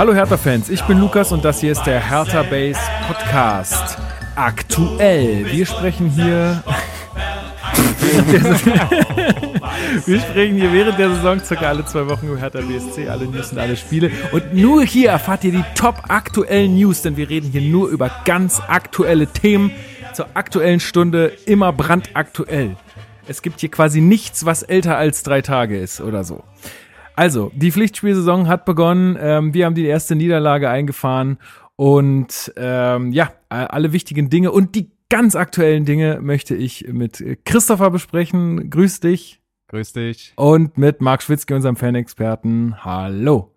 [0.00, 3.98] Hallo Hertha-Fans, ich bin Lukas und das hier ist der Hertha Base Podcast.
[4.34, 5.44] Aktuell.
[5.52, 6.64] Wir sprechen hier.
[10.06, 13.52] Wir sprechen hier während der Saison circa alle zwei Wochen über Hertha BSC, alle News
[13.52, 14.10] und alle Spiele.
[14.32, 18.10] Und nur hier erfahrt ihr die top aktuellen News, denn wir reden hier nur über
[18.24, 19.70] ganz aktuelle Themen
[20.14, 22.74] zur aktuellen Stunde, immer brandaktuell.
[23.28, 26.42] Es gibt hier quasi nichts, was älter als drei Tage ist oder so.
[27.16, 29.16] Also, die Pflichtspielsaison hat begonnen.
[29.20, 31.38] Ähm, wir haben die erste Niederlage eingefahren
[31.76, 37.90] und ähm, ja, alle wichtigen Dinge und die ganz aktuellen Dinge möchte ich mit Christopher
[37.90, 38.70] besprechen.
[38.70, 39.40] Grüß dich.
[39.68, 40.32] Grüß dich.
[40.36, 42.84] Und mit Marc Schwitzke, unserem Fanexperten.
[42.84, 43.52] Hallo.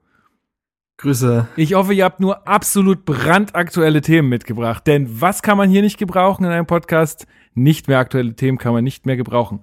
[0.98, 1.48] Grüße.
[1.56, 4.86] Ich hoffe, ihr habt nur absolut brandaktuelle Themen mitgebracht.
[4.88, 7.28] Denn was kann man hier nicht gebrauchen in einem Podcast?
[7.56, 9.62] Nicht mehr aktuelle Themen kann man nicht mehr gebrauchen.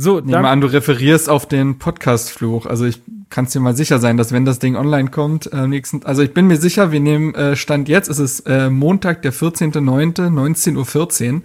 [0.00, 2.66] So, Nehmen wir an, du referierst auf den Podcast-Fluch.
[2.66, 6.04] Also ich kann dir mal sicher sein, dass wenn das Ding online kommt, äh, nächsten,
[6.04, 9.32] also ich bin mir sicher, wir nehmen äh, Stand jetzt, es ist äh, Montag, der
[9.32, 11.42] 14.09., 19.14 Uhr.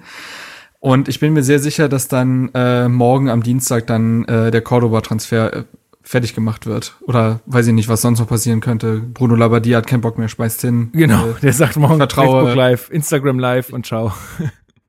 [0.79, 4.61] Und ich bin mir sehr sicher, dass dann äh, morgen am Dienstag dann äh, der
[4.61, 5.63] Cordoba-Transfer äh,
[6.03, 6.93] fertig gemacht wird.
[7.07, 9.01] Oder weiß ich nicht, was sonst noch passieren könnte.
[9.01, 10.89] Bruno Labbadia hat keinen Bock mehr, schmeißt hin.
[10.93, 14.13] Genau, äh, der sagt morgen vertraue, Facebook Live, Instagram Live und ciao.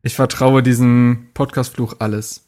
[0.06, 2.46] Ich vertraue diesem Podcast-Fluch alles.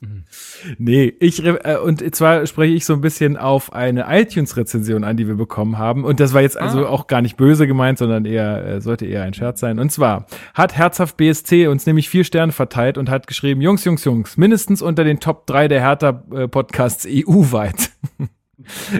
[0.77, 5.27] Nee, ich, äh, und zwar spreche ich so ein bisschen auf eine iTunes-Rezension an, die
[5.27, 6.05] wir bekommen haben.
[6.05, 6.91] Und das war jetzt also ah.
[6.91, 9.79] auch gar nicht böse gemeint, sondern eher, äh, sollte eher ein Scherz sein.
[9.79, 14.05] Und zwar hat Herzhaft BSC uns nämlich vier Sterne verteilt und hat geschrieben, Jungs, Jungs,
[14.05, 17.91] Jungs, mindestens unter den Top 3 der Hertha-Podcasts EU-weit.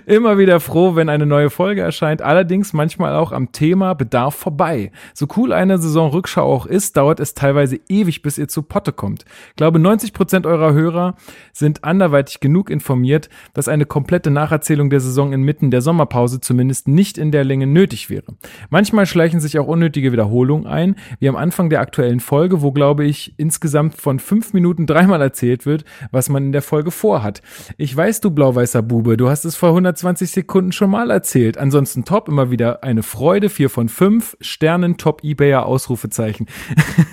[0.07, 4.91] Immer wieder froh, wenn eine neue Folge erscheint, allerdings manchmal auch am Thema Bedarf vorbei.
[5.15, 9.25] So cool eine Saisonrückschau auch ist, dauert es teilweise ewig, bis ihr zu Potte kommt.
[9.51, 11.17] Ich glaube, 90 Prozent eurer Hörer
[11.53, 17.19] sind anderweitig genug informiert, dass eine komplette Nacherzählung der Saison inmitten der Sommerpause zumindest nicht
[17.19, 18.35] in der Länge nötig wäre.
[18.71, 23.05] Manchmal schleichen sich auch unnötige Wiederholungen ein, wie am Anfang der aktuellen Folge, wo, glaube
[23.05, 27.43] ich, insgesamt von fünf Minuten dreimal erzählt wird, was man in der Folge vorhat.
[27.77, 31.59] Ich weiß, du blau-weißer Bube, du hast es vor 120 Sekunden schon mal erzählt.
[31.59, 33.49] Ansonsten top, immer wieder eine Freude.
[33.49, 36.47] Vier von fünf Sternen, top Ebayer, Ausrufezeichen.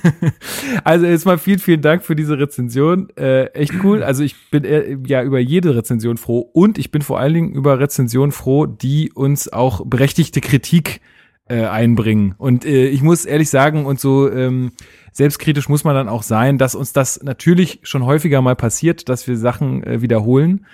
[0.84, 3.10] also erstmal vielen, vielen Dank für diese Rezension.
[3.18, 4.04] Äh, echt cool.
[4.04, 7.52] Also ich bin äh, ja über jede Rezension froh und ich bin vor allen Dingen
[7.54, 11.02] über Rezensionen froh, die uns auch berechtigte Kritik
[11.50, 12.36] äh, einbringen.
[12.38, 14.72] Und äh, ich muss ehrlich sagen, und so ähm,
[15.12, 19.28] selbstkritisch muss man dann auch sein, dass uns das natürlich schon häufiger mal passiert, dass
[19.28, 20.66] wir Sachen äh, wiederholen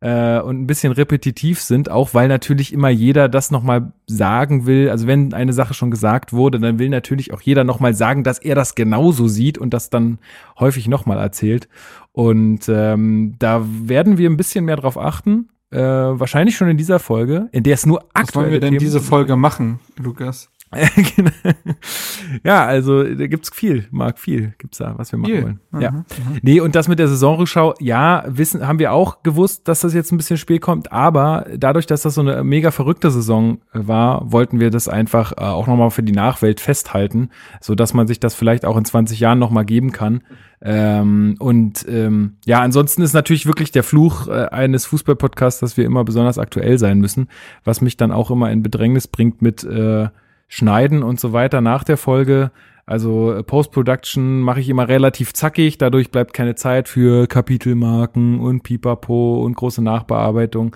[0.00, 4.88] äh, und ein bisschen repetitiv sind, auch weil natürlich immer jeder das nochmal sagen will.
[4.88, 8.38] Also wenn eine Sache schon gesagt wurde, dann will natürlich auch jeder nochmal sagen, dass
[8.38, 10.18] er das genauso sieht und das dann
[10.58, 11.68] häufig nochmal erzählt.
[12.12, 15.48] Und ähm, da werden wir ein bisschen mehr drauf achten.
[15.70, 18.26] Äh, wahrscheinlich schon in dieser Folge, in der es nur aktuell.
[18.26, 20.50] Was wollen wir denn Themen diese Folge machen, Lukas?
[22.44, 25.42] Ja, also da gibt's viel, Marc, viel gibt's da, was wir machen viel.
[25.42, 25.60] wollen.
[25.72, 25.90] Mhm, ja.
[25.90, 26.04] Mhm.
[26.42, 30.12] Nee, und das mit der Saisonrückschau, ja, wissen, haben wir auch gewusst, dass das jetzt
[30.12, 34.30] ein bisschen spät kommt, aber dadurch, dass das so eine mega verrückte Saison äh, war,
[34.30, 37.30] wollten wir das einfach äh, auch nochmal für die Nachwelt festhalten,
[37.60, 40.22] so dass man sich das vielleicht auch in 20 Jahren nochmal geben kann.
[40.62, 45.86] Ähm, und ähm, ja, ansonsten ist natürlich wirklich der Fluch äh, eines Fußballpodcasts, dass wir
[45.86, 47.28] immer besonders aktuell sein müssen,
[47.64, 50.08] was mich dann auch immer in Bedrängnis bringt mit äh,
[50.50, 52.50] Schneiden und so weiter nach der Folge.
[52.84, 58.64] Also äh, Post-Production mache ich immer relativ zackig, dadurch bleibt keine Zeit für Kapitelmarken und
[58.64, 60.74] Pipapo und große Nachbearbeitung,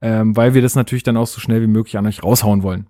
[0.00, 2.88] ähm, weil wir das natürlich dann auch so schnell wie möglich an euch raushauen wollen.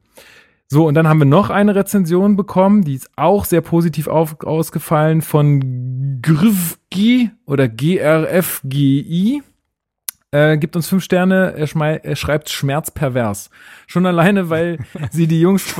[0.69, 4.41] So, und dann haben wir noch eine Rezension bekommen, die ist auch sehr positiv auf,
[4.41, 9.43] ausgefallen von Grivgi oder GRFGI
[10.32, 13.50] äh, gibt uns fünf Sterne, er, er schreibt schmerzpervers.
[13.87, 14.78] Schon alleine, weil
[15.10, 15.75] sie die Jungs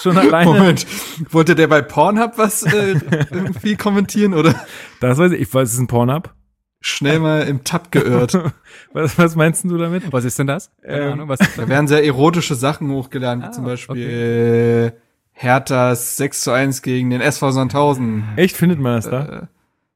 [0.00, 0.50] schon alleine.
[0.50, 0.86] Moment,
[1.30, 3.00] wollte der bei Pornhub was äh,
[3.30, 4.54] irgendwie kommentieren oder?
[5.00, 6.32] Das weiß ich, ich weiß, es ist ein Pornhub.
[6.80, 8.38] Schnell mal im Tab geirrt.
[8.92, 10.12] was, was meinst du damit?
[10.12, 10.70] Was ist denn das?
[10.82, 14.86] Keine ähm, Ahnung, was da werden sehr erotische Sachen hochgeladen, ah, zum Beispiel okay.
[14.86, 14.92] äh,
[15.32, 18.24] Herthas 6 zu 1 gegen den SV Sandhausen.
[18.36, 19.24] Echt, findet man das da?
[19.24, 19.46] Äh,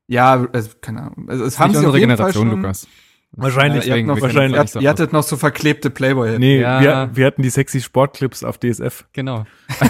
[0.07, 1.29] ja, also, keine Ahnung.
[1.29, 2.89] Also, es haben sie unsere Generation, Lukas.
[3.33, 3.85] Wahrscheinlich.
[3.85, 6.39] Ja, ihr, noch, wahrscheinlich ihr, ihr, hattet noch so verklebte Playboy.
[6.39, 6.81] Nee, ja.
[6.81, 9.05] wir, wir, hatten die sexy Sportclips auf DSF.
[9.13, 9.45] Genau.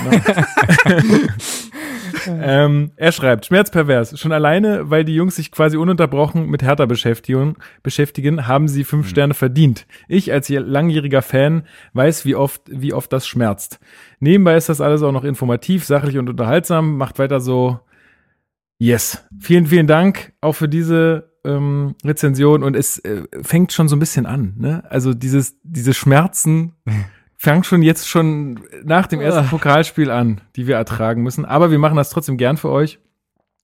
[2.27, 4.19] ähm, er schreibt, schmerzpervers.
[4.19, 9.07] Schon alleine, weil die Jungs sich quasi ununterbrochen mit Hertha beschäftigen, beschäftigen haben sie fünf
[9.07, 9.11] mhm.
[9.11, 9.87] Sterne verdient.
[10.09, 11.63] Ich als langjähriger Fan
[11.93, 13.79] weiß, wie oft, wie oft das schmerzt.
[14.21, 16.97] Nebenbei ist das alles auch noch informativ, sachlich und unterhaltsam.
[16.97, 17.81] Macht weiter so.
[18.79, 19.27] Yes.
[19.41, 24.01] Vielen, vielen Dank auch für diese ähm, Rezension und es äh, fängt schon so ein
[24.01, 24.55] bisschen an.
[24.57, 24.83] Ne?
[24.91, 26.73] Also dieses, diese Schmerzen
[27.37, 29.49] fangen schon jetzt schon nach dem ersten ah.
[29.49, 31.45] Pokalspiel an, die wir ertragen müssen.
[31.45, 32.99] Aber wir machen das trotzdem gern für euch.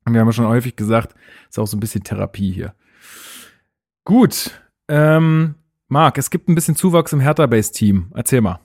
[0.07, 1.15] Wir haben ja schon häufig gesagt,
[1.49, 2.75] ist auch so ein bisschen Therapie hier.
[4.05, 4.51] Gut.
[4.89, 5.55] Ähm,
[5.89, 8.13] Marc, es gibt ein bisschen Zuwachs im Hertha-Base-Team.
[8.15, 8.61] Erzähl mal.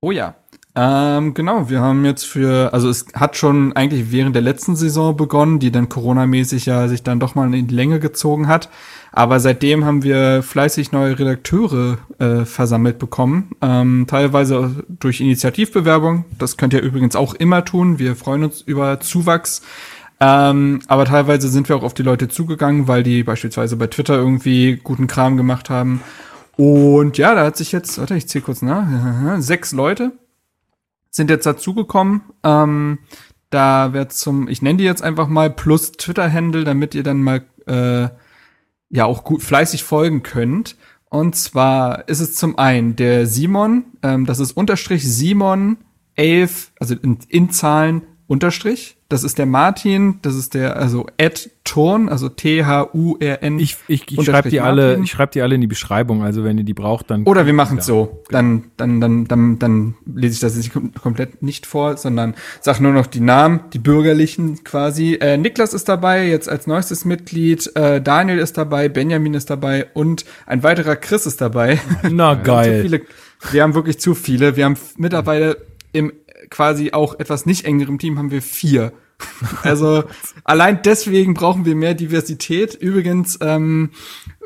[0.00, 0.36] Oh ja.
[0.76, 5.16] Ähm, genau, wir haben jetzt für, also es hat schon eigentlich während der letzten Saison
[5.16, 8.68] begonnen, die dann Corona-mäßig ja sich dann doch mal in die Länge gezogen hat.
[9.12, 16.24] Aber seitdem haben wir fleißig neue Redakteure äh, versammelt bekommen, ähm, teilweise durch Initiativbewerbung.
[16.40, 18.00] Das könnt ihr übrigens auch immer tun.
[18.00, 19.62] Wir freuen uns über Zuwachs.
[20.18, 24.16] Ähm, aber teilweise sind wir auch auf die Leute zugegangen, weil die beispielsweise bei Twitter
[24.16, 26.00] irgendwie guten Kram gemacht haben.
[26.56, 28.86] Und ja, da hat sich jetzt, warte, ich zähle kurz nach,
[29.38, 30.12] sechs Leute
[31.14, 32.22] sind jetzt dazugekommen.
[32.42, 32.98] Ähm,
[33.50, 37.44] da wird zum, ich nenne die jetzt einfach mal plus Twitter-Handle, damit ihr dann mal
[37.66, 38.08] äh,
[38.90, 40.76] ja auch gut fleißig folgen könnt.
[41.08, 45.76] Und zwar ist es zum einen der Simon, ähm, das ist Unterstrich Simon
[46.16, 51.48] 11, also in, in Zahlen Unterstrich das ist der Martin, das ist der, also Ed
[51.62, 53.60] Turn, also T-H-U-R-N.
[53.60, 56.58] Ich, ich, ich schreibe die alle, ich schreibe die alle in die Beschreibung, also wenn
[56.58, 57.22] ihr die braucht, dann.
[57.22, 58.24] Oder wir machen es so.
[58.30, 62.90] Dann, dann, dann, dann, dann lese ich das jetzt komplett nicht vor, sondern sag nur
[62.90, 65.14] noch die Namen, die bürgerlichen quasi.
[65.20, 69.86] Äh, Niklas ist dabei, jetzt als neuestes Mitglied, äh, Daniel ist dabei, Benjamin ist dabei
[69.94, 71.78] und ein weiterer Chris ist dabei.
[72.10, 72.82] Na geil.
[72.82, 73.02] Viele,
[73.52, 74.56] wir haben wirklich zu viele.
[74.56, 75.58] Wir haben mittlerweile
[75.92, 76.12] im
[76.50, 78.92] quasi auch etwas nicht engerem Team haben wir vier.
[79.62, 80.04] Also
[80.44, 82.74] allein deswegen brauchen wir mehr Diversität.
[82.74, 83.90] Übrigens, ähm,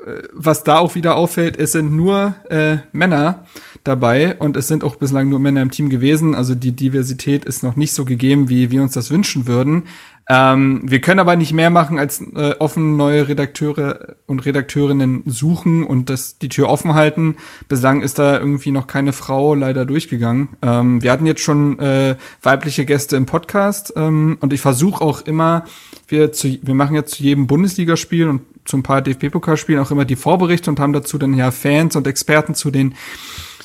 [0.07, 3.47] äh, was da auch wieder auffällt, es sind nur äh, Männer
[3.85, 6.35] dabei und es sind auch bislang nur Männer im Team gewesen.
[6.35, 9.85] Also die Diversität ist noch nicht so gegeben, wie wir uns das wünschen würden.
[10.31, 15.85] Ähm, wir können aber nicht mehr machen, als äh, offen neue Redakteure und Redakteurinnen suchen
[15.85, 17.37] und das die Tür offen halten.
[17.69, 20.51] Bislang ist da irgendwie noch keine Frau leider durchgegangen.
[20.61, 25.23] Ähm, wir hatten jetzt schon äh, weibliche Gäste im Podcast ähm, und ich versuche auch
[25.23, 25.65] immer,
[26.09, 30.05] wir, zu, wir machen jetzt zu jedem Bundesligaspiel und zu ein paar DFB-Pokalspielen auch immer
[30.05, 32.95] die Vorberichte und haben dazu dann ja Fans und Experten zu den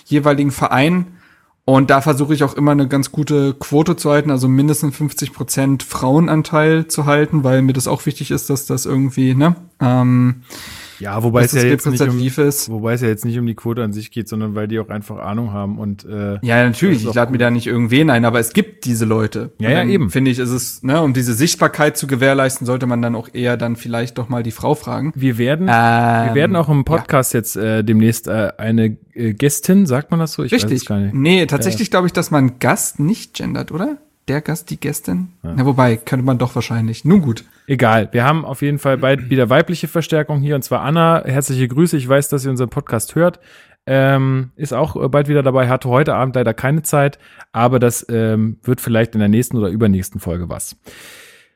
[0.05, 1.07] jeweiligen Vereinen.
[1.65, 5.31] Und da versuche ich auch immer eine ganz gute Quote zu halten, also mindestens 50
[5.31, 9.55] Prozent Frauenanteil zu halten, weil mir das auch wichtig ist, dass das irgendwie, ne?
[9.79, 10.43] Ähm,
[11.03, 12.17] ja, wobei es ja jetzt nicht um,
[12.47, 12.69] ist.
[12.69, 14.87] wobei es ja jetzt nicht um die Quote an sich geht, sondern weil die auch
[14.87, 17.05] einfach Ahnung haben und äh, ja natürlich.
[17.05, 19.51] Ich lade mir da nicht irgendwen ein, aber es gibt diese Leute.
[19.59, 20.09] Ja, ja eben.
[20.09, 23.57] Finde ich, ist es ne, um diese Sichtbarkeit zu gewährleisten, sollte man dann auch eher
[23.57, 25.11] dann vielleicht doch mal die Frau fragen.
[25.15, 27.39] Wir werden, ähm, wir werden auch im Podcast ja.
[27.39, 30.43] jetzt äh, demnächst äh, eine äh, Gästin, sagt man das so?
[30.43, 30.71] Ich Richtig.
[30.71, 31.13] Weiß es gar nicht.
[31.13, 33.97] Nee, tatsächlich glaube ich, dass man Gast nicht gendert, oder?
[34.27, 35.29] Der Gast, die Gästin?
[35.43, 35.53] Ja.
[35.55, 37.05] Na, wobei, könnte man doch wahrscheinlich.
[37.05, 37.45] Nun gut.
[37.67, 38.09] Egal.
[38.11, 41.23] Wir haben auf jeden Fall bald wieder weibliche Verstärkung hier und zwar Anna.
[41.25, 41.97] Herzliche Grüße.
[41.97, 43.39] Ich weiß, dass ihr unseren Podcast hört.
[43.85, 47.19] Ähm, ist auch äh, bald wieder dabei, hatte heute Abend leider keine Zeit,
[47.51, 50.77] aber das ähm, wird vielleicht in der nächsten oder übernächsten Folge was.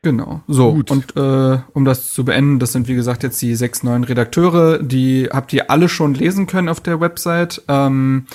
[0.02, 0.42] Genau.
[0.46, 0.90] So, Gut.
[0.90, 4.78] und äh, um das zu beenden, das sind wie gesagt jetzt die sechs neuen Redakteure,
[4.78, 7.62] die habt ihr alle schon lesen können auf der Website.
[7.66, 8.26] Ähm,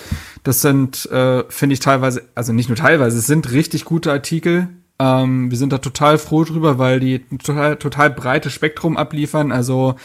[0.43, 4.67] das sind, äh, finde ich teilweise, also nicht nur teilweise, es sind richtig gute Artikel.
[4.99, 9.51] Ähm, wir sind da total froh drüber, weil die total, total breites Spektrum abliefern.
[9.51, 9.95] Also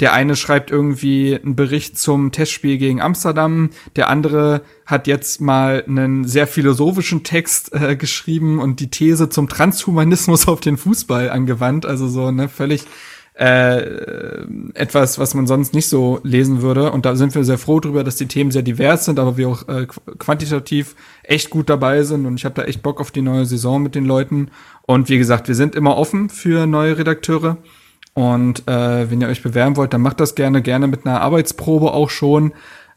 [0.00, 5.84] der eine schreibt irgendwie einen Bericht zum Testspiel gegen Amsterdam, der andere hat jetzt mal
[5.86, 11.86] einen sehr philosophischen Text äh, geschrieben und die These zum Transhumanismus auf den Fußball angewandt.
[11.86, 12.84] Also so ne völlig
[13.38, 16.90] äh, etwas, was man sonst nicht so lesen würde.
[16.90, 19.48] Und da sind wir sehr froh drüber, dass die Themen sehr divers sind, aber wir
[19.48, 19.86] auch äh,
[20.18, 22.24] quantitativ echt gut dabei sind.
[22.24, 24.50] Und ich habe da echt Bock auf die neue Saison mit den Leuten.
[24.82, 27.58] Und wie gesagt, wir sind immer offen für neue Redakteure.
[28.16, 31.92] Und äh, wenn ihr euch bewerben wollt, dann macht das gerne, gerne mit einer Arbeitsprobe
[31.92, 32.54] auch schon.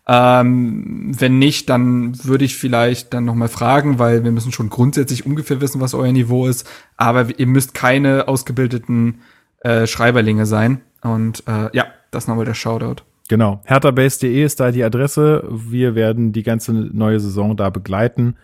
[0.07, 5.25] Ähm, wenn nicht, dann würde ich vielleicht dann nochmal fragen, weil wir müssen schon grundsätzlich
[5.25, 6.65] ungefähr wissen, was euer Niveau ist.
[6.95, 9.19] Aber ihr müsst keine ausgebildeten
[9.59, 10.79] äh, Schreiberlinge sein.
[11.01, 13.03] Und äh, ja, das nochmal der Shoutout.
[13.27, 13.59] Genau.
[13.65, 15.43] Herterbase.de ist da die Adresse.
[15.51, 18.37] Wir werden die ganze neue Saison da begleiten.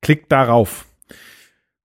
[0.00, 0.86] Klickt darauf.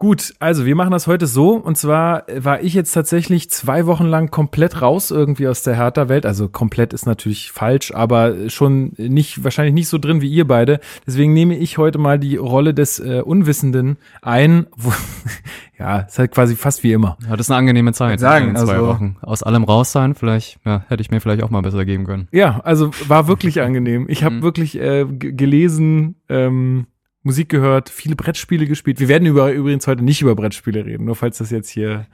[0.02, 1.56] Gut, also wir machen das heute so.
[1.56, 6.26] Und zwar war ich jetzt tatsächlich zwei Wochen lang komplett raus irgendwie aus der Hertha-Welt.
[6.26, 10.80] Also komplett ist natürlich falsch, aber schon nicht, wahrscheinlich nicht so drin wie ihr beide.
[11.06, 14.68] Deswegen nehme ich heute mal die Rolle des äh, Unwissenden ein.
[14.74, 14.94] Wo,
[15.78, 17.18] ja, ist halt quasi fast wie immer.
[17.24, 18.22] Ja, das ist eine angenehme Zeit.
[18.22, 19.18] Sagen, zwei also, Wochen.
[19.22, 22.30] Aus allem raus sein, vielleicht, ja, hätte ich mir vielleicht auch mal besser geben können.
[22.32, 24.06] Ja, also war wirklich angenehm.
[24.08, 24.44] Ich habe mhm.
[24.44, 26.88] wirklich äh, gelesen, ähm,
[27.24, 29.00] Musik gehört, viele Brettspiele gespielt.
[29.00, 32.08] Wir werden über, übrigens heute nicht über Brettspiele reden, nur falls das jetzt hier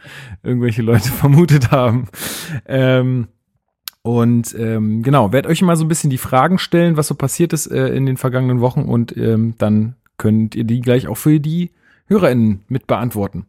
[0.43, 2.07] irgendwelche Leute vermutet haben.
[2.65, 3.27] Ähm,
[4.01, 7.53] Und ähm, genau, werde euch mal so ein bisschen die Fragen stellen, was so passiert
[7.53, 11.39] ist äh, in den vergangenen Wochen und ähm, dann könnt ihr die gleich auch für
[11.39, 11.71] die
[12.07, 13.47] HörerInnen mit beantworten.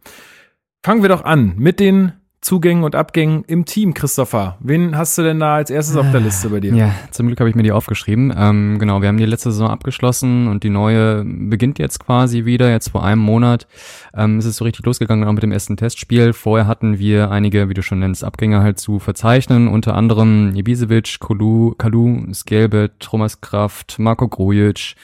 [0.82, 2.12] Fangen wir doch an mit den
[2.46, 4.56] Zugängen und Abgängen im Team, Christopher.
[4.60, 6.72] Wen hast du denn da als erstes auf der Liste bei dir?
[6.76, 8.32] Ja, zum Glück habe ich mir die aufgeschrieben.
[8.38, 12.70] Ähm, genau, wir haben die letzte Saison abgeschlossen und die neue beginnt jetzt quasi wieder,
[12.70, 13.66] jetzt vor einem Monat.
[14.14, 16.32] Ähm, es ist so richtig losgegangen auch mit dem ersten Testspiel.
[16.32, 21.18] Vorher hatten wir einige, wie du schon nennst, Abgänge halt zu verzeichnen, unter anderem Ibisevic,
[21.18, 24.94] Kalu, Kalu Skelbet, Thomas Kraft, Marco Grujic,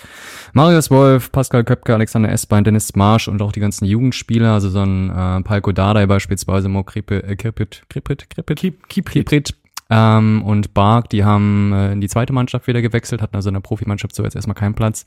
[0.54, 4.80] Marius Wolf, Pascal Köpke, Alexander Esbein, Dennis Marsch und auch die ganzen Jugendspieler, also so
[4.80, 9.54] ein äh, Palko Dardai beispielsweise, Mo Kripe, äh, Kripit, Kripit, Kripit, Kip, Kiprit,
[9.92, 13.54] ähm, und Bark, die haben äh, in die zweite Mannschaft wieder gewechselt, hatten also in
[13.54, 15.04] der Profimannschaft so jetzt erstmal keinen Platz.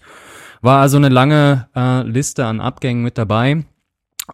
[0.62, 3.66] War also eine lange äh, Liste an Abgängen mit dabei.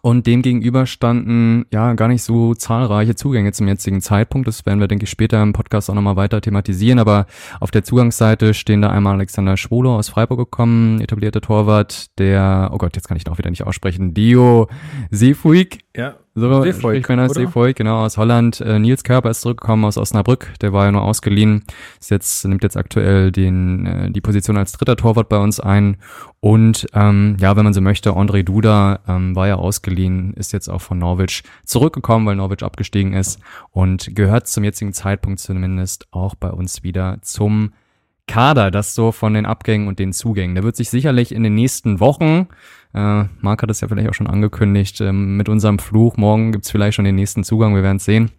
[0.00, 4.48] Und dem gegenüber standen ja gar nicht so zahlreiche Zugänge zum jetzigen Zeitpunkt.
[4.48, 6.98] Das werden wir, denke ich, später im Podcast auch nochmal weiter thematisieren.
[6.98, 7.26] Aber
[7.60, 12.78] auf der Zugangsseite stehen da einmal Alexander Schwolo aus Freiburg gekommen, etablierter Torwart, der, oh
[12.78, 14.68] Gott, jetzt kann ich noch wieder nicht aussprechen, Dio
[15.10, 15.80] Sefuig.
[15.94, 18.62] Ja, so, Seefolk, Seefolk, genau, aus Holland.
[18.62, 21.64] Äh, Nils Körper ist zurückgekommen aus Osnabrück, der war ja nur ausgeliehen.
[22.00, 25.98] Ist jetzt, nimmt jetzt aktuell den, äh, die Position als dritter Torwart bei uns ein.
[26.40, 30.68] Und ähm, ja, wenn man so möchte, André Duda ähm, war ja ausgeliehen, ist jetzt
[30.68, 33.38] auch von Norwich zurückgekommen, weil Norwich abgestiegen ist
[33.70, 37.72] und gehört zum jetzigen Zeitpunkt zumindest auch bei uns wieder zum
[38.26, 40.54] Kader, das so von den Abgängen und den Zugängen.
[40.54, 42.48] Der wird sich sicherlich in den nächsten Wochen
[42.94, 45.00] äh, Marc hat es ja vielleicht auch schon angekündigt.
[45.00, 48.30] Ähm, mit unserem Fluch morgen gibt's vielleicht schon den nächsten Zugang, wir werden es sehen.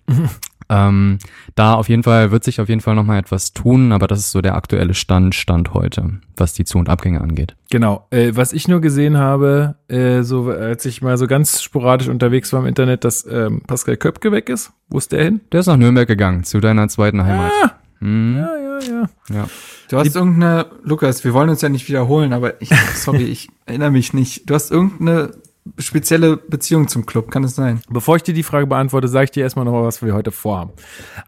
[0.69, 1.17] ähm,
[1.55, 4.31] da auf jeden Fall wird sich auf jeden Fall nochmal etwas tun, aber das ist
[4.31, 7.55] so der aktuelle Stand, Stand heute, was die Zu- und Abgänge angeht.
[7.71, 8.07] Genau.
[8.11, 12.53] Äh, was ich nur gesehen habe, äh, so als ich mal so ganz sporadisch unterwegs
[12.53, 14.71] war im Internet, dass ähm, Pascal Köpke weg ist.
[14.89, 15.41] Wo ist der hin?
[15.51, 17.51] Der ist nach Nürnberg gegangen, zu deiner zweiten Heimat.
[17.63, 17.71] Ah,
[18.03, 18.35] hm.
[18.35, 19.09] Ja, ja, ja.
[19.33, 19.49] ja.
[19.89, 23.47] Du hast die, irgendeine, Lukas, wir wollen uns ja nicht wiederholen, aber ich, sorry, ich
[23.65, 24.49] erinnere mich nicht.
[24.49, 25.31] Du hast irgendeine
[25.77, 27.81] spezielle Beziehung zum Club, kann es sein?
[27.89, 30.73] Bevor ich dir die Frage beantworte, sage ich dir erstmal nochmal, was wir heute vorhaben.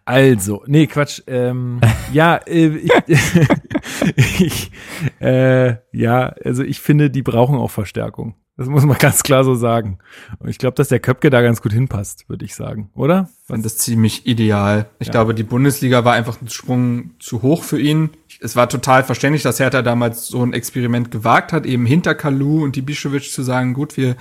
[0.04, 1.22] Also, nee, Quatsch.
[1.28, 1.80] Ähm,
[2.12, 2.92] ja, äh, ich,
[4.42, 4.72] ich,
[5.22, 8.36] äh, ja, also ich finde, die brauchen auch Verstärkung.
[8.58, 10.00] Das muss man ganz klar so sagen.
[10.40, 13.30] Und ich glaube, dass der Köpke da ganz gut hinpasst, würde ich sagen, oder?
[13.42, 14.90] Ich fand das ziemlich ideal.
[15.00, 15.12] Ich ja.
[15.12, 18.12] glaube, die Bundesliga war einfach ein Sprung zu hoch für ihn.
[18.42, 22.64] Es war total verständlich, dass Hertha damals so ein Experiment gewagt hat, eben hinter Kalu
[22.64, 24.16] und Ibišević zu sagen, gut, wir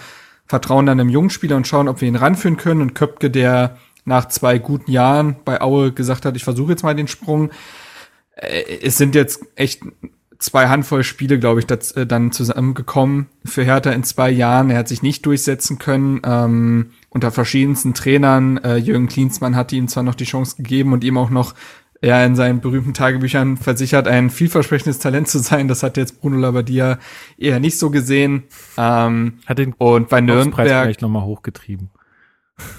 [0.46, 2.82] vertrauen dann einem jungen Spieler und schauen, ob wir ihn ranführen können.
[2.82, 6.94] Und Köpke, der nach zwei guten Jahren bei Aue gesagt hat, ich versuche jetzt mal
[6.94, 7.50] den Sprung.
[8.36, 9.82] Äh, es sind jetzt echt
[10.44, 14.68] zwei Handvoll Spiele, glaube ich, das, äh, dann zusammengekommen für Hertha in zwei Jahren.
[14.70, 16.20] Er hat sich nicht durchsetzen können.
[16.24, 18.58] Ähm, unter verschiedensten Trainern.
[18.58, 21.54] Äh, Jürgen Klinsmann hat ihm zwar noch die Chance gegeben und ihm auch noch
[22.02, 25.68] ja, in seinen berühmten Tagebüchern versichert, ein vielversprechendes Talent zu sein.
[25.68, 26.98] Das hat jetzt Bruno Labbadia
[27.38, 28.42] eher nicht so gesehen.
[28.76, 31.88] Ähm, hat den und bei Nürnberg vielleicht nochmal hochgetrieben.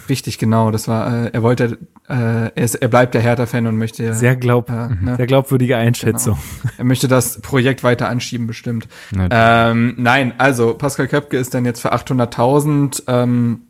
[0.08, 0.70] Richtig, genau.
[0.70, 4.14] Das war, äh, er wollte, er, ist, er bleibt der Hertha-Fan und möchte.
[4.14, 5.16] Sehr glaub, äh, ne?
[5.18, 6.36] sehr glaubwürdige Einschätzung.
[6.36, 6.74] Genau.
[6.78, 8.88] Er möchte das Projekt weiter anschieben, bestimmt.
[9.32, 13.62] Ähm, nein, also Pascal Köpke ist dann jetzt für 800.000, ähm,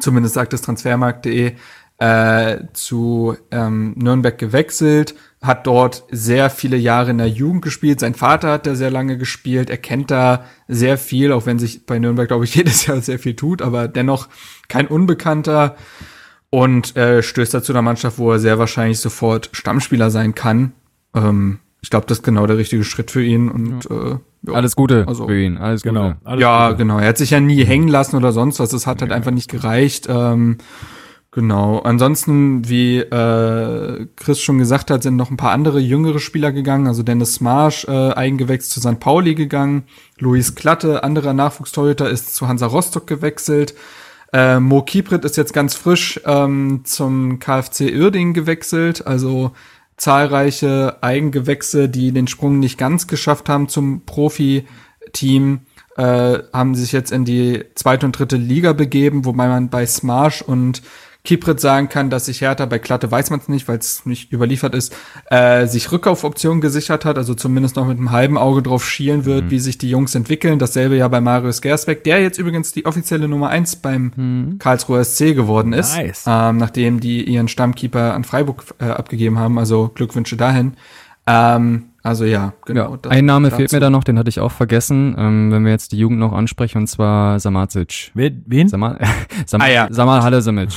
[0.00, 1.52] zumindest sagt es Transfermarkt.de,
[1.98, 8.00] äh, zu ähm, Nürnberg gewechselt, hat dort sehr viele Jahre in der Jugend gespielt.
[8.00, 9.68] Sein Vater hat da sehr lange gespielt.
[9.70, 13.18] Er kennt da sehr viel, auch wenn sich bei Nürnberg, glaube ich, jedes Jahr sehr
[13.18, 14.28] viel tut, aber dennoch
[14.68, 15.76] kein Unbekannter
[16.50, 20.72] und äh, stößt dazu einer Mannschaft, wo er sehr wahrscheinlich sofort Stammspieler sein kann.
[21.14, 24.12] Ähm, ich glaube, das ist genau der richtige Schritt für ihn und ja.
[24.12, 24.18] äh,
[24.52, 26.18] alles Gute also, für ihn, alles genau, Gute.
[26.24, 26.78] Alles ja, Gute.
[26.78, 26.98] genau.
[26.98, 28.72] Er hat sich ja nie hängen lassen oder sonst was.
[28.72, 29.16] Es hat halt ja.
[29.16, 30.06] einfach nicht gereicht.
[30.08, 30.58] Ähm,
[31.30, 31.80] genau.
[31.80, 36.86] Ansonsten, wie äh, Chris schon gesagt hat, sind noch ein paar andere jüngere Spieler gegangen.
[36.86, 39.00] Also Dennis Marsch, äh, Eigengewächs zu St.
[39.00, 39.84] Pauli gegangen.
[40.18, 43.74] Luis Klatte, anderer Nachwuchstorhüter, ist zu Hansa Rostock gewechselt.
[44.32, 49.52] Äh, Mo Kiprit ist jetzt ganz frisch ähm, zum KfC Uerdingen gewechselt, also
[49.96, 55.60] zahlreiche Eigengewächse, die den Sprung nicht ganz geschafft haben zum Profi-Team,
[55.96, 60.42] äh, haben sich jetzt in die zweite und dritte Liga begeben, wobei man bei Smarsh
[60.42, 60.82] und
[61.24, 64.32] Kiprit sagen kann, dass sich Hertha, bei Klatte weiß man es nicht, weil es nicht
[64.32, 64.94] überliefert ist,
[65.30, 69.46] äh, sich Rückkaufoptionen gesichert hat, also zumindest noch mit einem halben Auge drauf schielen wird,
[69.46, 69.50] mhm.
[69.50, 70.58] wie sich die Jungs entwickeln.
[70.58, 74.58] Dasselbe ja bei Marius Gersbeck, der jetzt übrigens die offizielle Nummer eins beim mhm.
[74.58, 76.24] Karlsruher SC geworden ist, nice.
[76.26, 80.74] ähm, nachdem die ihren Stammkeeper an Freiburg äh, abgegeben haben, also Glückwünsche dahin.
[81.26, 82.98] Ähm, Also ja, genau.
[83.04, 85.72] Ja, ein Name fehlt mir da noch, den hatte ich auch vergessen, ähm, wenn wir
[85.72, 88.12] jetzt die Jugend noch ansprechen, und zwar Samacic.
[88.14, 88.68] Wen?
[88.68, 88.98] Samal,
[89.46, 89.88] Sam, ah, ja.
[89.90, 90.70] Samal Halesimic.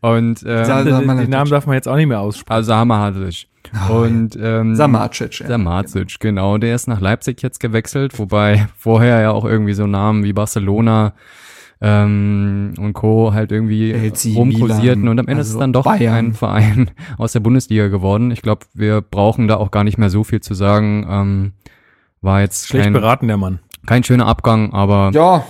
[0.00, 2.56] Und ähm, Sa den Namen darf man jetzt auch nicht mehr aussprechen.
[2.56, 3.46] Also Samal Halesic.
[3.88, 5.40] Oh, und ähm, Samacic.
[5.40, 5.46] Ja.
[5.46, 6.58] Samacic, genau.
[6.58, 11.12] Der ist nach Leipzig jetzt gewechselt, wobei vorher ja auch irgendwie so Namen wie Barcelona
[11.80, 13.32] ähm, und Co.
[13.32, 13.92] halt irgendwie
[14.34, 16.14] rumkursierten und am Ende also ist es also dann doch Bayern.
[16.14, 18.30] ein Verein aus der Bundesliga geworden.
[18.30, 21.06] Ich glaube, wir brauchen da auch gar nicht mehr so viel zu sagen.
[21.08, 21.52] Ähm,
[22.20, 23.60] war jetzt schlecht kein, beraten der Mann.
[23.86, 25.46] Kein schöner Abgang, aber ja,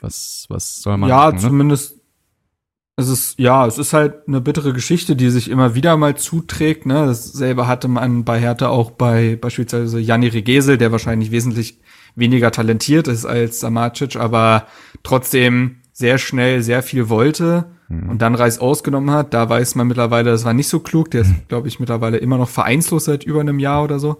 [0.00, 1.08] was was soll man?
[1.08, 1.40] Ja, machen, ne?
[1.40, 2.00] zumindest.
[2.96, 6.86] Es ist, ja, es ist halt eine bittere Geschichte, die sich immer wieder mal zuträgt.
[6.86, 7.06] Ne?
[7.06, 11.80] Dasselbe hatte man bei Hertha auch bei beispielsweise Janni Regesel, der wahrscheinlich wesentlich
[12.14, 14.66] weniger talentiert ist als Samacic, aber
[15.02, 18.10] trotzdem sehr schnell sehr viel wollte mhm.
[18.10, 19.32] und dann Reis ausgenommen hat.
[19.34, 21.10] Da weiß man mittlerweile, das war nicht so klug.
[21.12, 21.42] Der ist, mhm.
[21.48, 24.18] glaube ich, mittlerweile immer noch vereinslos seit über einem Jahr oder so.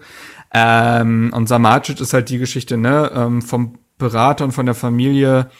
[0.53, 5.51] Ähm, und Samacic ist halt die Geschichte, ne, ähm, vom Berater und von der Familie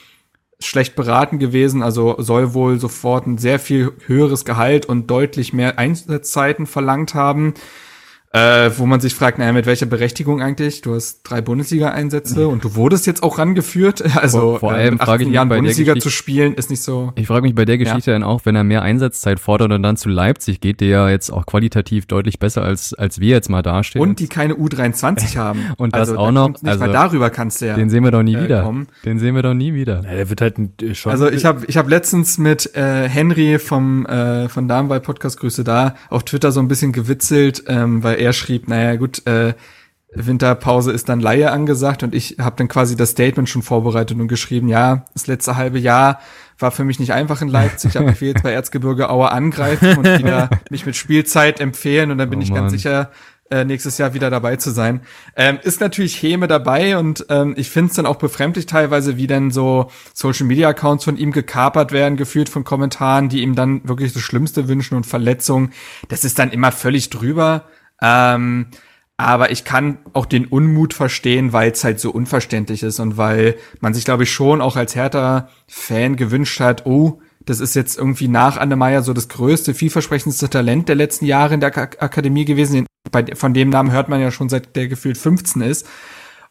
[0.61, 5.79] schlecht beraten gewesen, also soll wohl sofort ein sehr viel höheres Gehalt und deutlich mehr
[5.79, 7.55] Einsatzzeiten verlangt haben
[8.35, 10.81] äh, wo man sich fragt, naja, mit welcher Berechtigung eigentlich?
[10.81, 14.03] Du hast drei Bundesliga-Einsätze und du wurdest jetzt auch rangeführt.
[14.25, 17.13] Also vor, vor allem äh, frage ich Jahren Bundesliga zu spielen ist nicht so.
[17.17, 18.15] Ich frage mich bei der Geschichte ja.
[18.15, 21.31] dann auch, wenn er mehr Einsatzzeit fordert und dann zu Leipzig geht, der ja jetzt
[21.31, 24.01] auch qualitativ deutlich besser als als wir jetzt mal dastehen.
[24.01, 25.73] Und die keine U23 haben.
[25.77, 26.49] und das also, auch noch.
[26.49, 27.75] Nicht, also darüber kannst du ja.
[27.75, 28.63] Den sehen wir doch nie äh, wieder.
[28.63, 28.87] Kommen.
[29.05, 30.03] Den sehen wir doch nie wieder.
[30.05, 31.13] Ja, der wird halt äh, schon.
[31.13, 35.65] Also ich habe ich habe letztens mit äh, Henry vom äh, von Darmwald Podcast Grüße
[35.65, 39.55] da auf Twitter so ein bisschen gewitzelt, ähm, weil er schrieb, naja gut, äh,
[40.15, 44.29] Winterpause ist dann Laie angesagt und ich habe dann quasi das Statement schon vorbereitet und
[44.29, 46.21] geschrieben, ja, das letzte halbe Jahr
[46.59, 49.99] war für mich nicht einfach in Leipzig, aber ich will jetzt bei Erzgebirge Auer angreifen
[49.99, 53.11] und wieder mich mit Spielzeit empfehlen und dann bin oh, ich ganz sicher,
[53.51, 55.03] äh, nächstes Jahr wieder dabei zu sein.
[55.37, 59.27] Ähm, ist natürlich Häme dabei und ähm, ich finde es dann auch befremdlich teilweise, wie
[59.27, 63.87] denn so Social Media Accounts von ihm gekapert werden, gefühlt von Kommentaren, die ihm dann
[63.87, 65.73] wirklich das Schlimmste wünschen und Verletzungen.
[66.09, 67.67] Das ist dann immer völlig drüber.
[68.03, 68.67] Ähm,
[69.17, 73.57] aber ich kann auch den Unmut verstehen, weil es halt so unverständlich ist und weil
[73.81, 78.29] man sich, glaube ich, schon auch als Hertha-Fan gewünscht hat, oh, das ist jetzt irgendwie
[78.29, 82.87] nach Annemeyer so das größte, vielversprechendste Talent der letzten Jahre in der Ak Akademie gewesen.
[83.11, 85.87] Bei, von dem Namen hört man ja schon seit der gefühlt 15 ist.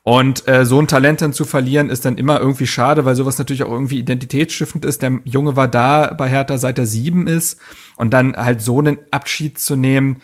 [0.04, 3.38] Und äh, so ein Talent dann zu verlieren, ist dann immer irgendwie schade, weil sowas
[3.38, 5.02] natürlich auch irgendwie identitätsstiftend ist.
[5.02, 7.60] Der Junge war da bei Hertha seit er sieben ist.
[7.96, 10.17] Und dann halt so einen Abschied zu nehmen,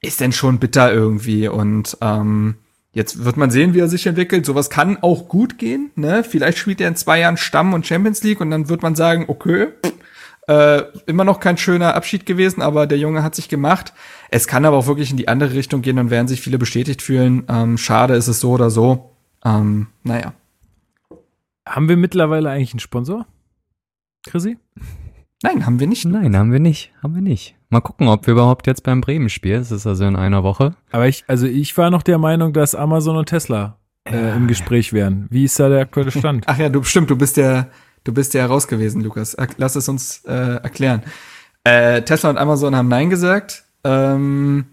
[0.00, 1.48] ist denn schon bitter irgendwie.
[1.48, 2.56] Und ähm,
[2.92, 4.46] jetzt wird man sehen, wie er sich entwickelt.
[4.46, 5.90] Sowas kann auch gut gehen.
[5.94, 6.24] Ne?
[6.24, 9.26] Vielleicht spielt er in zwei Jahren Stamm und Champions League und dann wird man sagen,
[9.28, 9.68] okay,
[10.48, 13.92] äh, immer noch kein schöner Abschied gewesen, aber der Junge hat sich gemacht.
[14.30, 17.02] Es kann aber auch wirklich in die andere Richtung gehen und werden sich viele bestätigt
[17.02, 17.44] fühlen.
[17.48, 19.12] Ähm, schade ist es so oder so.
[19.44, 20.32] Ähm, naja.
[21.68, 23.26] Haben wir mittlerweile eigentlich einen Sponsor?
[24.26, 24.58] Chrissy?
[25.42, 26.04] Nein, haben wir nicht.
[26.04, 26.92] Nein, haben wir nicht.
[27.02, 27.54] Haben wir nicht.
[27.72, 30.74] Mal gucken, ob wir überhaupt jetzt beim Bremen-Spiel, das ist also in einer Woche.
[30.90, 33.76] Aber ich, also ich war noch der Meinung, dass Amazon und Tesla
[34.08, 35.28] äh, im Gespräch wären.
[35.30, 36.44] Wie ist da der aktuelle Stand?
[36.48, 37.70] Ach ja, du stimmt, du bist der,
[38.02, 39.36] du bist der heraus gewesen, Lukas.
[39.56, 41.02] Lass es uns äh, erklären.
[41.62, 43.62] Äh, Tesla und Amazon haben Nein gesagt.
[43.84, 44.64] Ähm,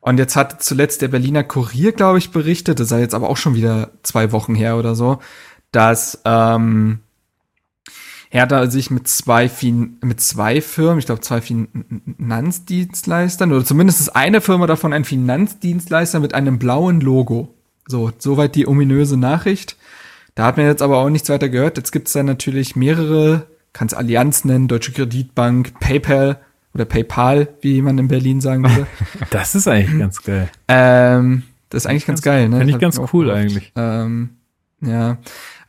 [0.00, 3.36] und jetzt hat zuletzt der Berliner Kurier, glaube ich, berichtet, das sei jetzt aber auch
[3.36, 5.20] schon wieder zwei Wochen her oder so,
[5.70, 6.98] dass ähm,
[8.32, 14.10] Hertha sich mit zwei, fin mit zwei Firmen, ich glaube zwei Finanzdienstleistern, oder zumindest ist
[14.10, 17.52] eine Firma davon ein Finanzdienstleister mit einem blauen Logo.
[17.88, 19.76] So, soweit die ominöse Nachricht.
[20.36, 21.76] Da hat man jetzt aber auch nichts weiter gehört.
[21.76, 26.38] Jetzt gibt es dann natürlich mehrere, kann es Allianz nennen, Deutsche Kreditbank, PayPal
[26.72, 28.86] oder PayPal, wie man in Berlin sagen würde.
[29.30, 30.48] Das ist eigentlich ganz geil.
[30.68, 32.58] Ähm, das ist eigentlich ganz, ganz geil, ne?
[32.58, 33.72] Finde ich ganz cool eigentlich.
[33.74, 34.36] Ähm,
[34.82, 35.18] ja.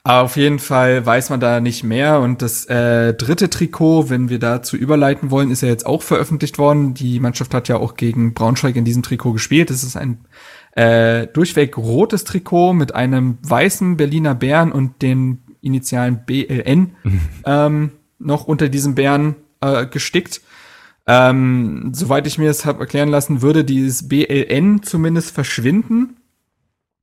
[0.04, 2.20] Aber auf jeden Fall weiß man da nicht mehr.
[2.20, 6.58] Und das äh, dritte Trikot, wenn wir dazu überleiten wollen, ist ja jetzt auch veröffentlicht
[6.58, 6.96] worden.
[6.96, 9.70] Die Mannschaft hat ja auch gegen Braunschweig in diesem Trikot gespielt.
[9.70, 10.26] Es ist ein
[10.72, 16.96] äh, durchweg rotes Trikot mit einem weißen Berliner Bären und den Initialen BLN
[17.46, 20.42] ähm, noch unter diesem Bären äh, gestickt.
[21.06, 26.21] Ähm, soweit ich mir das habe erklären lassen, würde dieses BLN zumindest verschwinden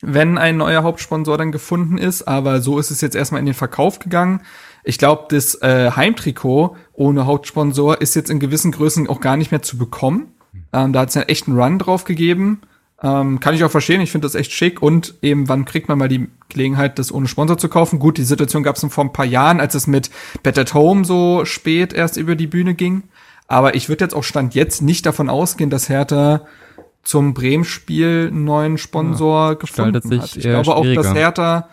[0.00, 2.22] wenn ein neuer Hauptsponsor dann gefunden ist.
[2.28, 4.40] Aber so ist es jetzt erstmal in den Verkauf gegangen.
[4.84, 9.50] Ich glaube, das äh, Heimtrikot ohne Hauptsponsor ist jetzt in gewissen Größen auch gar nicht
[9.50, 10.32] mehr zu bekommen.
[10.72, 12.60] Ähm, da hat es einen Run drauf gegeben.
[13.00, 14.82] Ähm, kann ich auch verstehen, ich finde das echt schick.
[14.82, 17.98] Und eben, wann kriegt man mal die Gelegenheit, das ohne Sponsor zu kaufen?
[17.98, 20.10] Gut, die Situation gab es vor ein paar Jahren, als es mit
[20.42, 23.04] Bet at Home so spät erst über die Bühne ging.
[23.46, 26.42] Aber ich würde jetzt auch Stand jetzt nicht davon ausgehen, dass Hertha
[27.08, 30.36] zum Bremen-Spiel einen neuen Sponsor ja, gefunden sich hat.
[30.36, 31.70] Ich glaube auch, dass Hertha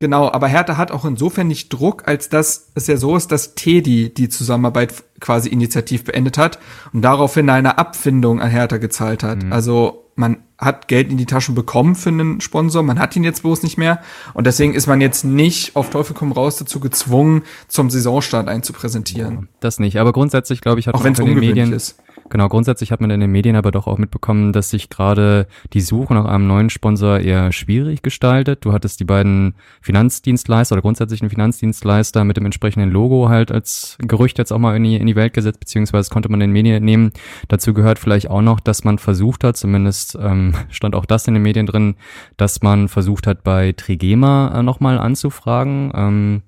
[0.00, 3.54] Genau, aber Hertha hat auch insofern nicht Druck, als dass es ja so ist, dass
[3.54, 6.58] Teddy die Zusammenarbeit quasi initiativ beendet hat
[6.92, 9.44] und daraufhin eine Abfindung an Hertha gezahlt hat.
[9.44, 9.52] Mhm.
[9.52, 13.42] Also man hat Geld in die Taschen bekommen für einen Sponsor, man hat ihn jetzt
[13.42, 14.00] bloß nicht mehr
[14.34, 19.48] und deswegen ist man jetzt nicht auf Teufel komm raus dazu gezwungen, zum Saisonstart einzupräsentieren.
[19.60, 21.96] Das nicht, aber grundsätzlich glaube ich, hat auch man in den Medien ist.
[22.34, 25.80] Genau, grundsätzlich hat man in den Medien aber doch auch mitbekommen, dass sich gerade die
[25.80, 28.64] Suche nach einem neuen Sponsor eher schwierig gestaltet.
[28.64, 34.38] Du hattest die beiden Finanzdienstleister oder grundsätzlichen Finanzdienstleister mit dem entsprechenden Logo halt als Gerücht
[34.38, 36.84] jetzt auch mal in die, in die Welt gesetzt, beziehungsweise konnte man in den Medien
[36.84, 37.12] nehmen.
[37.46, 41.34] Dazu gehört vielleicht auch noch, dass man versucht hat, zumindest ähm, stand auch das in
[41.34, 41.94] den Medien drin,
[42.36, 45.92] dass man versucht hat, bei Trigema äh, nochmal anzufragen.
[45.94, 46.42] Ähm,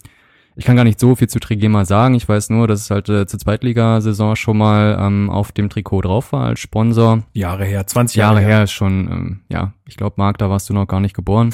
[0.59, 2.15] ich kann gar nicht so viel zu Trigema sagen.
[2.15, 6.01] Ich weiß nur, dass es halt äh, zur Zweitligasaison schon mal ähm, auf dem Trikot
[6.01, 7.23] drauf war als Sponsor.
[7.35, 8.63] Jahre her, 20 Jahre, Jahre her.
[8.65, 11.51] ist schon, ähm, ja, ich glaube, Marc, da warst du noch gar nicht geboren.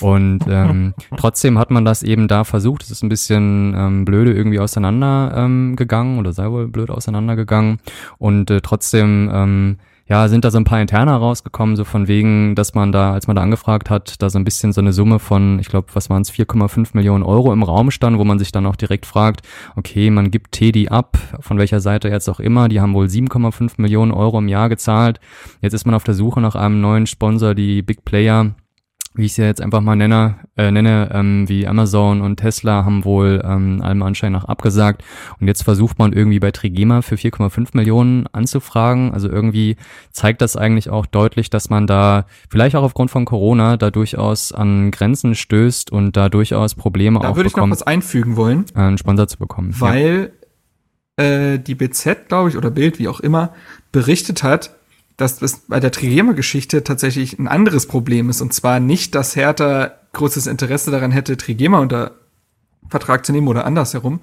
[0.00, 2.82] Und ähm, trotzdem hat man das eben da versucht.
[2.82, 7.78] Es ist ein bisschen ähm, blöde irgendwie auseinandergegangen ähm, gegangen oder sei wohl blöd auseinandergegangen.
[8.18, 12.54] Und äh, trotzdem ähm, ja, sind da so ein paar Interner rausgekommen, so von wegen,
[12.54, 15.18] dass man da, als man da angefragt hat, da so ein bisschen so eine Summe
[15.18, 18.52] von, ich glaube, was waren es, 4,5 Millionen Euro im Raum stand, wo man sich
[18.52, 22.68] dann auch direkt fragt, okay, man gibt Teddy ab, von welcher Seite jetzt auch immer,
[22.68, 25.20] die haben wohl 7,5 Millionen Euro im Jahr gezahlt.
[25.62, 28.54] Jetzt ist man auf der Suche nach einem neuen Sponsor, die Big Player
[29.14, 32.84] wie ich es ja jetzt einfach mal nenne, äh, nenne ähm, wie Amazon und Tesla
[32.84, 35.04] haben wohl ähm, allem Anschein nach abgesagt.
[35.38, 39.12] Und jetzt versucht man irgendwie bei Trigema für 4,5 Millionen anzufragen.
[39.12, 39.76] Also irgendwie
[40.10, 44.50] zeigt das eigentlich auch deutlich, dass man da vielleicht auch aufgrund von Corona da durchaus
[44.50, 48.64] an Grenzen stößt und da durchaus Probleme da auch würde ich noch was einfügen wollen.
[48.74, 49.74] Äh, einen Sponsor zu bekommen.
[49.78, 50.32] Weil
[51.20, 51.24] ja.
[51.24, 53.52] äh, die BZ, glaube ich, oder Bild, wie auch immer,
[53.92, 54.74] berichtet hat,
[55.16, 58.40] dass das bei der Trigema-Geschichte tatsächlich ein anderes Problem ist.
[58.40, 62.12] Und zwar nicht, dass Hertha großes Interesse daran hätte, Trigema unter
[62.88, 64.20] Vertrag zu nehmen oder andersherum,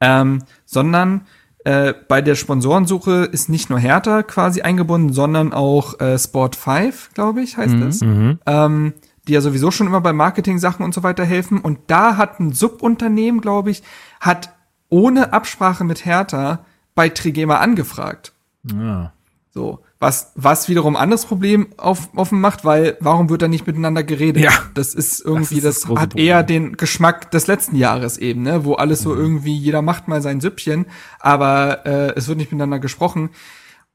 [0.00, 1.26] ähm, sondern
[1.64, 7.10] äh, bei der Sponsorensuche ist nicht nur Hertha quasi eingebunden, sondern auch äh, Sport 5,
[7.14, 8.00] glaube ich, heißt mhm, es.
[8.02, 8.38] Mhm.
[8.46, 8.92] Ähm,
[9.26, 11.58] die ja sowieso schon immer bei Marketing-Sachen und so weiter helfen.
[11.60, 13.82] Und da hat ein Subunternehmen, glaube ich,
[14.20, 14.50] hat
[14.88, 16.60] ohne Absprache mit Hertha
[16.94, 18.32] bei Trigema angefragt.
[18.62, 19.12] Ja.
[19.50, 19.80] So.
[19.98, 24.42] Was, was wiederum anderes Problem auf, offen macht, weil warum wird da nicht miteinander geredet?
[24.42, 24.52] Ja.
[24.74, 26.26] Das ist irgendwie, das, ist das, das hat Problem.
[26.26, 28.66] eher den Geschmack des letzten Jahres eben, ne?
[28.66, 29.20] Wo alles so mhm.
[29.20, 30.84] irgendwie, jeder macht mal sein Süppchen,
[31.18, 33.30] aber äh, es wird nicht miteinander gesprochen.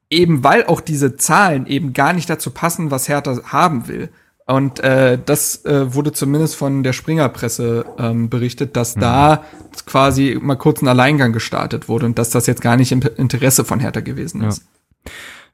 [0.10, 4.10] Eben weil auch diese Zahlen eben gar nicht dazu passen, was Hertha haben will.
[4.48, 9.02] Und äh, das äh, wurde zumindest von der Springerpresse ähm, berichtet, dass mhm.
[9.02, 9.46] da
[9.86, 13.64] quasi mal kurz ein Alleingang gestartet wurde und dass das jetzt gar nicht im Interesse
[13.64, 14.64] von Hertha gewesen ist.
[15.06, 15.12] Ja.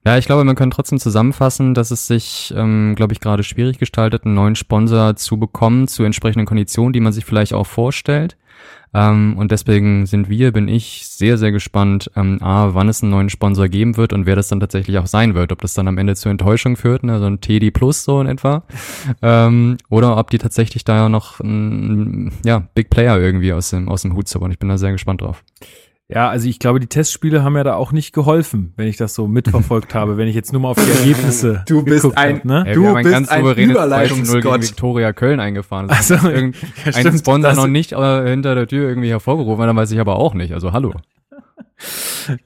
[0.07, 3.77] Ja, ich glaube, man kann trotzdem zusammenfassen, dass es sich, ähm, glaube ich, gerade schwierig
[3.77, 8.37] gestaltet, einen neuen Sponsor zu bekommen zu entsprechenden Konditionen, die man sich vielleicht auch vorstellt.
[8.93, 13.11] Ähm, und deswegen sind wir, bin ich sehr, sehr gespannt, ähm, A, wann es einen
[13.11, 15.51] neuen Sponsor geben wird und wer das dann tatsächlich auch sein wird.
[15.51, 18.27] Ob das dann am Ende zur Enttäuschung führt, ne, so ein TD Plus so in
[18.27, 18.63] etwa.
[19.21, 24.03] ähm, oder ob die tatsächlich da noch ein, ja, Big Player irgendwie aus dem, aus
[24.03, 24.51] dem Hut zaubern.
[24.51, 25.43] Ich bin da sehr gespannt drauf.
[26.09, 29.13] Ja, also ich glaube, die Testspiele haben ja da auch nicht geholfen, wenn ich das
[29.13, 32.45] so mitverfolgt habe, wenn ich jetzt nur mal auf die Ergebnisse Du bist ein, hab,
[32.45, 32.63] ne?
[32.65, 34.41] Ey, du bist ganz ein Überleitungsgott.
[34.41, 35.89] gegen Viktoria Köln eingefahren.
[35.89, 36.51] Das also, ja,
[36.93, 40.33] ein Sponsor noch nicht äh, hinter der Tür irgendwie hervorgerufen, dann weiß ich aber auch
[40.33, 40.53] nicht.
[40.53, 40.93] Also hallo.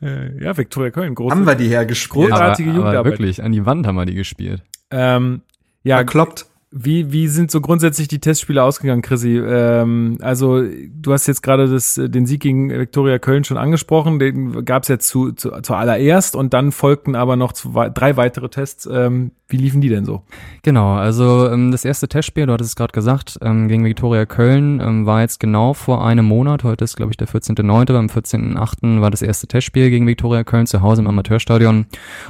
[0.02, 2.32] Äh, ja, Viktoria Köln, große, haben wir die hergespielt.
[2.32, 4.64] Großartige aber, aber wirklich, an die Wand haben wir die gespielt.
[4.90, 5.42] Ähm,
[5.84, 6.48] ja, Verkloppt.
[6.74, 9.38] Wie, wie sind so grundsätzlich die Testspiele ausgegangen, Chrissy?
[9.38, 14.64] Ähm, also du hast jetzt gerade das, den Sieg gegen Viktoria Köln schon angesprochen, den
[14.64, 18.88] gab es jetzt zu, zu, zuallererst und dann folgten aber noch zwei, drei weitere Tests.
[18.90, 20.22] Ähm, wie liefen die denn so?
[20.64, 24.80] Genau, also ähm, das erste Testspiel, du hattest es gerade gesagt, ähm, gegen Viktoria Köln
[24.80, 29.02] ähm, war jetzt genau vor einem Monat, heute ist glaube ich der 14.9., beim 14.8.
[29.02, 31.86] war das erste Testspiel gegen Viktoria Köln zu Hause im Amateurstadion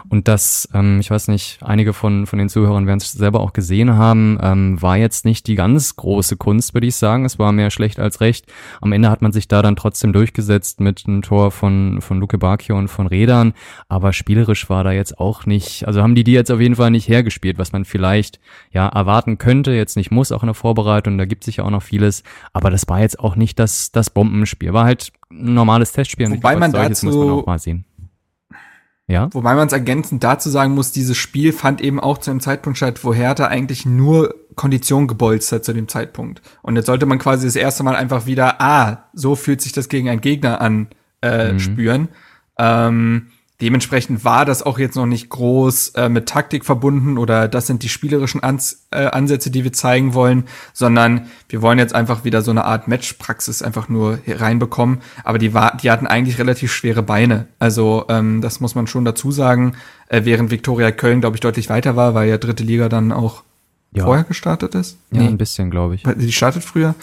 [0.09, 3.53] und das, ähm, ich weiß nicht, einige von, von den Zuhörern werden es selber auch
[3.53, 7.51] gesehen haben, ähm, war jetzt nicht die ganz große Kunst, würde ich sagen, es war
[7.51, 8.45] mehr schlecht als recht.
[8.81, 12.37] Am Ende hat man sich da dann trotzdem durchgesetzt mit einem Tor von, von Luke
[12.37, 13.53] Bacchio und von Rädern,
[13.89, 16.91] aber spielerisch war da jetzt auch nicht, also haben die die jetzt auf jeden Fall
[16.91, 18.39] nicht hergespielt, was man vielleicht
[18.71, 21.69] ja erwarten könnte, jetzt nicht muss, auch in der Vorbereitung, da gibt sich ja auch
[21.69, 25.91] noch vieles, aber das war jetzt auch nicht das, das Bombenspiel, war halt ein normales
[25.91, 26.29] Testspiel.
[26.29, 27.85] Wobei man dazu, muss man auch mal sehen.
[29.07, 29.29] Ja.
[29.33, 32.77] Wobei man es ergänzend dazu sagen muss, dieses Spiel fand eben auch zu einem Zeitpunkt
[32.77, 36.41] statt, wo Hertha eigentlich nur Kondition gebolzt hat zu dem Zeitpunkt.
[36.61, 39.89] Und jetzt sollte man quasi das erste Mal einfach wieder, ah, so fühlt sich das
[39.89, 40.87] gegen einen Gegner an,
[41.21, 41.59] äh, mhm.
[41.59, 42.07] spüren.
[42.57, 43.27] Ähm,
[43.61, 47.83] Dementsprechend war das auch jetzt noch nicht groß äh, mit Taktik verbunden oder das sind
[47.83, 52.41] die spielerischen Ans äh, Ansätze, die wir zeigen wollen, sondern wir wollen jetzt einfach wieder
[52.41, 55.01] so eine Art Matchpraxis einfach nur reinbekommen.
[55.23, 57.47] Aber die, war, die hatten eigentlich relativ schwere Beine.
[57.59, 59.75] Also ähm, das muss man schon dazu sagen,
[60.09, 63.43] äh, während Viktoria Köln, glaube ich, deutlich weiter war, weil ja dritte Liga dann auch
[63.93, 64.05] ja.
[64.05, 64.97] vorher gestartet ist.
[65.11, 65.27] Ja, nee.
[65.27, 66.03] ein bisschen, glaube ich.
[66.03, 66.95] Die startet früher.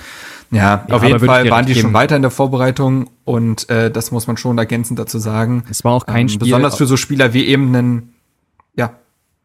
[0.51, 4.11] Ja, ja auf jeden Fall waren die schon weiter in der Vorbereitung und äh, das
[4.11, 5.65] muss man schon ergänzend dazu sagen.
[5.71, 6.47] Es war auch kein ähm, Spiel.
[6.47, 8.15] Besonders für so Spieler wie eben einen,
[8.75, 8.93] ja.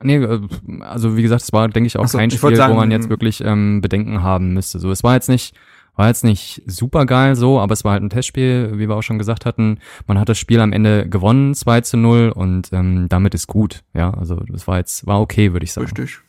[0.02, 0.42] Nee, äh,
[0.82, 3.10] also wie gesagt, es war, denke ich, auch so, kein Spiel, sagen, wo man jetzt
[3.10, 4.80] wirklich ähm, Bedenken haben müsste.
[4.80, 5.56] So, es war jetzt nicht,
[5.96, 9.04] war jetzt nicht super geil so, aber es war halt ein Testspiel, wie wir auch
[9.04, 9.80] schon gesagt hatten.
[10.08, 13.84] Man hat das Spiel am Ende gewonnen, 2 zu 0 und ähm, damit ist gut.
[13.94, 15.88] Ja, also das war jetzt, war okay, würde ich sagen.
[15.88, 16.22] Richtig.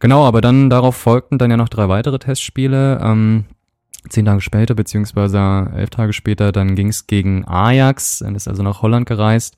[0.00, 3.00] Genau, aber dann darauf folgten dann ja noch drei weitere Testspiele.
[3.02, 3.44] Ähm,
[4.08, 8.62] zehn Tage später, beziehungsweise elf Tage später, dann ging es gegen Ajax, dann ist also
[8.62, 9.56] nach Holland gereist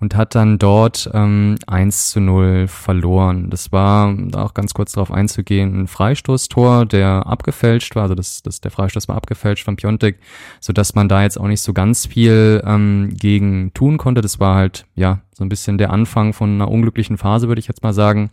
[0.00, 3.50] und hat dann dort ähm, 1 zu 0 verloren.
[3.50, 8.42] Das war, da auch ganz kurz darauf einzugehen, ein Freistoßtor, der abgefälscht war, also das,
[8.42, 10.18] das, der Freistoß war abgefälscht von Piontek,
[10.60, 14.20] so dass man da jetzt auch nicht so ganz viel ähm, gegen tun konnte.
[14.20, 17.68] Das war halt, ja, so ein bisschen der Anfang von einer unglücklichen Phase, würde ich
[17.68, 18.30] jetzt mal sagen.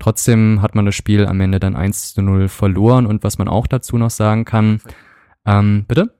[0.00, 3.46] Trotzdem hat man das Spiel am Ende dann 1 zu 0 verloren und was man
[3.48, 4.80] auch dazu noch sagen kann,
[5.46, 6.12] ähm, bitte?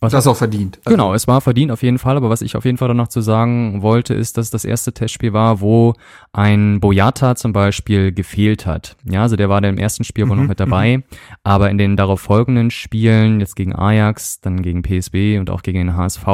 [0.00, 0.80] Was das auch verdient.
[0.84, 2.96] Also genau, es war verdient auf jeden Fall, aber was ich auf jeden Fall dann
[2.96, 5.94] noch zu sagen wollte, ist, dass das erste Testspiel war, wo
[6.32, 8.96] ein Boyata zum Beispiel gefehlt hat.
[9.04, 11.04] Ja, also der war da im ersten Spiel wohl mhm, noch mit dabei, mhm.
[11.42, 15.78] aber in den darauf folgenden Spielen, jetzt gegen Ajax, dann gegen PSB und auch gegen
[15.78, 16.26] den HSV,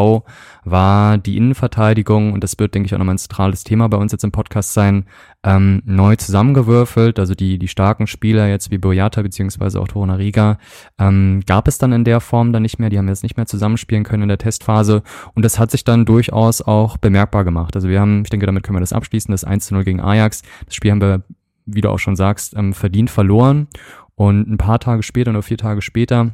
[0.65, 4.13] war die Innenverteidigung, und das wird, denke ich, auch nochmal ein zentrales Thema bei uns
[4.13, 5.05] jetzt im Podcast sein,
[5.43, 7.19] ähm, neu zusammengewürfelt.
[7.19, 10.59] Also die, die starken Spieler jetzt wie Boyata beziehungsweise auch Torunariga
[10.99, 12.91] ähm, gab es dann in der Form dann nicht mehr.
[12.91, 15.03] Die haben jetzt nicht mehr zusammenspielen können in der Testphase.
[15.35, 17.75] Und das hat sich dann durchaus auch bemerkbar gemacht.
[17.75, 20.01] Also wir haben, ich denke, damit können wir das abschließen, das 1 zu 0 gegen
[20.01, 20.43] Ajax.
[20.67, 21.23] Das Spiel haben wir,
[21.65, 23.69] wie du auch schon sagst, ähm, verdient verloren.
[24.15, 26.33] Und ein paar Tage später, nur vier Tage später,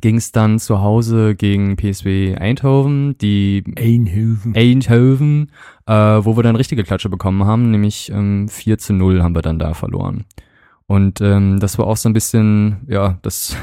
[0.00, 5.50] ging es dann zu Hause gegen PSW Eindhoven, die Eindhoven, Eindhoven
[5.86, 9.42] äh, wo wir dann richtige Klatsche bekommen haben, nämlich ähm, 4 zu 0 haben wir
[9.42, 10.24] dann da verloren.
[10.86, 13.56] Und ähm, das war auch so ein bisschen, ja, das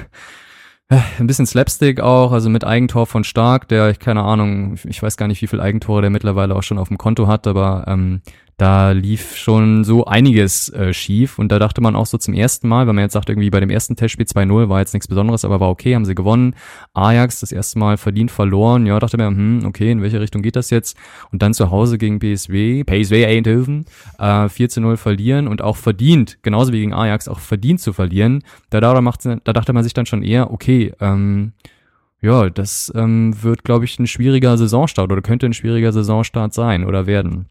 [0.89, 5.01] äh, ein bisschen Slapstick auch, also mit Eigentor von Stark, der, ich keine Ahnung, ich
[5.01, 7.86] weiß gar nicht, wie viel Eigentore der mittlerweile auch schon auf dem Konto hat, aber
[7.88, 8.21] ähm,
[8.60, 12.67] da lief schon so einiges äh, schief und da dachte man auch so zum ersten
[12.67, 15.45] Mal, wenn man jetzt sagt, irgendwie bei dem ersten Testspiel 2-0 war jetzt nichts Besonderes,
[15.45, 16.56] aber war okay, haben sie gewonnen.
[16.93, 20.58] Ajax das erste Mal verdient verloren, ja, dachte mir, hm, okay, in welche Richtung geht
[20.58, 20.98] das jetzt?
[21.32, 23.86] Und dann zu Hause gegen PSW, PSW Eindhoven,
[24.17, 28.43] äh, 4 0 verlieren und auch verdient, genauso wie gegen Ajax, auch verdient zu verlieren.
[28.72, 31.54] Da, da, da dachte man sich dann schon eher, okay, ähm,
[32.22, 36.84] ja, das ähm, wird, glaube ich, ein schwieriger Saisonstart oder könnte ein schwieriger Saisonstart sein
[36.84, 37.45] oder werden.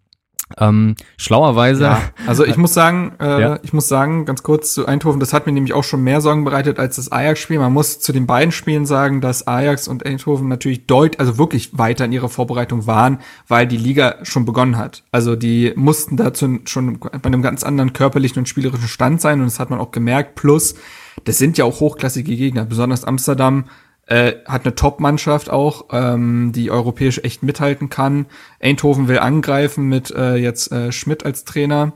[0.57, 1.85] Ähm, schlauerweise.
[1.85, 3.59] Ja, also ich muss sagen, äh, ja.
[3.63, 6.45] ich muss sagen, ganz kurz zu Eindhoven, das hat mir nämlich auch schon mehr Sorgen
[6.45, 7.59] bereitet als das Ajax-Spiel.
[7.59, 11.77] Man muss zu den beiden Spielen sagen, dass Ajax und Eindhoven natürlich deut, also wirklich
[11.79, 15.03] weiter in ihrer Vorbereitung waren, weil die Liga schon begonnen hat.
[15.13, 19.47] Also die mussten dazu schon bei einem ganz anderen körperlichen und spielerischen Stand sein und
[19.47, 20.35] das hat man auch gemerkt.
[20.35, 20.75] Plus,
[21.25, 23.65] das sind ja auch hochklassige Gegner, besonders Amsterdam
[24.09, 28.27] äh, hat eine Top-Mannschaft auch, ähm, die europäisch echt mithalten kann.
[28.61, 31.93] Eindhoven will angreifen mit äh, jetzt äh, Schmidt als Trainer.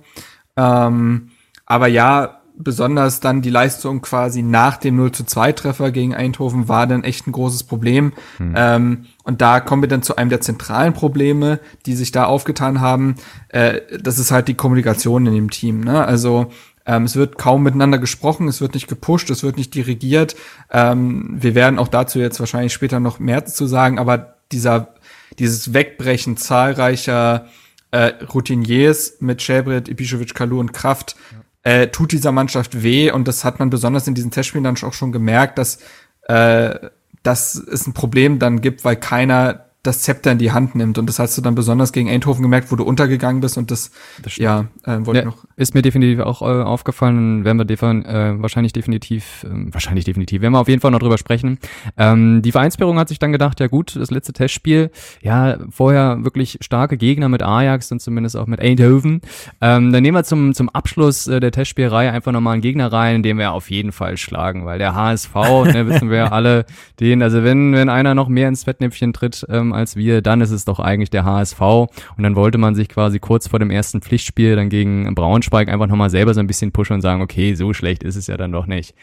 [0.56, 1.30] Ähm,
[1.64, 6.68] aber ja, besonders dann die Leistung quasi nach dem 0 zu 2 Treffer gegen Eindhoven
[6.68, 8.12] war dann echt ein großes Problem.
[8.36, 8.54] Hm.
[8.56, 12.80] Ähm, und da kommen wir dann zu einem der zentralen Probleme, die sich da aufgetan
[12.80, 13.16] haben.
[13.48, 15.80] Äh, das ist halt die Kommunikation in dem Team.
[15.80, 16.04] Ne?
[16.04, 16.50] Also
[16.86, 20.36] ähm, es wird kaum miteinander gesprochen, es wird nicht gepusht, es wird nicht dirigiert.
[20.70, 24.94] Ähm, wir werden auch dazu jetzt wahrscheinlich später noch mehr zu sagen, aber dieser,
[25.38, 27.46] dieses Wegbrechen zahlreicher
[27.90, 31.16] äh, Routiniers mit Schäbret, Ibišević, Kalu und Kraft
[31.62, 34.94] äh, tut dieser Mannschaft weh und das hat man besonders in diesen Testspielen dann auch
[34.94, 35.78] schon gemerkt, dass,
[36.24, 36.74] äh,
[37.22, 40.96] dass es ein Problem dann gibt, weil keiner das Zepter in die Hand nimmt.
[40.96, 43.58] Und das hast du dann besonders gegen Eindhoven gemerkt, wo du untergegangen bist.
[43.58, 43.90] Und das,
[44.22, 45.44] das ja, äh, wollte ja, noch.
[45.56, 47.44] Ist mir definitiv auch äh, aufgefallen.
[47.44, 51.00] Werden wir defin äh, wahrscheinlich definitiv, äh, wahrscheinlich definitiv, werden wir auf jeden Fall noch
[51.00, 51.58] drüber sprechen.
[51.96, 54.90] Ähm, die Vereinsführung hat sich dann gedacht, ja gut, das letzte Testspiel,
[55.20, 59.20] ja, vorher wirklich starke Gegner mit Ajax und zumindest auch mit Eindhoven.
[59.60, 63.24] Ähm, dann nehmen wir zum, zum Abschluss äh, der Testspielreihe einfach nochmal einen Gegner rein,
[63.24, 66.66] den wir auf jeden Fall schlagen, weil der HSV, ne, wissen wir alle,
[67.00, 70.50] den, also wenn, wenn einer noch mehr ins Fettnäpfchen tritt, ähm, als wir, dann ist
[70.50, 71.60] es doch eigentlich der HSV.
[71.60, 75.86] Und dann wollte man sich quasi kurz vor dem ersten Pflichtspiel dann gegen Braunschweig einfach
[75.86, 78.52] nochmal selber so ein bisschen pushen und sagen, okay, so schlecht ist es ja dann
[78.52, 78.94] doch nicht.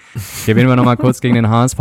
[0.46, 1.80] Werden wir nochmal kurz gegen den HSV.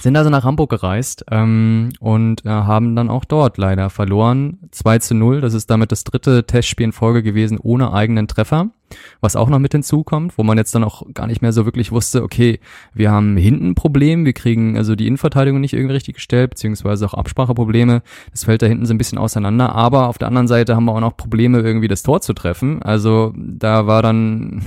[0.00, 4.58] Sind also nach Hamburg gereist ähm, und äh, haben dann auch dort leider verloren.
[4.70, 5.40] 2 zu 0.
[5.40, 8.70] Das ist damit das dritte Testspiel in Folge gewesen ohne eigenen Treffer.
[9.20, 11.90] Was auch noch mit hinzukommt, wo man jetzt dann auch gar nicht mehr so wirklich
[11.90, 12.60] wusste, okay,
[12.92, 17.06] wir haben hinten ein Problem, wir kriegen also die Innenverteidigung nicht irgendwie richtig gestellt, beziehungsweise
[17.06, 18.02] auch Abspracheprobleme.
[18.30, 19.74] Das fällt da hinten so ein bisschen auseinander.
[19.74, 22.82] Aber auf der anderen Seite haben wir auch noch Probleme, irgendwie das Tor zu treffen.
[22.82, 24.62] Also da war dann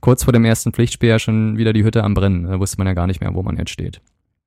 [0.00, 2.44] kurz vor dem ersten Pflichtspiel ja schon wieder die Hütte am Brennen.
[2.44, 4.00] Da wusste man ja gar nicht mehr, wo man jetzt steht.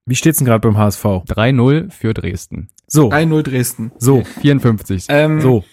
[0.06, 1.04] Wie steht's denn gerade beim HSV?
[1.04, 2.70] 3-0 für Dresden.
[2.88, 3.10] So.
[3.10, 3.92] 3-0 Dresden.
[3.98, 4.24] So.
[4.42, 5.06] 54.
[5.10, 5.64] Ähm, so.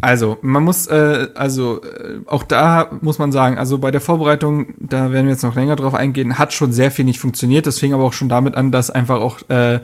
[0.00, 4.74] Also, man muss, äh, also äh, auch da muss man sagen, also bei der Vorbereitung,
[4.78, 7.66] da werden wir jetzt noch länger drauf eingehen, hat schon sehr viel nicht funktioniert.
[7.66, 9.80] Das fing aber auch schon damit an, dass einfach auch äh,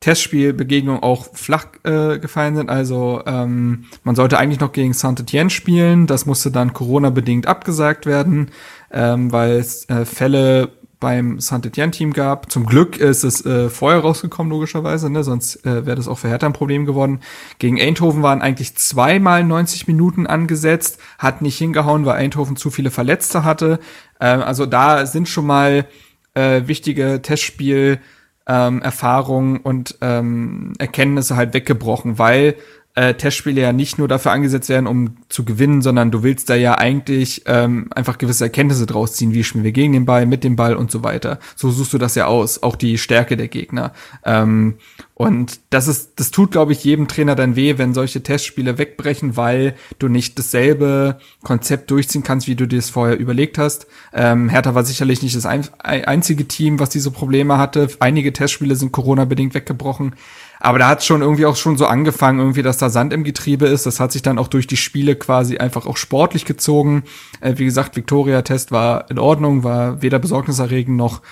[0.00, 2.70] Testspielbegegnungen auch flach äh, gefallen sind.
[2.70, 6.06] Also ähm, man sollte eigentlich noch gegen Saint-Etienne spielen.
[6.06, 8.50] Das musste dann Corona-bedingt abgesagt werden,
[8.90, 12.52] ähm, weil es äh, Fälle beim Saint-Etienne-Team gab.
[12.52, 15.24] Zum Glück ist es äh, vorher rausgekommen, logischerweise, ne?
[15.24, 17.20] sonst äh, wäre das auch für Hertha ein Problem geworden.
[17.58, 22.90] Gegen Eindhoven waren eigentlich zweimal 90 Minuten angesetzt, hat nicht hingehauen, weil Eindhoven zu viele
[22.90, 23.80] Verletzte hatte.
[24.20, 25.86] Äh, also da sind schon mal
[26.34, 27.98] äh, wichtige Testspiel-
[28.46, 32.56] ähm, Erfahrungen und ähm, Erkenntnisse halt weggebrochen, weil
[32.96, 36.56] äh, Testspiele ja nicht nur dafür angesetzt werden, um zu gewinnen, sondern du willst da
[36.56, 40.42] ja eigentlich ähm, einfach gewisse Erkenntnisse draus ziehen, wie spielen wir gegen den Ball, mit
[40.42, 41.38] dem Ball und so weiter.
[41.54, 43.92] So suchst du das ja aus, auch die Stärke der Gegner.
[44.24, 44.74] Ähm,
[45.14, 49.36] und das ist, das tut, glaube ich, jedem Trainer dann weh, wenn solche Testspiele wegbrechen,
[49.36, 53.86] weil du nicht dasselbe Konzept durchziehen kannst, wie du dir es vorher überlegt hast.
[54.12, 57.88] Ähm, Hertha war sicherlich nicht das ein, einzige Team, was diese Probleme hatte.
[58.00, 60.14] Einige Testspiele sind Corona-bedingt weggebrochen.
[60.60, 63.66] Aber da hat schon irgendwie auch schon so angefangen, irgendwie, dass da Sand im Getriebe
[63.66, 63.86] ist.
[63.86, 67.04] Das hat sich dann auch durch die Spiele quasi einfach auch sportlich gezogen.
[67.40, 71.22] Äh, wie gesagt, Victoria-Test war in Ordnung, war weder besorgniserregend noch,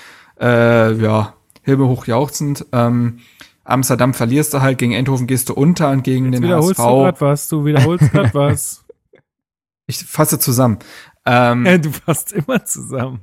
[0.41, 2.65] äh, ja, himmelhoch jauchzend.
[2.73, 3.19] Ähm,
[3.65, 6.89] Amsterdam verlierst du halt, gegen Eindhoven gehst du unter und gegen Jetzt den wiederholst HSV.
[6.89, 8.85] Du grad was, du wiederholst grad was.
[9.91, 10.81] Ich fasse zusammen.
[11.25, 13.21] Ähm, ja, du fasst immer zusammen.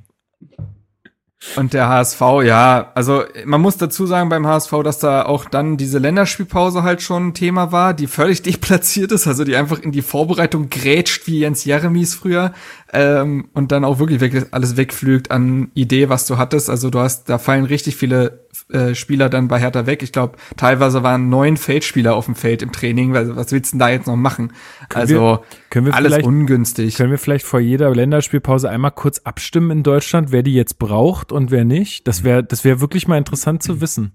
[1.55, 5.77] Und der HSV, ja, also man muss dazu sagen beim HSV, dass da auch dann
[5.77, 9.91] diese Länderspielpause halt schon ein Thema war, die völlig deplatziert ist, also die einfach in
[9.91, 12.53] die Vorbereitung grätscht wie Jens Jeremies früher
[12.93, 16.69] ähm, und dann auch wirklich, wirklich alles wegflügt an Idee, was du hattest.
[16.69, 20.04] Also du hast, da fallen richtig viele äh, Spieler dann bei Hertha weg.
[20.04, 23.13] Ich glaube, teilweise waren neun Feldspieler auf dem Feld im Training.
[23.13, 24.54] Weil, was willst du denn da jetzt noch machen?
[24.89, 26.95] Können also wir, können wir alles ungünstig.
[26.95, 31.32] Können wir vielleicht vor jeder Länderspielpause einmal kurz abstimmen in Deutschland, wer die jetzt braucht
[31.32, 32.08] und wer nicht?
[32.08, 34.13] Das wäre, das wäre wirklich mal interessant zu wissen.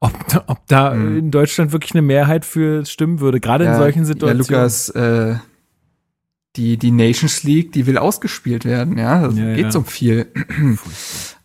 [0.00, 0.12] Ob,
[0.48, 1.18] ob da mhm.
[1.18, 4.44] in Deutschland wirklich eine Mehrheit für stimmen würde, gerade ja, in solchen Situationen.
[4.44, 5.36] Ja, Lukas, äh,
[6.56, 9.26] die, die Nations League, die will ausgespielt werden, ja.
[9.26, 9.78] Das ja, geht ja.
[9.78, 10.26] um viel.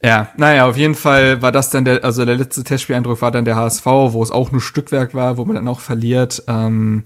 [0.03, 3.45] ja, naja, auf jeden Fall war das dann der, also der letzte Testspieleindruck war dann
[3.45, 6.43] der HSV, wo es auch nur Stückwerk war, wo man dann auch verliert.
[6.47, 7.03] Ähm,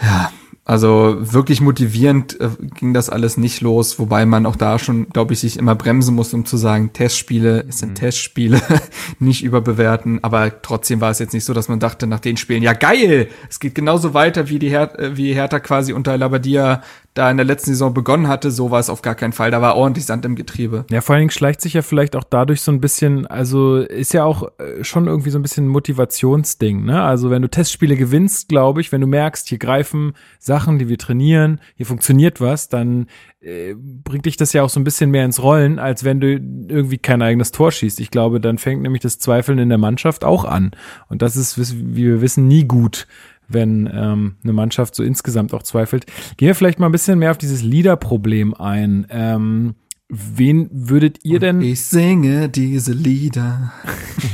[0.00, 0.30] ja,
[0.68, 5.32] also wirklich motivierend äh, ging das alles nicht los, wobei man auch da schon, glaube
[5.32, 7.94] ich, sich immer bremsen muss, um zu sagen, Testspiele es sind mhm.
[7.94, 8.60] Testspiele,
[9.18, 10.22] nicht überbewerten.
[10.22, 13.30] Aber trotzdem war es jetzt nicht so, dass man dachte nach den Spielen, ja geil,
[13.48, 16.82] es geht genauso weiter wie die Her äh, wie Hertha quasi unter Labadia
[17.18, 19.50] da in der letzten Saison begonnen hatte, so war es auf gar keinen Fall.
[19.50, 20.86] Da war ordentlich Sand im Getriebe.
[20.90, 24.14] Ja, vor allen Dingen schleicht sich ja vielleicht auch dadurch so ein bisschen, also ist
[24.14, 27.02] ja auch äh, schon irgendwie so ein bisschen ein Motivationsding, ne?
[27.02, 30.96] Also wenn du Testspiele gewinnst, glaube ich, wenn du merkst, hier greifen Sachen, die wir
[30.96, 33.08] trainieren, hier funktioniert was, dann
[33.40, 36.28] äh, bringt dich das ja auch so ein bisschen mehr ins Rollen, als wenn du
[36.28, 37.98] irgendwie kein eigenes Tor schießt.
[37.98, 40.70] Ich glaube, dann fängt nämlich das Zweifeln in der Mannschaft auch an.
[41.08, 43.08] Und das ist, wie wir wissen, nie gut
[43.48, 46.06] wenn ähm, eine Mannschaft so insgesamt auch zweifelt.
[46.36, 49.06] Gehen wir vielleicht mal ein bisschen mehr auf dieses Liederproblem ein.
[49.10, 49.74] Ähm,
[50.08, 51.60] wen würdet ihr denn?
[51.60, 53.72] ich singe diese Lieder.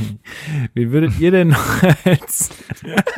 [0.75, 2.51] wen würdet ihr denn noch als?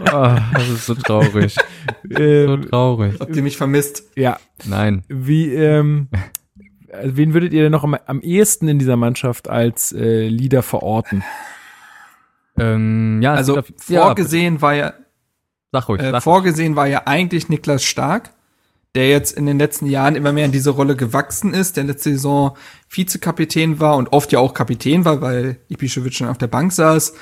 [0.01, 1.57] oh, das ist so traurig.
[2.09, 3.19] Ähm, so traurig.
[3.19, 4.05] Habt ihr mich vermisst?
[4.15, 4.39] Ja.
[4.65, 5.03] Nein.
[5.09, 5.53] Wie?
[5.53, 6.09] Ähm,
[7.03, 11.25] wen würdet ihr denn noch am, am ehesten in dieser Mannschaft als äh, Leader verorten?
[12.59, 14.95] Ähm, ja, also vorgesehen ja, war ja
[15.77, 16.01] Sag ruhig.
[16.01, 16.77] Äh, sag vorgesehen ruhig.
[16.77, 18.31] war ja eigentlich Niklas Stark,
[18.95, 22.13] der jetzt in den letzten Jahren immer mehr in diese Rolle gewachsen ist, der letzte
[22.13, 22.57] Saison
[22.89, 27.13] Vizekapitän war und oft ja auch Kapitän war, weil Ibišević schon auf der Bank saß,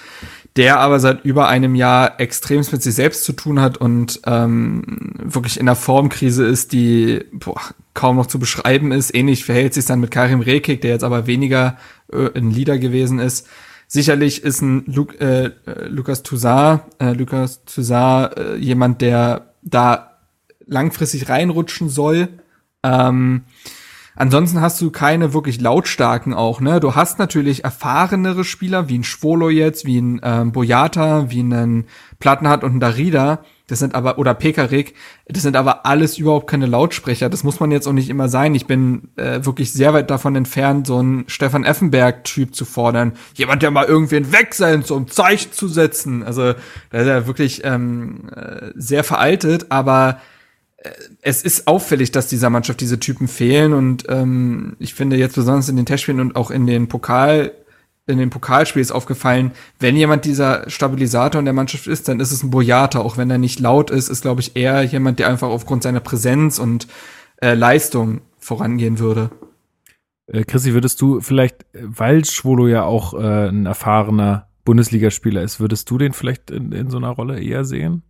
[0.56, 5.14] der aber seit über einem Jahr extremst mit sich selbst zu tun hat und ähm,
[5.24, 7.60] wirklich in einer Formkrise ist, die boah,
[7.94, 9.12] kaum noch zu beschreiben ist.
[9.12, 11.76] Ähnlich verhält sich dann mit Karim Rekik, der jetzt aber weniger
[12.12, 13.48] äh, ein Leader gewesen ist.
[13.94, 15.52] Sicherlich ist ein Lu äh, äh,
[15.86, 20.18] Lukas Toussaint, äh, Lukas Toussaint äh, jemand, der da
[20.66, 22.26] langfristig reinrutschen soll.
[22.82, 23.44] Ähm,
[24.16, 26.80] ansonsten hast du keine wirklich lautstarken auch, ne?
[26.80, 31.84] Du hast natürlich erfahrenere Spieler, wie ein Schwolo jetzt, wie ein ähm, Boyata, wie ein
[32.18, 34.94] Plattenhardt und ein Darida, das sind aber, oder Pekarik,
[35.26, 37.30] das sind aber alles überhaupt keine Lautsprecher.
[37.30, 38.54] Das muss man jetzt auch nicht immer sein.
[38.54, 43.14] Ich bin äh, wirklich sehr weit davon entfernt, so einen Stefan Effenberg-Typ zu fordern.
[43.34, 46.22] Jemand, der mal irgendwen weg sein, so ein Zeichen zu setzen.
[46.22, 46.52] Also,
[46.90, 50.20] das ist ja wirklich ähm, äh, sehr veraltet, aber
[50.76, 50.90] äh,
[51.22, 55.70] es ist auffällig, dass dieser Mannschaft diese Typen fehlen und ähm, ich finde jetzt besonders
[55.70, 57.52] in den Testspielen und auch in den Pokal
[58.06, 62.32] in dem Pokalspiel ist aufgefallen, wenn jemand dieser Stabilisator in der Mannschaft ist, dann ist
[62.32, 63.00] es ein Boyata.
[63.00, 66.00] Auch wenn er nicht laut ist, ist, glaube ich, eher jemand, der einfach aufgrund seiner
[66.00, 66.86] Präsenz und
[67.40, 69.30] äh, Leistung vorangehen würde.
[70.26, 75.90] Äh, Chrissy, würdest du vielleicht, weil Schwolo ja auch äh, ein erfahrener Bundesligaspieler ist, würdest
[75.90, 78.02] du den vielleicht in, in so einer Rolle eher sehen?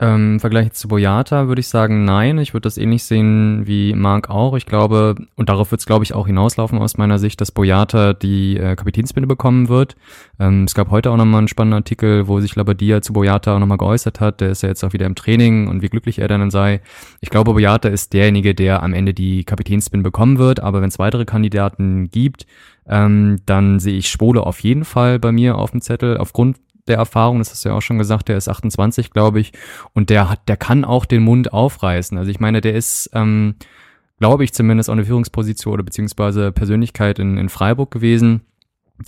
[0.00, 2.38] Ähm, Im Vergleich zu Boyata würde ich sagen, nein.
[2.38, 4.56] Ich würde das ähnlich sehen wie Marc auch.
[4.56, 8.14] Ich glaube, und darauf wird es, glaube ich, auch hinauslaufen aus meiner Sicht, dass Boyata
[8.14, 9.96] die äh, Kapitänsbinde bekommen wird.
[10.38, 13.58] Ähm, es gab heute auch nochmal einen spannenden Artikel, wo sich Labadia zu Boyata auch
[13.58, 14.40] nochmal geäußert hat.
[14.40, 16.80] Der ist ja jetzt auch wieder im Training und wie glücklich er dann sei.
[17.20, 20.60] Ich glaube, Boyata ist derjenige, der am Ende die Kapitänsbinde bekommen wird.
[20.60, 22.46] Aber wenn es weitere Kandidaten gibt,
[22.88, 26.56] ähm, dann sehe ich Schwole auf jeden Fall bei mir auf dem Zettel aufgrund
[26.88, 29.52] der Erfahrung, das hast du ja auch schon gesagt, der ist 28, glaube ich,
[29.92, 32.16] und der hat, der kann auch den Mund aufreißen.
[32.18, 33.54] Also ich meine, der ist, ähm,
[34.18, 38.42] glaube ich, zumindest auch eine Führungsposition oder beziehungsweise Persönlichkeit in, in Freiburg gewesen.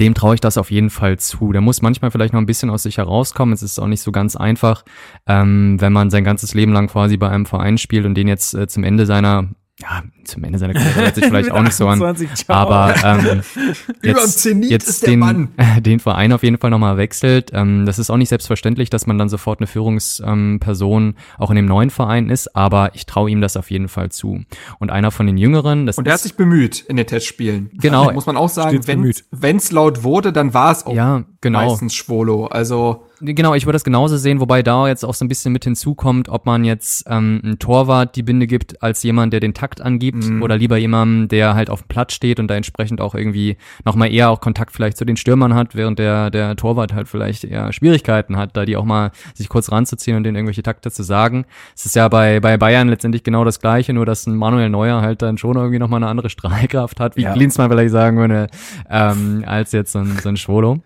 [0.00, 1.52] Dem traue ich das auf jeden Fall zu.
[1.52, 3.52] Der muss manchmal vielleicht noch ein bisschen aus sich herauskommen.
[3.52, 4.84] Es ist auch nicht so ganz einfach,
[5.26, 8.54] ähm, wenn man sein ganzes Leben lang quasi bei einem Verein spielt und den jetzt
[8.54, 9.50] äh, zum Ende seiner
[9.80, 12.02] ja, zum Ende seiner Karriere hört sich vielleicht auch nicht so an.
[12.48, 13.42] Aber ähm,
[14.02, 15.48] jetzt, jetzt den,
[15.80, 17.50] den Verein auf jeden Fall nochmal wechselt.
[17.52, 21.56] Ähm, das ist auch nicht selbstverständlich, dass man dann sofort eine Führungsperson ähm, auch in
[21.56, 24.40] dem neuen Verein ist, aber ich traue ihm das auf jeden Fall zu.
[24.78, 27.70] Und einer von den Jüngeren, das Und er hat sich bemüht in den Testspielen.
[27.74, 28.02] Genau.
[28.02, 31.66] Also, muss man auch sagen, wenn es laut wurde, dann war es auch ja, genau.
[31.66, 32.46] meistens Schwolo.
[32.46, 35.62] Also Genau, ich würde das genauso sehen, wobei da jetzt auch so ein bisschen mit
[35.62, 39.80] hinzukommt, ob man jetzt ähm, ein Torwart die Binde gibt als jemand, der den Takt
[39.80, 40.42] angibt mm.
[40.42, 44.12] oder lieber jemandem, der halt auf dem Platz steht und da entsprechend auch irgendwie nochmal
[44.12, 47.72] eher auch Kontakt vielleicht zu den Stürmern hat, während der, der Torwart halt vielleicht eher
[47.72, 51.44] Schwierigkeiten hat, da die auch mal sich kurz ranzuziehen und denen irgendwelche Takte zu sagen.
[51.74, 55.00] Es ist ja bei, bei Bayern letztendlich genau das Gleiche, nur dass ein Manuel Neuer
[55.00, 57.32] halt dann schon irgendwie nochmal eine andere Strahlkraft hat, wie ja.
[57.32, 58.48] Klinsmann vielleicht sagen würde,
[58.90, 60.80] ähm, als jetzt so ein, so ein Schwolo.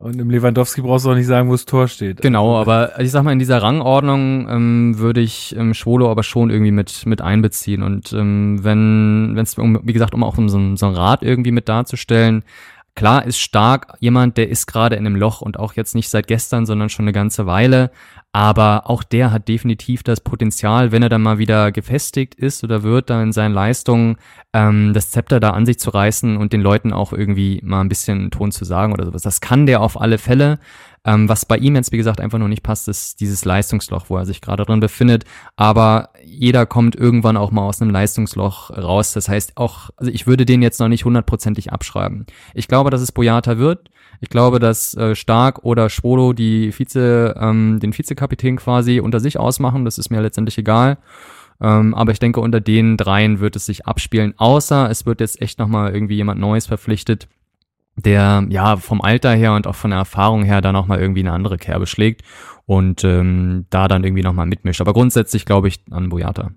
[0.00, 2.22] Und im Lewandowski brauchst du auch nicht sagen, wo das Tor steht.
[2.22, 6.48] Genau, aber ich sag mal, in dieser Rangordnung ähm, würde ich ähm, Schwolo aber schon
[6.48, 7.82] irgendwie mit, mit einbeziehen.
[7.82, 11.22] Und ähm, wenn es, um, wie gesagt, um auch um so, ein, so ein Rad
[11.22, 12.44] irgendwie mit darzustellen,
[12.96, 16.26] Klar ist stark jemand, der ist gerade in einem Loch und auch jetzt nicht seit
[16.26, 17.92] gestern, sondern schon eine ganze Weile.
[18.32, 22.84] Aber auch der hat definitiv das Potenzial, wenn er dann mal wieder gefestigt ist oder
[22.84, 24.18] wird, da in seinen Leistungen,
[24.52, 27.88] ähm, das Zepter da an sich zu reißen und den Leuten auch irgendwie mal ein
[27.88, 29.22] bisschen Ton zu sagen oder sowas.
[29.22, 30.60] Das kann der auf alle Fälle.
[31.04, 34.18] Ähm, was bei ihm jetzt, wie gesagt, einfach noch nicht passt, ist dieses Leistungsloch, wo
[34.18, 35.24] er sich gerade drin befindet.
[35.56, 39.12] Aber jeder kommt irgendwann auch mal aus einem Leistungsloch raus.
[39.12, 42.26] Das heißt auch, also ich würde den jetzt noch nicht hundertprozentig abschreiben.
[42.54, 43.90] Ich glaube, dass es Boyata wird.
[44.20, 49.38] Ich glaube, dass äh, Stark oder Schwolo die Vize, ähm, den Vizekapitän quasi unter sich
[49.38, 49.84] ausmachen.
[49.84, 50.98] Das ist mir letztendlich egal.
[51.60, 55.42] Ähm, aber ich denke, unter den dreien wird es sich abspielen, außer es wird jetzt
[55.42, 57.28] echt nochmal irgendwie jemand Neues verpflichtet,
[57.96, 61.32] der ja vom Alter her und auch von der Erfahrung her dann nochmal irgendwie eine
[61.32, 62.22] andere Kerbe schlägt
[62.64, 64.80] und ähm, da dann irgendwie nochmal mitmischt.
[64.80, 66.50] Aber grundsätzlich glaube ich an Boyata.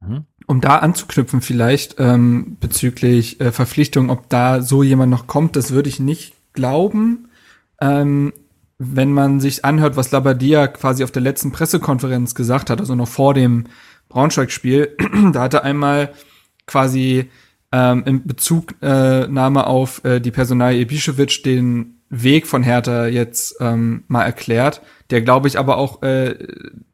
[0.00, 0.24] Mhm.
[0.46, 5.72] Um da anzuknüpfen vielleicht ähm, bezüglich äh, Verpflichtung, ob da so jemand noch kommt, das
[5.72, 7.28] würde ich nicht glauben,
[7.80, 8.32] ähm,
[8.82, 13.08] wenn man sich anhört, was Labadia quasi auf der letzten Pressekonferenz gesagt hat, also noch
[13.08, 13.66] vor dem
[14.08, 14.96] Braunschweig-Spiel,
[15.34, 16.14] da hat er einmal
[16.66, 17.28] quasi
[17.72, 24.24] ähm, in Bezugnahme auf äh, die Personalie Ibišević den Weg von Hertha jetzt ähm, mal
[24.24, 26.34] erklärt, der glaube ich aber auch äh,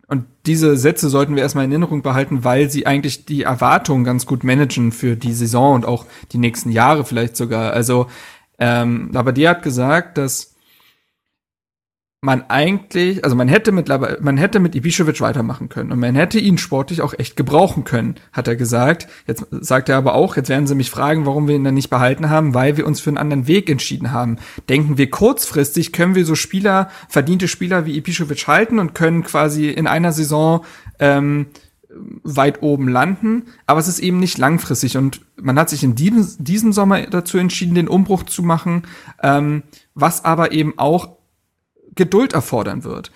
[0.09, 4.27] und diese Sätze sollten wir erstmal in Erinnerung behalten, weil sie eigentlich die Erwartungen ganz
[4.27, 7.73] gut managen für die Saison und auch die nächsten Jahre vielleicht sogar.
[7.73, 8.09] Also
[8.59, 10.56] ähm, die hat gesagt, dass
[12.27, 16.41] man eigentlich, also man hätte mit man hätte mit Ibišević weitermachen können und man hätte
[16.41, 19.07] ihn sportlich auch echt gebrauchen können, hat er gesagt.
[19.29, 21.89] Jetzt sagt er aber auch, jetzt werden sie mich fragen, warum wir ihn dann nicht
[21.89, 24.39] behalten haben, weil wir uns für einen anderen Weg entschieden haben.
[24.69, 29.71] Denken wir kurzfristig, können wir so Spieler, verdiente Spieler wie Ibišević halten und können quasi
[29.71, 30.65] in einer Saison
[30.99, 31.47] ähm,
[32.25, 36.27] weit oben landen, aber es ist eben nicht langfristig und man hat sich in diesem,
[36.45, 38.83] diesem Sommer dazu entschieden, den Umbruch zu machen,
[39.23, 39.63] ähm,
[39.95, 41.16] was aber eben auch
[41.95, 43.11] Geduld erfordern wird,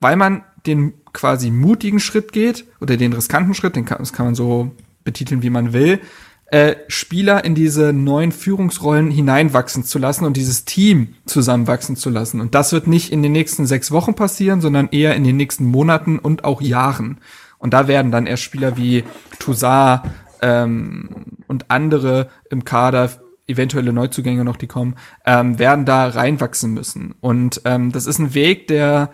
[0.00, 4.26] weil man den quasi mutigen Schritt geht oder den riskanten Schritt, den kann, das kann
[4.26, 4.72] man so
[5.04, 6.00] betiteln, wie man will,
[6.46, 12.40] äh, Spieler in diese neuen Führungsrollen hineinwachsen zu lassen und dieses Team zusammenwachsen zu lassen.
[12.40, 15.64] Und das wird nicht in den nächsten sechs Wochen passieren, sondern eher in den nächsten
[15.64, 17.18] Monaten und auch Jahren.
[17.58, 19.04] Und da werden dann erst Spieler wie
[19.38, 20.02] Toussaint
[20.42, 21.08] ähm,
[21.48, 23.10] und andere im Kader,
[23.46, 27.14] eventuelle Neuzugänge noch, die kommen, ähm, werden da reinwachsen müssen.
[27.20, 29.10] Und ähm, das ist ein Weg, der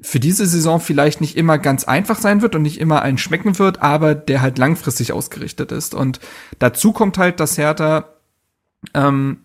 [0.00, 3.58] für diese Saison vielleicht nicht immer ganz einfach sein wird und nicht immer allen schmecken
[3.58, 5.94] wird, aber der halt langfristig ausgerichtet ist.
[5.94, 6.20] Und
[6.58, 8.08] dazu kommt halt, dass Hertha
[8.92, 9.38] ähm,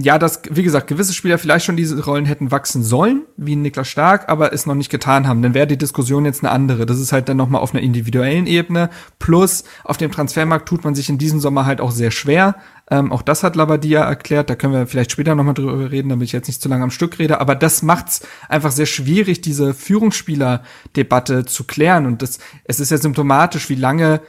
[0.00, 3.88] ja, dass, wie gesagt, gewisse Spieler vielleicht schon diese Rollen hätten wachsen sollen, wie Niklas
[3.88, 5.42] Stark, aber es noch nicht getan haben.
[5.42, 6.86] Dann wäre die Diskussion jetzt eine andere.
[6.86, 8.88] Das ist halt dann nochmal auf einer individuellen Ebene.
[9.18, 12.56] Plus, auf dem Transfermarkt tut man sich in diesem Sommer halt auch sehr schwer.
[12.90, 14.48] Ähm, auch das hat Labadia erklärt.
[14.48, 16.90] Da können wir vielleicht später nochmal drüber reden, damit ich jetzt nicht zu lange am
[16.90, 17.40] Stück rede.
[17.40, 22.06] Aber das macht's einfach sehr schwierig, diese Führungsspieler-Debatte zu klären.
[22.06, 24.20] Und das, es ist ja symptomatisch, wie lange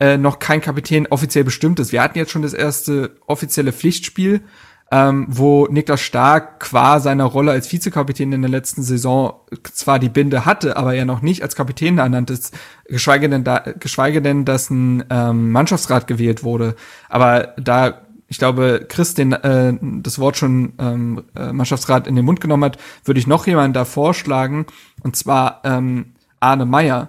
[0.00, 1.92] äh, noch kein Kapitän offiziell bestimmt ist.
[1.92, 4.42] Wir hatten jetzt schon das erste offizielle Pflichtspiel
[4.90, 9.34] ähm, wo Niklas Stark qua seiner Rolle als Vizekapitän in der letzten Saison
[9.72, 13.64] zwar die Binde hatte, aber er noch nicht als Kapitän ernannt ist, geschweige denn, da,
[13.78, 16.74] geschweige denn, dass ein ähm, Mannschaftsrat gewählt wurde.
[17.08, 22.26] Aber da ich glaube, Chris den äh, das Wort schon ähm, äh, Mannschaftsrat in den
[22.26, 24.66] Mund genommen hat, würde ich noch jemanden da vorschlagen,
[25.02, 27.08] und zwar ähm, Arne Meyer.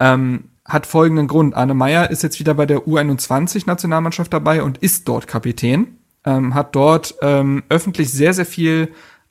[0.00, 1.54] Ähm, hat folgenden Grund.
[1.54, 6.74] Arne Meyer ist jetzt wieder bei der U21-Nationalmannschaft dabei und ist dort Kapitän ähm, hat
[6.74, 8.88] dort ähm, öffentlich sehr, sehr viel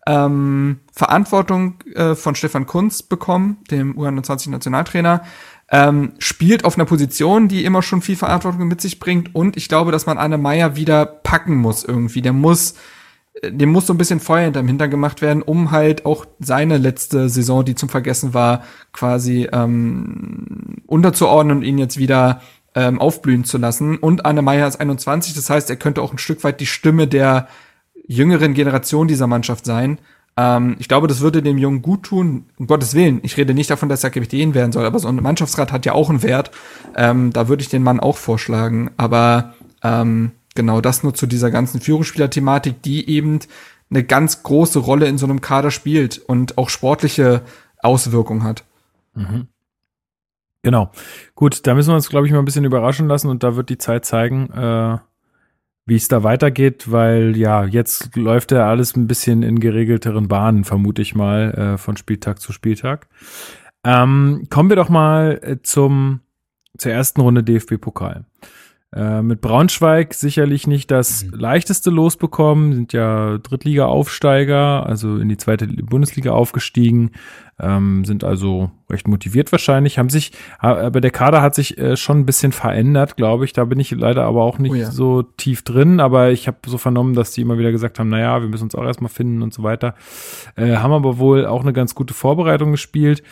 [0.08, 5.24] ähm, Verantwortung äh, von Stefan Kunz bekommen, dem U21-Nationaltrainer,
[5.72, 9.68] ähm, spielt auf einer Position, die immer schon viel Verantwortung mit sich bringt und ich
[9.68, 12.22] glaube, dass man Anne Meyer wieder packen muss irgendwie.
[12.22, 12.76] Der muss
[13.42, 16.78] äh, dem muss so ein bisschen Feuer hinterm Hintern gemacht werden, um halt auch seine
[16.78, 22.42] letzte Saison, die zum Vergessen war, quasi ähm, unterzuordnen und ihn jetzt wieder
[22.76, 23.98] ähm, aufblühen zu lassen.
[23.98, 27.08] Und Anne Meyer ist 21, das heißt, er könnte auch ein Stück weit die Stimme
[27.08, 27.48] der
[28.08, 29.98] jüngeren Generation dieser Mannschaft sein.
[30.38, 33.20] Ähm, ich glaube, das würde dem Jungen gut tun, um Gottes Willen.
[33.24, 35.94] Ich rede nicht davon, dass er Kapitän werden soll, aber so ein Mannschaftsrat hat ja
[35.94, 36.52] auch einen Wert.
[36.96, 38.92] Ähm, da würde ich den Mann auch vorschlagen.
[38.98, 43.40] Aber ähm, genau das nur zu dieser ganzen Führungsspieler-Thematik, die eben
[43.90, 47.44] eine ganz große Rolle in so einem Kader spielt und auch sportliche
[47.82, 48.64] Auswirkungen hat.
[49.14, 49.48] Mhm.
[50.66, 50.90] Genau.
[51.36, 53.70] Gut, da müssen wir uns, glaube ich, mal ein bisschen überraschen lassen und da wird
[53.70, 54.98] die Zeit zeigen, äh,
[55.86, 60.64] wie es da weitergeht, weil ja, jetzt läuft ja alles ein bisschen in geregelteren Bahnen,
[60.64, 63.08] vermute ich mal, äh, von Spieltag zu Spieltag.
[63.84, 66.22] Ähm, kommen wir doch mal äh, zum,
[66.80, 68.26] zur ersten Runde DFB-Pokal.
[68.94, 71.38] Äh, mit Braunschweig sicherlich nicht das mhm.
[71.38, 77.12] leichteste losbekommen, sind ja Drittliga-Aufsteiger, also in die zweite Bundesliga aufgestiegen,
[77.60, 82.20] ähm, sind also recht motiviert wahrscheinlich, haben sich, aber der Kader hat sich äh, schon
[82.20, 83.54] ein bisschen verändert, glaube ich.
[83.54, 84.92] Da bin ich leider aber auch nicht oh ja.
[84.92, 88.42] so tief drin, aber ich habe so vernommen, dass die immer wieder gesagt haben, naja,
[88.42, 89.96] wir müssen uns auch erstmal finden und so weiter.
[90.56, 93.24] Äh, haben aber wohl auch eine ganz gute Vorbereitung gespielt.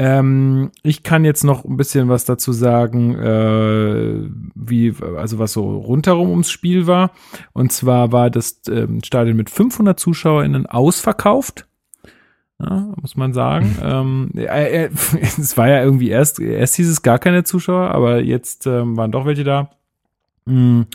[0.00, 5.76] Ähm, ich kann jetzt noch ein bisschen was dazu sagen, äh, wie, also was so
[5.78, 7.10] rundherum ums Spiel war.
[7.52, 11.66] Und zwar war das ähm, Stadion mit 500 ZuschauerInnen ausverkauft.
[12.60, 13.76] Ja, muss man sagen.
[13.82, 14.90] ähm, äh, äh,
[15.20, 19.12] es war ja irgendwie erst, erst hieß es gar keine Zuschauer, aber jetzt ähm, waren
[19.12, 19.70] doch welche da.
[20.46, 20.86] Hm,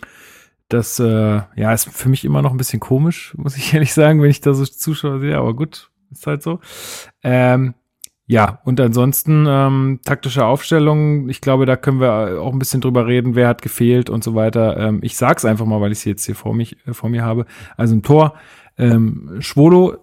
[0.70, 4.22] das, äh, ja, ist für mich immer noch ein bisschen komisch, muss ich ehrlich sagen,
[4.22, 6.62] wenn ich da so Zuschauer sehe, aber gut, ist halt so.
[7.22, 7.74] Ähm,
[8.34, 13.06] ja, und ansonsten ähm, taktische Aufstellung, ich glaube, da können wir auch ein bisschen drüber
[13.06, 14.76] reden, wer hat gefehlt und so weiter.
[14.76, 17.24] Ähm, ich sag's einfach mal, weil ich sie jetzt hier vor mich äh, vor mir
[17.24, 17.46] habe.
[17.78, 18.34] Also ein Tor,
[18.76, 19.98] ähm, Schwolo,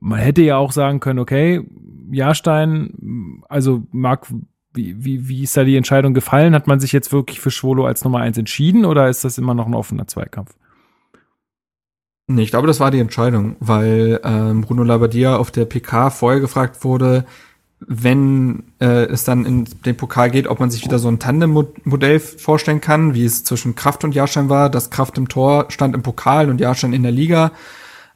[0.00, 1.64] man hätte ja auch sagen können, okay,
[2.10, 4.26] Jahrstein, also Marc,
[4.74, 6.56] wie, wie, wie ist da die Entscheidung gefallen?
[6.56, 9.54] Hat man sich jetzt wirklich für Schwolo als Nummer eins entschieden oder ist das immer
[9.54, 10.52] noch ein offener Zweikampf?
[12.26, 16.40] Nee, ich glaube, das war die Entscheidung, weil ähm, Bruno Labbadia auf der PK vorher
[16.40, 17.24] gefragt wurde,
[17.86, 22.20] wenn äh, es dann in den Pokal geht, ob man sich wieder so ein Tandem-Modell
[22.20, 26.02] vorstellen kann, wie es zwischen Kraft und Jahrstein war, dass Kraft im Tor stand im
[26.02, 27.52] Pokal und Jahrstein in der Liga.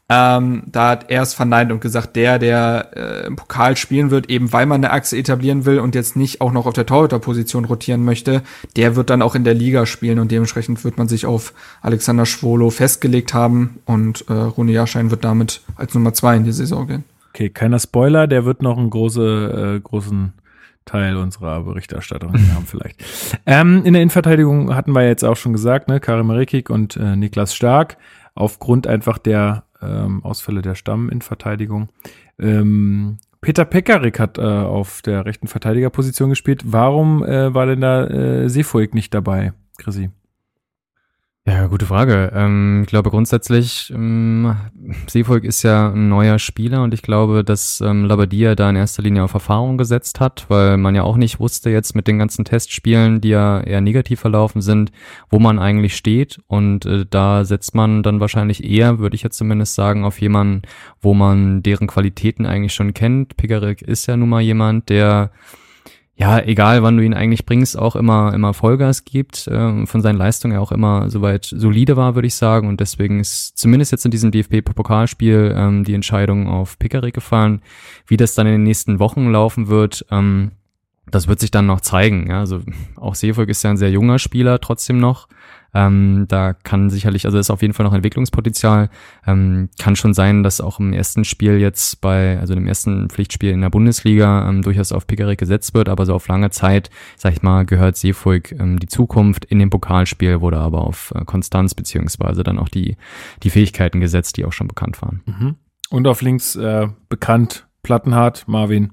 [0.08, 4.30] Ähm, da hat er es verneint und gesagt, der, der äh, im Pokal spielen wird,
[4.30, 7.64] eben weil man eine Achse etablieren will und jetzt nicht auch noch auf der Torhüterposition
[7.64, 8.42] rotieren möchte,
[8.76, 11.52] der wird dann auch in der Liga spielen und dementsprechend wird man sich auf
[11.82, 16.52] Alexander Schwolo festgelegt haben und äh, Rune Jahrschein wird damit als Nummer zwei in die
[16.52, 17.04] Saison gehen.
[17.37, 20.32] Okay, keiner Spoiler, der wird noch einen große, äh, großen
[20.87, 23.05] Teil unserer Berichterstattung haben vielleicht.
[23.45, 27.14] Ähm, in der Innenverteidigung hatten wir jetzt auch schon gesagt, ne, Karim Rekik und äh,
[27.14, 27.99] Niklas Stark
[28.34, 31.91] aufgrund einfach der ähm, Ausfälle der Stamm in Verteidigung.
[32.39, 36.62] Ähm, Peter Pekarik hat äh, auf der rechten Verteidigerposition gespielt.
[36.64, 40.09] Warum äh, war denn da äh, Seefuig nicht dabei, Chrissy?
[41.49, 42.32] Ja, gute Frage.
[42.34, 44.57] Ähm, ich glaube grundsätzlich, ähm,
[45.07, 49.05] Seevolk ist ja ein neuer Spieler und ich glaube, dass ähm, Labadia da in erster
[49.05, 52.44] Linie auf Erfahrung gesetzt hat, weil man ja auch nicht wusste jetzt mit den ganzen
[52.44, 54.90] Testspielen, die ja eher negativ verlaufen sind,
[55.30, 59.38] wo man eigentlich steht und äh, da setzt man dann wahrscheinlich eher, würde ich jetzt
[59.38, 60.62] zumindest sagen, auf jemanden,
[61.01, 63.36] wo man deren Qualitäten eigentlich schon kennt.
[63.36, 65.30] Pigarik ist ja nun mal jemand, der
[66.18, 70.16] ja, egal wann du ihn eigentlich bringst, auch immer, immer Vollgas gibt, äh, von seinen
[70.16, 72.68] Leistungen ja auch immer soweit solide war, würde ich sagen.
[72.68, 77.60] Und deswegen ist zumindest jetzt in diesem DFB-Pokalspiel ähm, die Entscheidung auf Pickerick gefallen.
[78.06, 80.52] Wie das dann in den nächsten Wochen laufen wird, ähm,
[81.10, 82.30] das wird sich dann noch zeigen.
[82.30, 82.40] Ja?
[82.40, 82.62] Also
[82.96, 85.28] auch Seevolk ist ja ein sehr junger Spieler trotzdem noch.
[85.77, 88.89] Ähm, da kann sicherlich, also ist auf jeden Fall noch Entwicklungspotenzial.
[89.27, 93.51] Ähm, kann schon sein, dass auch im ersten Spiel jetzt bei, also dem ersten Pflichtspiel
[93.51, 97.35] in der Bundesliga ähm, durchaus auf Pickerick gesetzt wird, aber so auf lange Zeit, sag
[97.35, 99.45] ich mal, gehört Seefolk ähm, die Zukunft.
[99.45, 102.97] In dem Pokalspiel wurde aber auf äh, Konstanz beziehungsweise dann auch die,
[103.43, 105.20] die Fähigkeiten gesetzt, die auch schon bekannt waren.
[105.27, 105.57] Mhm.
[105.91, 108.93] Und auf links äh, bekannt, Plattenhardt, Marvin.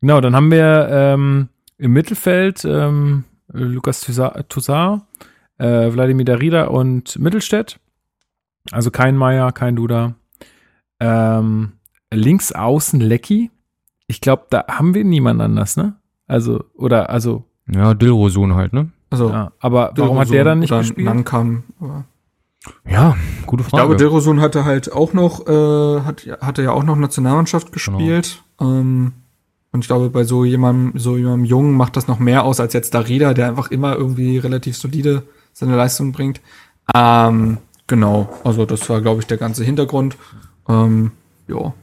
[0.00, 5.02] Genau, dann haben wir ähm, im Mittelfeld ähm, Lukas Toussaint,
[5.58, 7.78] äh, Wladimir Darida und Mittelstädt.
[8.70, 10.14] Also kein Meier, kein Duda.
[11.00, 11.72] Ähm,
[12.12, 13.50] links außen Lecky.
[14.06, 15.96] Ich glaube, da haben wir niemand anders, ne?
[16.26, 17.44] Also, oder, also.
[17.70, 18.90] Ja, Dilrosun halt, ne?
[19.10, 21.06] Also, ja, aber Dilrosun warum hat der dann nicht gespielt?
[21.06, 21.64] Nankam,
[22.88, 23.82] ja, gute Frage.
[23.82, 28.42] Ich glaube, Dilrosun hatte halt auch noch, äh, hat, hatte ja auch noch Nationalmannschaft gespielt.
[28.58, 28.72] Genau.
[28.72, 29.12] Ähm,
[29.70, 32.72] und ich glaube, bei so jemandem, so jemandem Jungen macht das noch mehr aus als
[32.72, 35.24] jetzt Darida, der einfach immer irgendwie relativ solide
[35.58, 36.40] seine Leistung bringt.
[36.94, 40.16] Ähm, genau, also das war, glaube ich, der ganze Hintergrund.
[40.68, 41.12] Ähm,
[41.48, 41.74] ja.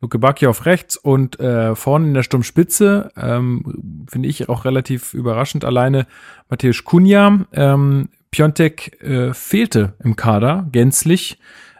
[0.00, 5.14] Luke Bacchi auf rechts und äh, vorne in der Sturmspitze, ähm, finde ich auch relativ
[5.14, 6.06] überraschend, alleine
[6.50, 7.46] Matthäus Kunja.
[7.52, 11.38] Ähm, Piontek äh, fehlte im Kader gänzlich.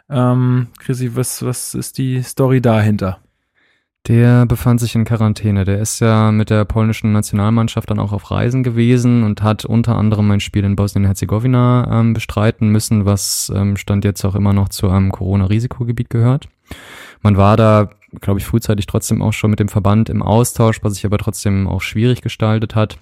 [0.09, 3.19] Ähm, Chrissy, was, was ist die Story dahinter?
[4.07, 5.65] Der befand sich in Quarantäne.
[5.65, 9.95] Der ist ja mit der polnischen Nationalmannschaft dann auch auf Reisen gewesen und hat unter
[9.95, 14.69] anderem ein Spiel in Bosnien-Herzegowina ähm, bestreiten müssen, was ähm, stand jetzt auch immer noch
[14.69, 16.47] zu einem Corona-Risikogebiet gehört.
[17.23, 17.89] Man war da,
[18.21, 21.67] glaube ich, frühzeitig trotzdem auch schon mit dem Verband im Austausch, was sich aber trotzdem
[21.67, 22.99] auch schwierig gestaltet hat.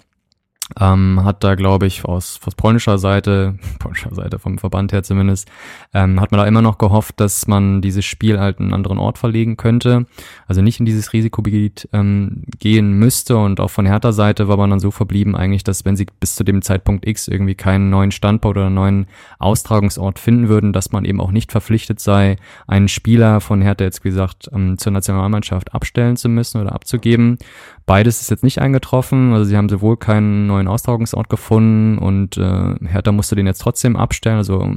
[0.80, 5.46] Ähm, hat da, glaube ich, aus, aus polnischer Seite, polnischer Seite vom Verband her zumindest,
[5.92, 9.18] ähm, hat man da immer noch gehofft, dass man dieses Spiel halt einen anderen Ort
[9.18, 10.06] verlegen könnte.
[10.46, 13.36] Also nicht in dieses Risikogebiet ähm, gehen müsste.
[13.36, 16.34] Und auch von Hertha Seite war man dann so verblieben eigentlich, dass wenn sie bis
[16.34, 19.06] zu dem Zeitpunkt X irgendwie keinen neuen Standort oder einen neuen
[19.38, 22.36] Austragungsort finden würden, dass man eben auch nicht verpflichtet sei,
[22.66, 27.38] einen Spieler von Hertha jetzt, wie gesagt, ähm, zur Nationalmannschaft abstellen zu müssen oder abzugeben.
[27.86, 29.32] Beides ist jetzt nicht eingetroffen.
[29.32, 33.96] Also sie haben sowohl keinen neuen Austragungsort gefunden und äh, Hertha musste den jetzt trotzdem
[33.96, 34.38] abstellen.
[34.38, 34.74] Also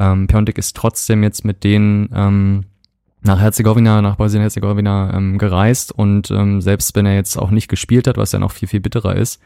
[0.00, 2.64] ähm, Piontek ist trotzdem jetzt mit denen ähm,
[3.22, 8.06] nach Herzegowina, nach Bosnien-Herzegowina ähm, gereist und ähm, selbst wenn er jetzt auch nicht gespielt
[8.06, 9.40] hat, was ja noch viel, viel bitterer ist,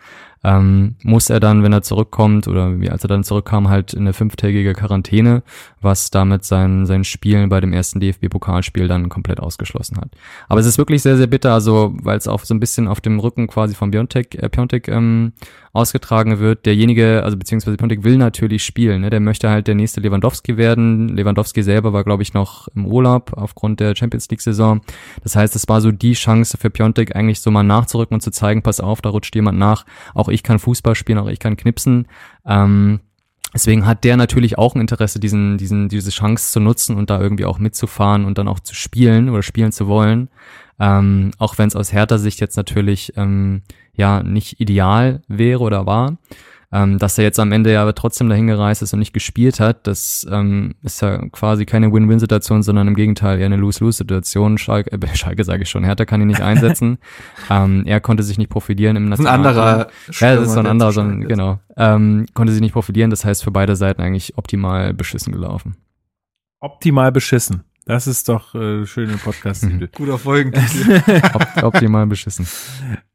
[0.44, 4.00] ähm, muss er dann, wenn er zurückkommt oder wie als er dann zurückkam, halt in
[4.00, 5.42] eine fünftägige Quarantäne,
[5.80, 10.10] was damit sein, sein Spielen bei dem ersten DFB-Pokalspiel dann komplett ausgeschlossen hat.
[10.48, 13.00] Aber es ist wirklich sehr, sehr bitter, also weil es auch so ein bisschen auf
[13.00, 15.32] dem Rücken quasi von Biontech, äh, Piontek ähm,
[15.72, 16.66] ausgetragen wird.
[16.66, 19.10] Derjenige, also beziehungsweise Piontek will natürlich spielen, ne?
[19.10, 21.08] der möchte halt der nächste Lewandowski werden.
[21.08, 24.82] Lewandowski selber war, glaube ich, noch im Urlaub aufgrund der Champions League-Saison.
[25.22, 28.30] Das heißt, es war so die Chance für Piontek eigentlich so mal nachzurücken und zu
[28.30, 29.86] zeigen, pass auf, da rutscht jemand nach.
[30.14, 32.06] Auch ich kann Fußball spielen, auch ich kann knipsen.
[32.46, 33.00] Ähm,
[33.54, 37.20] Deswegen hat der natürlich auch ein Interesse, diesen, diesen, diese Chance zu nutzen und da
[37.20, 40.30] irgendwie auch mitzufahren und dann auch zu spielen oder spielen zu wollen.
[40.80, 43.62] Ähm, auch wenn es aus härter Sicht jetzt natürlich ähm,
[43.92, 46.16] ja nicht ideal wäre oder war.
[46.74, 49.60] Ähm, dass er jetzt am Ende ja aber trotzdem dahin gereist ist und nicht gespielt
[49.60, 54.56] hat, das ähm, ist ja quasi keine Win-Win-Situation, sondern im Gegenteil eher eine Lose-Lose-Situation.
[54.56, 56.98] Schalke, äh, Schalke sage ich schon, Hertha kann ihn nicht einsetzen.
[57.50, 59.34] ähm, er konnte sich nicht profilieren im National.
[59.34, 59.88] Ein anderer.
[60.20, 61.60] Ja, das ist so ein anderer, so ein, genau.
[61.76, 65.76] Ähm, konnte sich nicht profilieren, das heißt für beide Seiten eigentlich optimal beschissen gelaufen.
[66.60, 67.64] Optimal beschissen.
[67.84, 69.88] Das ist doch äh, schöne Podcast-Titel.
[69.96, 71.02] Guter Folgentitel.
[71.34, 72.46] Op optimal beschissen.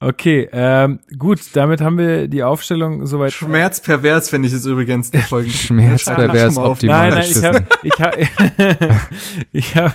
[0.01, 3.32] Okay, ähm, gut, damit haben wir die Aufstellung soweit.
[3.32, 5.68] Schmerzpervers finde ich es übrigens der Folgentitel.
[5.68, 7.51] Schmerzpervers optimal nein, beschissen.
[7.51, 8.99] Nein, ich habe, ich habe,
[9.53, 9.93] ich habe,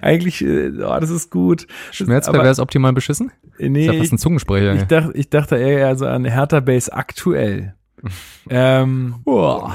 [0.00, 1.66] eigentlich, äh, oh, das ist gut.
[1.90, 3.32] Schmerzpervers optimal beschissen?
[3.58, 3.88] Nee.
[3.88, 4.74] Das ist ein Zungensprecher.
[4.74, 7.74] Ich dachte, ich dachte eher so an Hertha Base aktuell.
[8.48, 9.68] ähm, oh.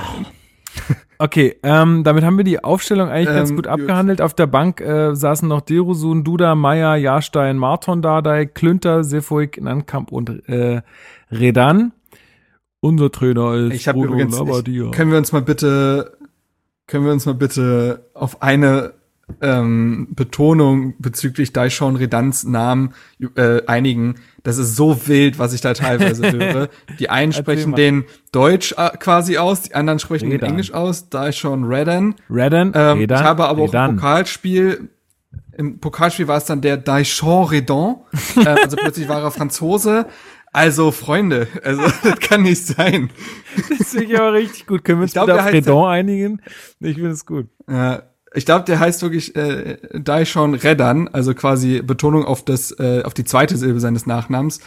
[1.21, 4.21] Okay, ähm, damit haben wir die Aufstellung eigentlich ähm, ganz gut abgehandelt.
[4.21, 10.13] Auf der Bank äh, saßen noch Derusun, Duda, Meier, Jahrstein, Marton Dardai, Klünter, Sefuik, Nankamp
[10.13, 10.81] und äh,
[11.29, 11.91] Redan.
[12.79, 16.17] Unser Trainer ist ich Bruno übrigens, Ich, können wir uns mal bitte,
[16.87, 18.93] können wir uns mal bitte auf eine
[19.41, 22.93] ähm, Betonung bezüglich Daishon Redans Namen
[23.35, 24.15] äh, einigen.
[24.43, 26.69] Das ist so wild, was ich da teilweise höre.
[26.99, 30.47] Die einen sprechen den Deutsch äh, quasi aus, die anderen sprechen Redan.
[30.47, 31.09] den Englisch aus.
[31.09, 32.15] Daishon Redan.
[32.29, 32.71] Redan.
[32.75, 33.19] Ähm, Redan.
[33.19, 33.91] Ich habe aber auch Redan.
[33.91, 34.89] im Pokalspiel
[35.57, 37.97] im Pokalspiel war es dann der Daishon Redan.
[38.37, 40.05] äh, also plötzlich war er Franzose.
[40.51, 43.11] Also, Freunde, also das kann nicht sein.
[43.77, 44.83] Das finde ich aber richtig gut.
[44.83, 46.41] Können wir uns glaub, auf Redon einigen?
[46.79, 47.47] Ich finde es gut.
[47.69, 48.03] Ja,
[48.33, 53.13] ich glaube, der heißt wirklich äh, Daishon Redan, also quasi Betonung auf das, äh, auf
[53.13, 54.59] die zweite Silbe seines Nachnamens.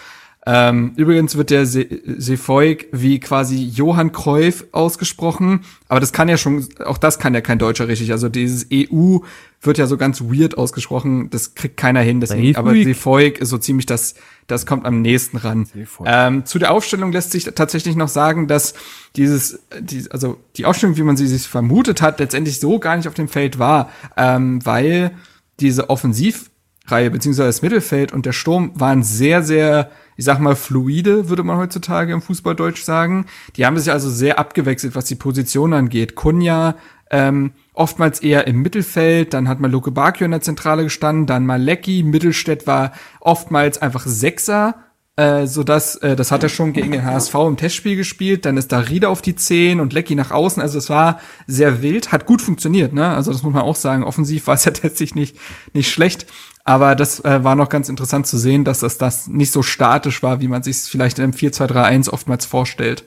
[0.44, 6.36] Ähm, übrigens wird der Se Sefoik wie quasi Johann Cruyff ausgesprochen, aber das kann ja
[6.36, 8.10] schon, auch das kann ja kein Deutscher richtig.
[8.10, 9.18] Also dieses EU
[9.62, 12.20] wird ja so ganz weird ausgesprochen, das kriegt keiner hin.
[12.20, 14.16] Deswegen, aber Sefoik ist so ziemlich das,
[14.48, 15.68] das kommt am nächsten ran.
[16.04, 18.74] Ähm, zu der Aufstellung lässt sich tatsächlich noch sagen, dass
[19.14, 23.06] dieses, die, also die Aufstellung, wie man sie sich vermutet hat, letztendlich so gar nicht
[23.06, 25.12] auf dem Feld war, ähm, weil
[25.60, 31.28] diese Offensivreihe beziehungsweise das Mittelfeld und der Sturm waren sehr, sehr ich sag mal, fluide,
[31.28, 33.26] würde man heutzutage im Fußballdeutsch sagen.
[33.56, 36.14] Die haben sich also sehr abgewechselt, was die Position angeht.
[36.14, 36.76] Kunja
[37.12, 41.46] ähm, oftmals eher im Mittelfeld, dann hat mal Luke Bakio in der Zentrale gestanden, dann
[41.46, 44.76] mal Lecky, Mittelstädt war oftmals einfach Sechser,
[45.16, 48.56] äh, so dass äh, das hat er schon gegen den HSV im Testspiel gespielt, dann
[48.56, 52.12] ist da Rieder auf die 10 und Lecky nach außen, also es war sehr wild,
[52.12, 53.08] hat gut funktioniert, ne?
[53.08, 55.36] Also das muss man auch sagen, offensiv war es ja tatsächlich nicht
[55.74, 56.26] nicht schlecht,
[56.64, 60.22] aber das äh, war noch ganz interessant zu sehen, dass das, das nicht so statisch
[60.22, 63.04] war, wie man sich vielleicht im 4-2-3-1 oftmals vorstellt.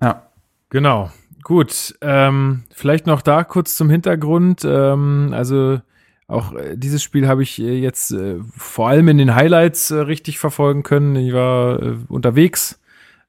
[0.00, 0.22] Ja.
[0.70, 1.12] Genau.
[1.44, 1.94] Gut.
[2.00, 4.62] Ähm, vielleicht noch da kurz zum Hintergrund.
[4.64, 5.80] Ähm, also
[6.26, 10.00] auch äh, dieses Spiel habe ich äh, jetzt äh, vor allem in den Highlights äh,
[10.00, 11.14] richtig verfolgen können.
[11.16, 12.80] Ich war unterwegs,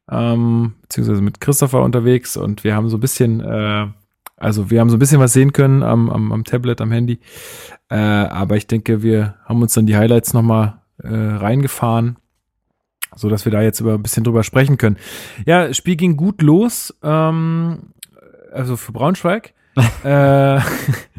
[0.10, 3.88] ähm, beziehungsweise mit Christopher unterwegs und wir haben so ein bisschen äh,
[4.38, 7.20] also wir haben so ein bisschen was sehen können am, am, am Tablet, am Handy.
[7.90, 12.18] Äh, aber ich denke, wir haben uns dann die Highlights nochmal äh, reingefahren,
[13.16, 14.98] so dass wir da jetzt über ein bisschen drüber sprechen können.
[15.46, 17.94] Ja, Spiel ging gut los, ähm,
[18.56, 19.54] also für Braunschweig.
[20.04, 20.60] äh,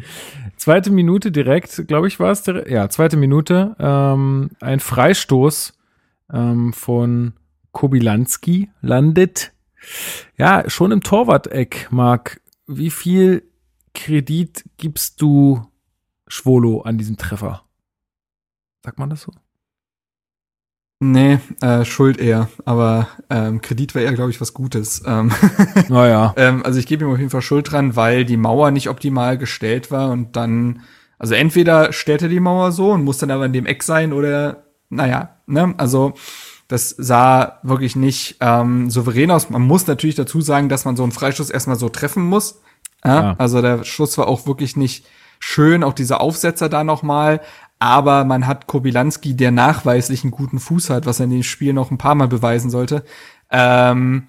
[0.56, 2.44] zweite Minute direkt, glaube ich, war es.
[2.46, 3.76] Ja, zweite Minute.
[3.78, 5.74] Ähm, ein Freistoß
[6.32, 7.34] ähm, von
[7.72, 9.52] Kobilanski landet.
[10.36, 13.50] Ja, schon im Torwart-Eck, Marc wie viel
[13.94, 15.66] Kredit gibst du
[16.26, 17.62] Schwolo an diesem Treffer?
[18.84, 19.32] Sagt man das so?
[20.98, 22.48] Nee, äh, Schuld eher.
[22.64, 25.02] Aber ähm, Kredit wäre eher, glaube ich, was Gutes.
[25.06, 25.30] Ähm,
[25.88, 26.32] naja.
[26.36, 29.36] ähm, also ich gebe ihm auf jeden Fall Schuld dran, weil die Mauer nicht optimal
[29.36, 30.80] gestellt war und dann,
[31.18, 34.12] also entweder stellt er die Mauer so und muss dann aber in dem Eck sein
[34.14, 36.14] oder, naja, ne, also
[36.68, 39.50] das sah wirklich nicht ähm, souverän aus.
[39.50, 42.60] Man muss natürlich dazu sagen, dass man so einen Freischuss erstmal so treffen muss.
[43.04, 43.22] Ja?
[43.22, 43.34] ja.
[43.38, 45.06] Also der Schuss war auch wirklich nicht
[45.38, 47.40] schön, auch dieser Aufsetzer da nochmal.
[47.78, 51.72] Aber man hat Kobilanski, der nachweislich einen guten Fuß hat, was er in dem Spiel
[51.72, 53.04] noch ein paar Mal beweisen sollte.
[53.50, 54.28] Ähm,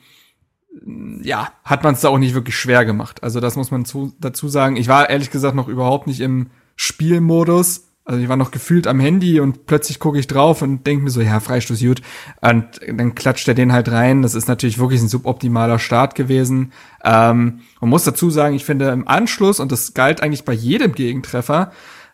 [1.24, 3.24] ja, hat man es da auch nicht wirklich schwer gemacht.
[3.24, 4.76] Also das muss man zu, dazu sagen.
[4.76, 7.84] Ich war ehrlich gesagt noch überhaupt nicht im Spielmodus.
[8.06, 11.10] Also ich war noch gefühlt am Handy und plötzlich gucke ich drauf und denke mir
[11.10, 12.02] so, ja, Freistoß gut.
[12.40, 14.22] Und dann klatscht er den halt rein.
[14.22, 16.72] Das ist natürlich wirklich ein suboptimaler Start gewesen.
[17.04, 20.94] Ähm, man muss dazu sagen, ich finde im Anschluss, und das galt eigentlich bei jedem
[20.94, 21.74] Gegentreffer,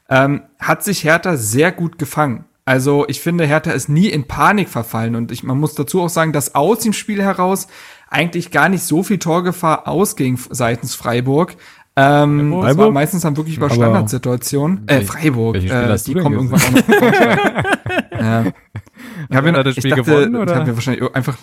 [0.10, 2.46] ähm, hat sich Hertha sehr gut gefangen.
[2.66, 5.16] Also ich finde, Hertha ist nie in Panik verfallen.
[5.16, 7.68] Und ich, man muss dazu auch sagen, dass aus dem Spiel heraus
[8.10, 11.56] eigentlich gar nicht so viel Torgefahr ausging seitens Freiburg.
[11.96, 12.68] Ähm, Freiburg?
[12.68, 14.88] Das war meistens dann wirklich über Standardsituationen.
[14.88, 15.58] Äh, Freiburg.
[15.58, 18.12] Äh, die kommen irgendwann auch noch.
[18.20, 18.46] ja.
[19.30, 20.54] Ich habe ja, das Spiel dachte, gewonnen, oder?
[20.54, 21.38] Ich habe mir wahrscheinlich einfach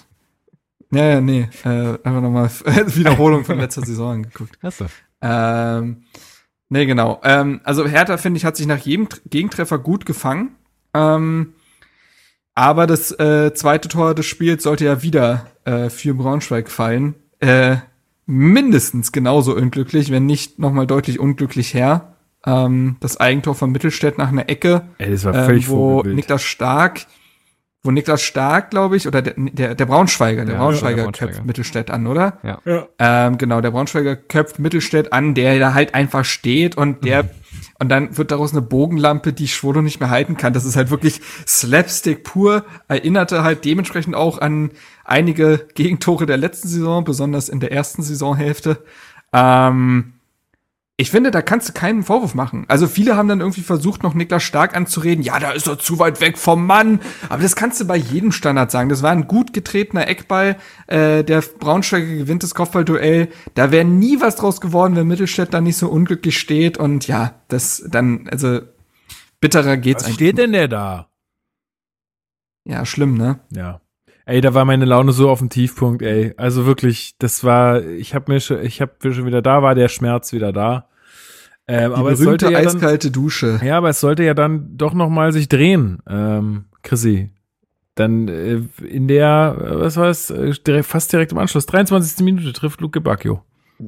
[0.92, 1.48] ja, ja, nee.
[1.64, 2.50] Äh, einfach nochmal
[2.96, 4.58] Wiederholung von letzter Saison angeguckt.
[4.62, 4.86] Hast du.
[5.22, 6.04] Ähm,
[6.70, 7.20] nee, genau.
[7.22, 10.56] Ähm, also Hertha, finde ich, hat sich nach jedem Gegentreffer gut gefangen.
[10.94, 11.52] Ähm,
[12.54, 17.14] aber das äh, zweite Tor des Spiels sollte ja wieder äh, für Braunschweig fallen.
[17.38, 17.76] Äh,
[18.26, 22.16] mindestens genauso unglücklich, wenn nicht noch mal deutlich unglücklich her.
[22.46, 26.42] Ähm, das Eigentor von Mittelstädt nach einer Ecke, Ey, das war völlig ähm, wo Niklas
[26.42, 27.06] Stark,
[27.82, 31.32] wo Niklas Stark, glaube ich, oder der, der, der Braunschweiger, der ja, Braunschweiger, der Braunschweiger
[31.32, 32.38] köpft Mittelstädt an, oder?
[32.42, 32.58] Ja.
[32.64, 32.88] ja.
[32.98, 37.30] Ähm, genau, der Braunschweiger köpft Mittelstädt an, der da halt einfach steht und der
[37.78, 40.52] und dann wird daraus eine Bogenlampe, die Schwodo nicht mehr halten kann.
[40.52, 42.64] Das ist halt wirklich Slapstick pur.
[42.88, 44.70] Erinnerte halt dementsprechend auch an
[45.04, 48.84] einige Gegentore der letzten Saison, besonders in der ersten Saisonhälfte.
[49.32, 50.12] Ähm,
[51.00, 52.66] ich finde, da kannst du keinen Vorwurf machen.
[52.68, 55.24] Also viele haben dann irgendwie versucht, noch Niklas Stark anzureden.
[55.24, 57.00] Ja, da ist er zu weit weg vom Mann.
[57.30, 58.90] Aber das kannst du bei jedem Standard sagen.
[58.90, 60.56] Das war ein gut getretener Eckball.
[60.88, 63.28] Äh, der Braunschweiger gewinnt das Kopfballduell.
[63.54, 66.76] Da wäre nie was draus geworden, wenn Mittelstädt da nicht so unglücklich steht.
[66.76, 68.60] Und ja, das dann, also
[69.40, 70.12] bitterer geht's was eigentlich.
[70.12, 71.08] Was steht denn der da?
[72.66, 73.40] Ja, schlimm, ne?
[73.54, 73.80] Ja.
[74.26, 76.34] Ey, da war meine Laune so auf dem Tiefpunkt, ey.
[76.36, 79.88] Also wirklich, das war, ich habe mir schon, ich habe schon wieder da war der
[79.88, 80.89] Schmerz wieder da.
[81.72, 83.60] Ähm, aber es sollte ja eiskalte dann, Dusche.
[83.62, 87.30] Ja, aber es sollte ja dann doch noch mal sich drehen, ähm, Chrissy.
[87.94, 92.24] Dann äh, in der, was war es, äh, fast direkt im Anschluss, 23.
[92.24, 93.44] Minute trifft Luke Bacchio.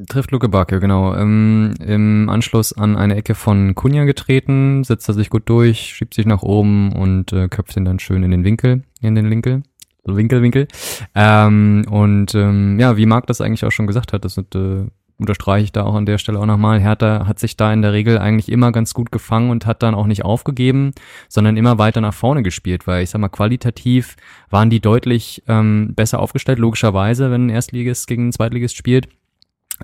[0.08, 1.12] Trifft Luke Bacchio, genau.
[1.16, 6.14] Ähm, Im Anschluss an eine Ecke von Kunja getreten, setzt er sich gut durch, schiebt
[6.14, 9.64] sich nach oben und äh, köpft ihn dann schön in den Winkel, in den Winkel.
[10.04, 10.68] Winkel, Winkel.
[11.16, 14.86] Ähm, und ähm, ja, wie Marc das eigentlich auch schon gesagt hat, das sind äh,
[15.22, 16.80] unterstreiche ich da auch an der Stelle auch nochmal.
[16.80, 19.94] Hertha hat sich da in der Regel eigentlich immer ganz gut gefangen und hat dann
[19.94, 20.92] auch nicht aufgegeben,
[21.28, 24.16] sondern immer weiter nach vorne gespielt, weil ich sag mal, qualitativ
[24.50, 29.08] waren die deutlich ähm, besser aufgestellt, logischerweise, wenn ein Erstligist gegen ein Zweitligist spielt.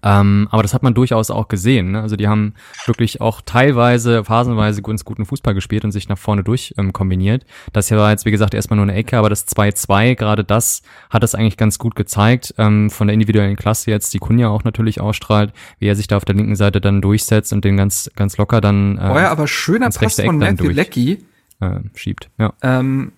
[0.03, 1.92] Ähm, aber das hat man durchaus auch gesehen.
[1.92, 2.03] Ne?
[2.03, 2.55] Also die haben
[2.86, 7.44] wirklich auch teilweise, phasenweise ganz guten Fußball gespielt und sich nach vorne durch ähm, kombiniert.
[7.72, 10.82] Das hier war jetzt, wie gesagt, erstmal nur eine Ecke, aber das 2-2, gerade das
[11.11, 12.55] hat es eigentlich ganz gut gezeigt.
[12.59, 16.16] Ähm, von der individuellen Klasse jetzt, die Kunja auch natürlich ausstrahlt, wie er sich da
[16.16, 18.99] auf der linken Seite dann durchsetzt und den ganz, ganz locker dann.
[18.99, 21.24] Äh, oh ja, aber schöner Pass von Matthew Lecky.
[21.61, 22.53] Äh, schiebt, ja.
[22.62, 23.12] Ähm,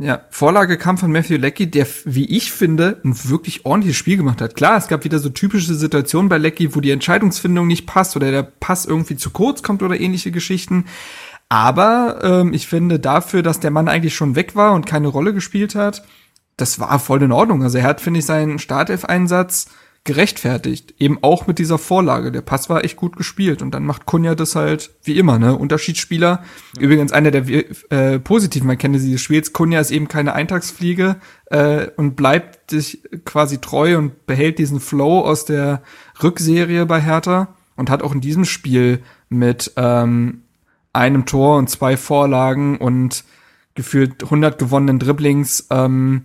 [0.00, 4.40] ja, Vorlage kam von Matthew Leckie, der, wie ich finde, ein wirklich ordentliches Spiel gemacht
[4.40, 4.54] hat.
[4.54, 8.30] Klar, es gab wieder so typische Situationen bei Leckie, wo die Entscheidungsfindung nicht passt oder
[8.30, 10.84] der Pass irgendwie zu kurz kommt oder ähnliche Geschichten.
[11.48, 15.34] Aber ähm, ich finde dafür, dass der Mann eigentlich schon weg war und keine Rolle
[15.34, 16.04] gespielt hat,
[16.56, 17.64] das war voll in Ordnung.
[17.64, 19.66] Also er hat, finde ich, seinen Startelf-Einsatz
[20.08, 20.94] gerechtfertigt.
[20.98, 22.32] Eben auch mit dieser Vorlage.
[22.32, 23.60] Der Pass war echt gut gespielt.
[23.60, 25.54] Und dann macht Kunja das halt wie immer, ne?
[25.54, 26.42] Unterschiedsspieler.
[26.74, 26.80] Ja.
[26.80, 27.44] Übrigens einer der
[27.92, 29.52] äh, positiven Erkenntnisse dieses Spiels.
[29.52, 35.20] Kunja ist eben keine Eintagsfliege äh, und bleibt sich quasi treu und behält diesen Flow
[35.20, 35.82] aus der
[36.22, 40.42] Rückserie bei Hertha und hat auch in diesem Spiel mit ähm,
[40.94, 43.24] einem Tor und zwei Vorlagen und
[43.74, 46.24] gefühlt 100 gewonnenen Dribblings ähm,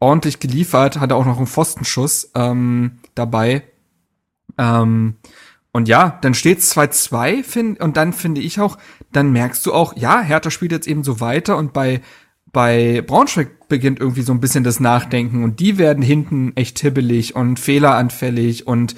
[0.00, 3.62] ordentlich geliefert, hatte auch noch einen Pfostenschuss ähm, dabei.
[4.58, 5.16] Ähm,
[5.72, 8.78] und ja, dann steht's 2-2 find, und dann finde ich auch,
[9.12, 12.00] dann merkst du auch, ja, Hertha spielt jetzt eben so weiter und bei
[12.56, 17.36] bei Braunschweig beginnt irgendwie so ein bisschen das Nachdenken und die werden hinten echt hibbelig
[17.36, 18.96] und fehleranfällig und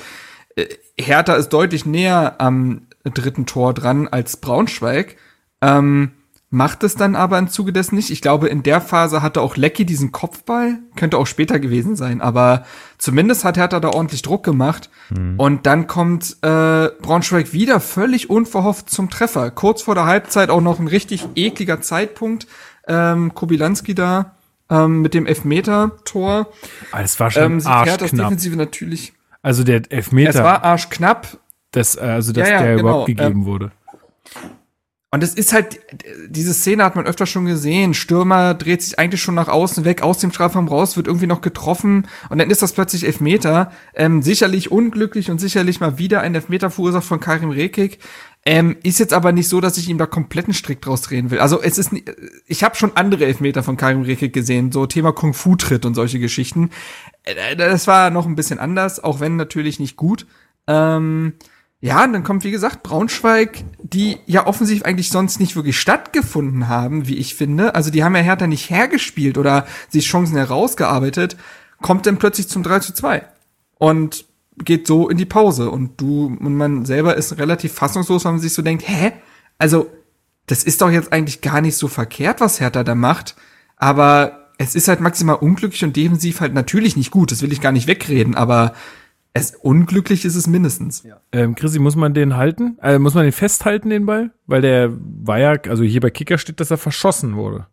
[0.54, 0.66] äh,
[0.96, 5.16] Hertha ist deutlich näher am dritten Tor dran als Braunschweig.
[5.60, 6.12] Ähm,
[6.50, 8.10] macht es dann aber im Zuge dessen nicht.
[8.10, 12.22] Ich glaube, in der Phase hatte auch Lecky diesen Kopfball, könnte auch später gewesen sein,
[12.22, 12.64] aber
[12.96, 14.88] zumindest hat Hertha da ordentlich Druck gemacht.
[15.10, 15.38] Mhm.
[15.38, 19.50] Und dann kommt äh, Braunschweig wieder völlig unverhofft zum Treffer.
[19.50, 22.46] Kurz vor der Halbzeit auch noch ein richtig ekliger Zeitpunkt.
[22.86, 24.36] Ähm, Kobilanski da
[24.70, 26.48] ähm, mit dem Elfmeter-Tor.
[26.92, 27.98] Ah, es war schon ähm, arschknapp.
[27.98, 29.12] das Defensive natürlich.
[29.42, 30.30] Also der Elfmeter.
[30.30, 31.38] Es war arschknapp.
[31.72, 32.88] Das, äh, also dass ja, ja, der genau.
[32.88, 33.72] überhaupt gegeben ähm, wurde.
[35.10, 35.80] Und es ist halt,
[36.28, 37.94] diese Szene hat man öfter schon gesehen.
[37.94, 41.40] Stürmer dreht sich eigentlich schon nach außen weg, aus dem Strafraum raus, wird irgendwie noch
[41.40, 43.72] getroffen und dann ist das plötzlich Elfmeter.
[43.94, 48.00] Ähm, sicherlich unglücklich und sicherlich mal wieder ein Elfmeter verursacht von Karim Rekik.
[48.44, 51.38] Ähm, ist jetzt aber nicht so, dass ich ihm da kompletten Strick draus drehen will.
[51.38, 51.90] Also es ist,
[52.46, 55.94] ich habe schon andere Elfmeter von Karim Rekik gesehen, so Thema Kung Fu Tritt und
[55.94, 56.68] solche Geschichten.
[57.24, 60.26] Äh, das war noch ein bisschen anders, auch wenn natürlich nicht gut.
[60.66, 61.32] Ähm,
[61.80, 66.68] ja, und dann kommt, wie gesagt, Braunschweig, die ja offensichtlich eigentlich sonst nicht wirklich stattgefunden
[66.68, 67.74] haben, wie ich finde.
[67.76, 71.36] Also die haben ja Hertha nicht hergespielt oder sich Chancen herausgearbeitet,
[71.80, 73.24] kommt dann plötzlich zum 3 zu 2.
[73.78, 74.24] Und
[74.64, 75.70] geht so in die Pause.
[75.70, 79.12] Und du, und man selber ist relativ fassungslos, weil man sich so denkt, hä?
[79.58, 79.88] Also,
[80.46, 83.36] das ist doch jetzt eigentlich gar nicht so verkehrt, was Hertha da macht.
[83.76, 87.30] Aber es ist halt maximal unglücklich und defensiv halt natürlich nicht gut.
[87.30, 88.74] Das will ich gar nicht wegreden, aber
[89.38, 91.02] es, unglücklich ist es mindestens.
[91.02, 91.20] Ja.
[91.32, 92.78] Ähm, Chrissy, muss man den halten?
[92.82, 94.30] Äh, muss man den festhalten, den Ball?
[94.46, 97.66] Weil der war ja, also hier bei Kicker steht, dass er verschossen wurde.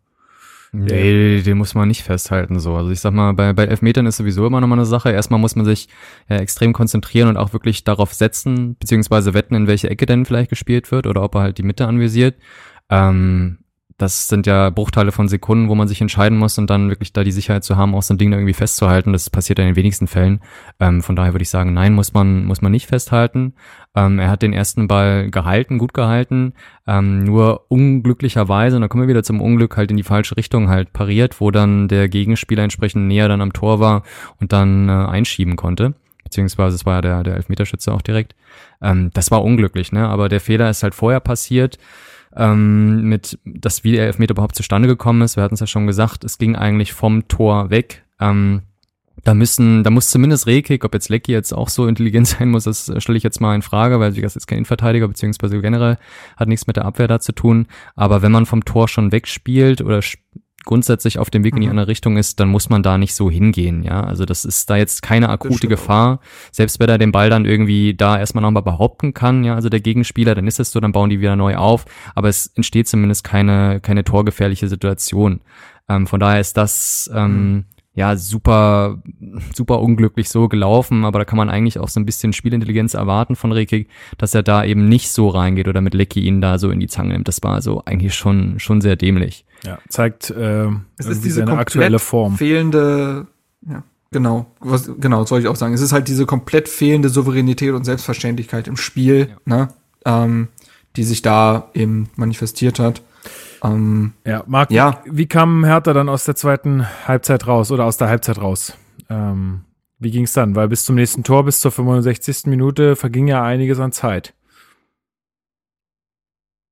[0.72, 2.74] Nee, den muss man nicht festhalten so.
[2.74, 5.10] Also ich sag mal, bei, bei Elfmetern ist sowieso immer nochmal eine Sache.
[5.10, 5.88] Erstmal muss man sich
[6.28, 10.50] ja, extrem konzentrieren und auch wirklich darauf setzen, beziehungsweise wetten, in welche Ecke denn vielleicht
[10.50, 12.36] gespielt wird oder ob er halt die Mitte anvisiert.
[12.90, 13.58] Ähm,
[13.98, 17.24] das sind ja Bruchteile von Sekunden, wo man sich entscheiden muss und dann wirklich da
[17.24, 19.12] die Sicherheit zu haben, auch so ein Ding da irgendwie festzuhalten.
[19.14, 20.40] Das passiert in den wenigsten Fällen.
[20.78, 23.54] Ähm, von daher würde ich sagen, nein, muss man, muss man nicht festhalten.
[23.94, 26.52] Ähm, er hat den ersten Ball gehalten, gut gehalten,
[26.86, 30.68] ähm, nur unglücklicherweise, und da kommen wir wieder zum Unglück, halt in die falsche Richtung
[30.68, 34.02] halt pariert, wo dann der Gegenspieler entsprechend näher dann am Tor war
[34.40, 35.94] und dann äh, einschieben konnte.
[36.26, 38.34] beziehungsweise es war ja der, der Elfmeterschütze auch direkt.
[38.82, 40.08] Ähm, das war unglücklich, ne?
[40.08, 41.78] Aber der Fehler ist halt vorher passiert,
[42.36, 45.36] ähm, mit, dass wie der Elfmeter überhaupt zustande gekommen ist.
[45.36, 48.04] Wir hatten es ja schon gesagt, es ging eigentlich vom Tor weg.
[48.20, 48.62] Ähm,
[49.24, 52.64] da müssen, da muss zumindest Rekik, ob jetzt Lecky jetzt auch so intelligent sein muss,
[52.64, 55.98] das stelle ich jetzt mal in Frage, weil gesagt, ist kein Innenverteidiger, beziehungsweise generell
[56.36, 57.66] hat nichts mit der Abwehr da zu tun.
[57.94, 60.00] Aber wenn man vom Tor schon wegspielt oder
[60.66, 61.72] grundsätzlich auf dem Weg in die mhm.
[61.72, 64.02] andere Richtung ist, dann muss man da nicht so hingehen, ja.
[64.02, 66.20] Also das ist da jetzt keine akute Gefahr.
[66.52, 69.80] Selbst wenn er den Ball dann irgendwie da erstmal nochmal behaupten kann, ja, also der
[69.80, 71.86] Gegenspieler, dann ist es so, dann bauen die wieder neu auf.
[72.14, 75.40] Aber es entsteht zumindest keine, keine torgefährliche Situation.
[75.88, 77.64] Ähm, von daher ist das, ähm, mhm
[77.96, 79.02] ja, super,
[79.54, 83.36] super unglücklich so gelaufen, aber da kann man eigentlich auch so ein bisschen Spielintelligenz erwarten
[83.36, 83.88] von Rekik,
[84.18, 86.88] dass er da eben nicht so reingeht oder mit Lecky ihn da so in die
[86.88, 87.26] Zange nimmt.
[87.26, 89.45] Das war so eigentlich schon, schon sehr dämlich.
[89.64, 92.36] Ja, zeigt äh, es ist diese seine aktuelle Form.
[92.36, 93.26] Fehlende,
[93.68, 95.74] ja, genau, was, genau, soll ich auch sagen.
[95.74, 99.56] Es ist halt diese komplett fehlende Souveränität und Selbstverständlichkeit im Spiel, ja.
[99.56, 99.68] ne,
[100.04, 100.48] ähm,
[100.96, 103.02] die sich da eben manifestiert hat.
[103.62, 105.02] Ähm, ja, Marc, ja.
[105.04, 108.74] Wie, kam Hertha dann aus der zweiten Halbzeit raus oder aus der Halbzeit raus?
[109.08, 109.62] Ähm,
[109.98, 110.54] wie ging es dann?
[110.54, 112.46] Weil bis zum nächsten Tor, bis zur 65.
[112.46, 114.34] Minute verging ja einiges an Zeit.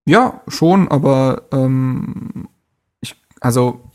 [0.07, 2.49] Ja, schon, aber ähm,
[3.45, 3.91] also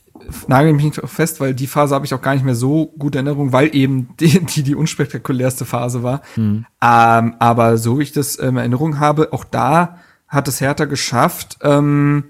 [0.48, 3.18] nagel mich nicht fest, weil die Phase habe ich auch gar nicht mehr so gute
[3.18, 6.22] Erinnerung, weil eben die die, die unspektakulärste Phase war.
[6.36, 6.66] Mhm.
[6.82, 9.98] Ähm, aber so wie ich das in Erinnerung habe, auch da
[10.28, 12.26] hat es Hertha geschafft, ähm,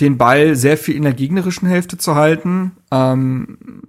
[0.00, 3.82] den Ball sehr viel in der gegnerischen Hälfte zu halten, ähm,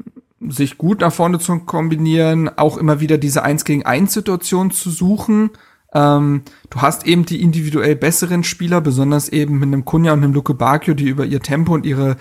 [0.48, 4.90] sich gut nach vorne zu kombinieren, auch immer wieder diese Eins gegen Eins Situation zu
[4.90, 5.52] suchen.
[5.94, 10.34] Ähm, du hast eben die individuell besseren Spieler, besonders eben mit einem Kunja und einem
[10.34, 12.18] Luke Bakio, die über ihr Tempo und ihre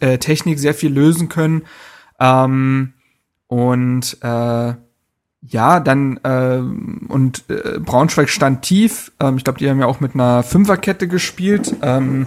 [0.00, 1.62] äh, Technik sehr viel lösen können.
[2.18, 2.92] Ähm,
[3.46, 4.74] und äh,
[5.42, 6.60] ja, dann äh,
[7.08, 9.12] und äh, Braunschweig stand tief.
[9.18, 11.74] Ähm, ich glaube, die haben ja auch mit einer Fünferkette gespielt.
[11.82, 12.26] Ähm,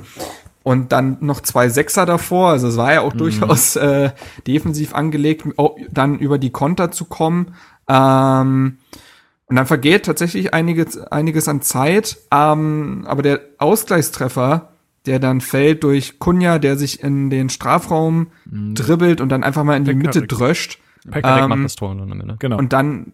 [0.64, 2.52] und dann noch zwei Sechser davor.
[2.52, 3.20] Also es war ja auch mhm.
[3.20, 4.12] durchaus äh,
[4.48, 5.46] defensiv angelegt,
[5.92, 7.54] dann über die Konter zu kommen.
[7.88, 8.78] Ähm,
[9.54, 12.18] und dann vergeht tatsächlich einiges, einiges an Zeit.
[12.32, 14.70] Ähm, aber der Ausgleichstreffer,
[15.06, 18.74] der dann fällt durch Kunja, der sich in den Strafraum mhm.
[18.74, 20.80] dribbelt und dann einfach mal in die Mitte dröscht.
[21.08, 22.38] Pekarik ähm, macht das Tor dann am Ende.
[22.40, 22.58] Genau.
[22.58, 23.14] Und dann,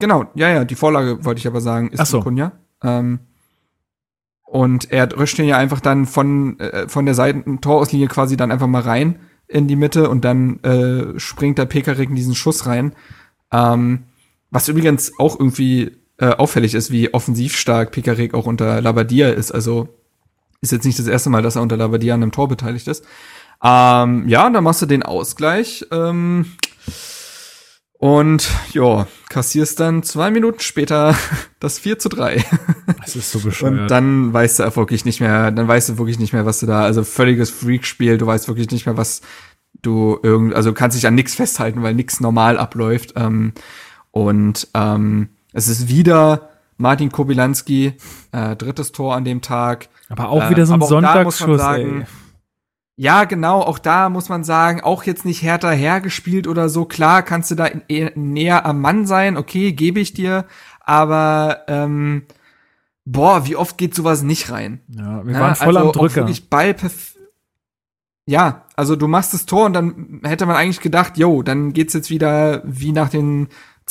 [0.00, 2.20] genau, ja, ja, die Vorlage wollte ich aber sagen, ist Ach so.
[2.22, 2.50] Kunja.
[2.82, 3.20] Ähm,
[4.42, 8.66] und er drückt den ja einfach dann von, äh, von der Seiten-Torauslinie quasi dann einfach
[8.66, 12.96] mal rein in die Mitte und dann äh, springt der Pekarik in diesen Schuss rein.
[13.52, 14.06] Ähm,
[14.52, 19.50] was übrigens auch irgendwie äh, auffällig ist, wie offensiv stark Pekarik auch unter Labadia ist.
[19.50, 19.88] Also
[20.60, 23.04] ist jetzt nicht das erste Mal, dass er unter Labadia an einem Tor beteiligt ist.
[23.64, 25.86] Ähm, ja, und dann machst du den Ausgleich.
[25.90, 26.46] Ähm,
[27.98, 31.16] und ja, kassierst dann zwei Minuten später
[31.60, 32.44] das 4 zu 3.
[33.00, 33.72] Das ist so bescheuert.
[33.72, 36.66] Und dann weißt du wirklich nicht mehr, dann weißt du wirklich nicht mehr, was du
[36.66, 39.22] da, also völliges Freak-Spiel, du weißt wirklich nicht mehr, was
[39.80, 43.14] du irgend, also kannst dich an nichts festhalten, weil nichts normal abläuft.
[43.16, 43.54] Ähm,
[44.12, 47.94] und ähm, es ist wieder Martin Kobilanski,
[48.30, 49.88] äh, drittes Tor an dem Tag.
[50.08, 52.04] Aber auch wieder so ein äh, Sonntagsschuss, ey.
[52.96, 56.84] Ja, genau, auch da muss man sagen, auch jetzt nicht härter hergespielt oder so.
[56.84, 57.68] Klar, kannst du da
[58.14, 60.44] näher am Mann sein, okay, gebe ich dir,
[60.80, 62.26] aber ähm,
[63.06, 64.82] boah, wie oft geht sowas nicht rein?
[64.88, 66.28] Ja, wir waren voll also am Drücker.
[66.50, 66.76] Ball
[68.24, 71.94] ja, also du machst das Tor und dann hätte man eigentlich gedacht, yo, dann geht's
[71.94, 73.48] jetzt wieder wie nach den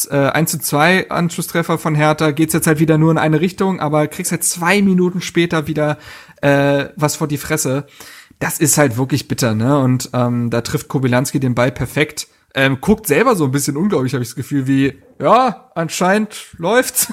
[0.09, 3.79] äh, 1 zu 2 Anschlusstreffer von Hertha, geht's jetzt halt wieder nur in eine Richtung,
[3.79, 5.97] aber kriegst halt zwei Minuten später wieder
[6.41, 7.85] äh, was vor die Fresse
[8.41, 9.79] das ist halt wirklich bitter, ne?
[9.79, 12.27] Und ähm, da trifft Kobylanski den Ball perfekt.
[12.53, 17.07] Ähm, guckt selber so ein bisschen unglaublich, habe ich das Gefühl, wie, ja, anscheinend läuft's.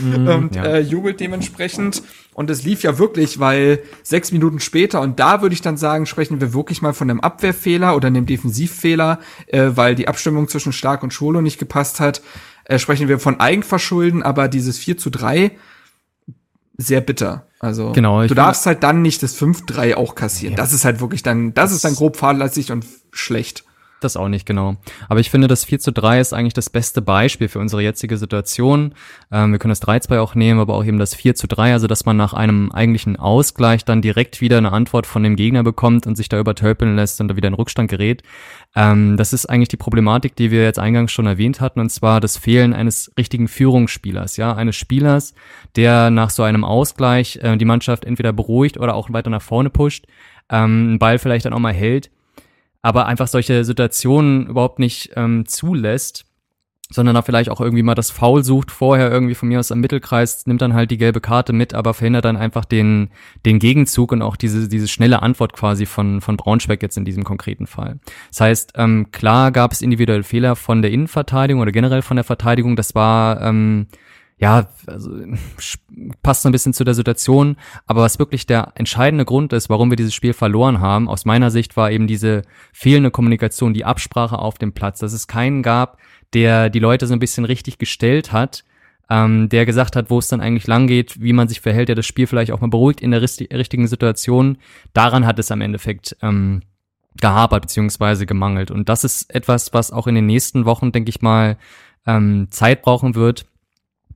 [0.00, 0.28] Mhm.
[0.28, 0.64] und ja.
[0.64, 2.02] äh, jubelt dementsprechend.
[2.38, 6.06] Und es lief ja wirklich, weil sechs Minuten später, und da würde ich dann sagen,
[6.06, 9.18] sprechen wir wirklich mal von einem Abwehrfehler oder einem Defensivfehler,
[9.48, 12.22] äh, weil die Abstimmung zwischen Stark und Scholo nicht gepasst hat,
[12.66, 15.50] äh, sprechen wir von Eigenverschulden, aber dieses 4 zu 3
[16.76, 17.48] sehr bitter.
[17.58, 20.52] Also genau, du darfst halt dann nicht das 5-3 auch kassieren.
[20.52, 20.58] Ja.
[20.58, 23.64] Das ist halt wirklich dann, das, das ist dann grob fahrlässig und schlecht.
[24.00, 24.76] Das auch nicht, genau.
[25.08, 28.16] Aber ich finde, das 4 zu 3 ist eigentlich das beste Beispiel für unsere jetzige
[28.16, 28.94] Situation.
[29.32, 31.88] Ähm, wir können das 3-2 auch nehmen, aber auch eben das 4 zu 3, also
[31.88, 36.06] dass man nach einem eigentlichen Ausgleich dann direkt wieder eine Antwort von dem Gegner bekommt
[36.06, 38.22] und sich da übertölpeln lässt und da wieder in Rückstand gerät.
[38.76, 42.20] Ähm, das ist eigentlich die Problematik, die wir jetzt eingangs schon erwähnt hatten, und zwar
[42.20, 45.34] das Fehlen eines richtigen Führungsspielers, ja, eines Spielers,
[45.74, 49.70] der nach so einem Ausgleich äh, die Mannschaft entweder beruhigt oder auch weiter nach vorne
[49.70, 50.06] pusht,
[50.50, 52.10] ähm, einen Ball vielleicht dann auch mal hält
[52.82, 56.24] aber einfach solche Situationen überhaupt nicht ähm, zulässt.
[56.90, 59.80] sondern da vielleicht auch irgendwie mal das Foul sucht, vorher irgendwie von mir aus am
[59.80, 63.10] Mittelkreis, nimmt dann halt die gelbe Karte mit, aber verhindert dann einfach den,
[63.44, 67.24] den Gegenzug und auch diese, diese schnelle Antwort quasi von, von Braunschweig jetzt in diesem
[67.24, 68.00] konkreten Fall.
[68.30, 72.24] Das heißt, ähm, klar gab es individuelle Fehler von der Innenverteidigung oder generell von der
[72.24, 73.88] Verteidigung, das war, ähm,
[74.38, 75.10] ja, also
[76.22, 77.56] passt so ein bisschen zu der Situation.
[77.86, 81.50] Aber was wirklich der entscheidende Grund ist, warum wir dieses Spiel verloren haben, aus meiner
[81.50, 85.98] Sicht war eben diese fehlende Kommunikation, die Absprache auf dem Platz, dass es keinen gab,
[86.34, 88.64] der die Leute so ein bisschen richtig gestellt hat,
[89.10, 91.96] ähm, der gesagt hat, wo es dann eigentlich lang geht, wie man sich verhält, der
[91.96, 94.58] das Spiel vielleicht auch mal beruhigt in der richtigen Situation.
[94.92, 96.62] Daran hat es am Endeffekt ähm,
[97.20, 98.70] gehapert beziehungsweise gemangelt.
[98.70, 101.56] Und das ist etwas, was auch in den nächsten Wochen, denke ich mal,
[102.06, 103.46] ähm, Zeit brauchen wird,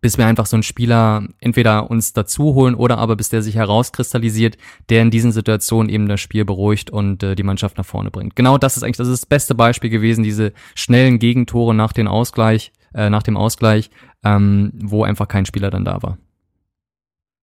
[0.02, 3.54] bis wir einfach so einen Spieler entweder uns dazu holen oder aber bis der sich
[3.54, 4.58] herauskristallisiert,
[4.90, 8.36] der in diesen Situationen eben das Spiel beruhigt und äh, die Mannschaft nach vorne bringt.
[8.36, 12.08] Genau das ist eigentlich das, ist das beste Beispiel gewesen, diese schnellen Gegentore nach dem
[12.08, 13.90] Ausgleich, äh, nach dem Ausgleich,
[14.24, 16.18] ähm, wo einfach kein Spieler dann da war.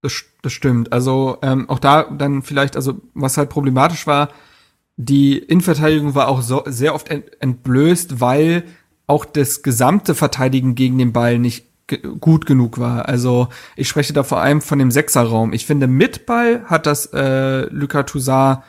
[0.02, 0.92] Das, das stimmt.
[0.92, 4.30] Also ähm, auch da dann vielleicht, also was halt problematisch war,
[4.98, 8.66] die Innenverteidigung war auch so, sehr oft ent, entblößt, weil
[9.08, 11.69] auch das gesamte Verteidigen gegen den Ball nicht
[12.20, 13.08] gut genug war.
[13.08, 15.54] Also ich spreche da vor allem von dem Sechserraum.
[15.54, 18.60] Ich finde, mit Ball hat das äh, Lucas Toussaint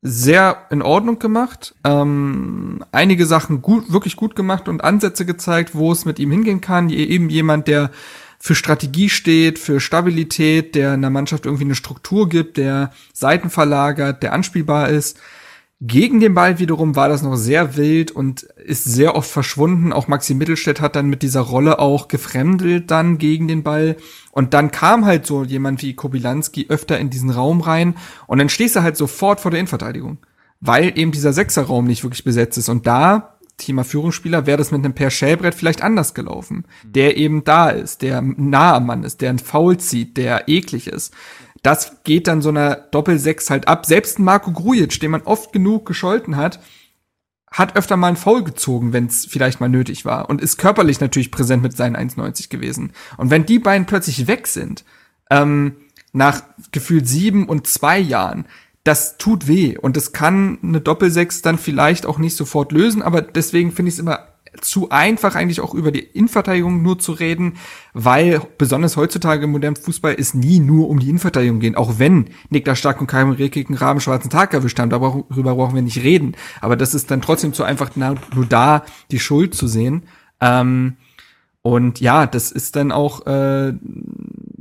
[0.00, 1.74] sehr in Ordnung gemacht.
[1.84, 6.60] Ähm, einige Sachen gut, wirklich gut gemacht und Ansätze gezeigt, wo es mit ihm hingehen
[6.60, 6.88] kann.
[6.88, 7.90] Eben jemand, der
[8.38, 14.22] für Strategie steht, für Stabilität, der einer Mannschaft irgendwie eine Struktur gibt, der Seiten verlagert,
[14.22, 15.18] der anspielbar ist.
[15.80, 19.92] Gegen den Ball wiederum war das noch sehr wild und ist sehr oft verschwunden.
[19.92, 23.96] Auch Maxi Mittelstädt hat dann mit dieser Rolle auch gefremdelt dann gegen den Ball.
[24.32, 27.94] Und dann kam halt so jemand wie Kobilanski öfter in diesen Raum rein
[28.26, 30.18] und dann stehst du halt sofort vor der Innenverteidigung.
[30.60, 32.68] Weil eben dieser Sechserraum nicht wirklich besetzt ist.
[32.68, 36.64] Und da, Thema Führungsspieler, wäre das mit einem Per Schellbrett vielleicht anders gelaufen.
[36.82, 40.88] Der eben da ist, der nah am Mann ist, der ein Foul zieht, der eklig
[40.88, 41.14] ist
[41.62, 43.86] das geht dann so einer Doppelsechs halt ab.
[43.86, 46.60] Selbst Marco Grujic, den man oft genug gescholten hat,
[47.50, 51.00] hat öfter mal einen Foul gezogen, wenn es vielleicht mal nötig war und ist körperlich
[51.00, 52.92] natürlich präsent mit seinen 1,90 gewesen.
[53.16, 54.84] Und wenn die beiden plötzlich weg sind,
[55.30, 55.76] ähm,
[56.12, 56.42] nach
[56.72, 58.46] gefühlt sieben und zwei Jahren,
[58.84, 63.22] das tut weh und das kann eine Doppelsechs dann vielleicht auch nicht sofort lösen, aber
[63.22, 64.28] deswegen finde ich es immer
[64.60, 67.54] zu einfach, eigentlich auch über die Innenverteidigung nur zu reden,
[67.92, 71.76] weil besonders heutzutage im modernen Fußball es nie nur um die Innenverteidigung geht.
[71.76, 75.82] Auch wenn Niklas Stark und Karim Rekik einen rabenschwarzen Tag erwischt haben, darüber brauchen wir
[75.82, 76.34] nicht reden.
[76.60, 80.04] Aber das ist dann trotzdem zu einfach, nur da die Schuld zu sehen.
[80.40, 80.96] Ähm,
[81.62, 83.74] und ja, das ist dann auch, äh,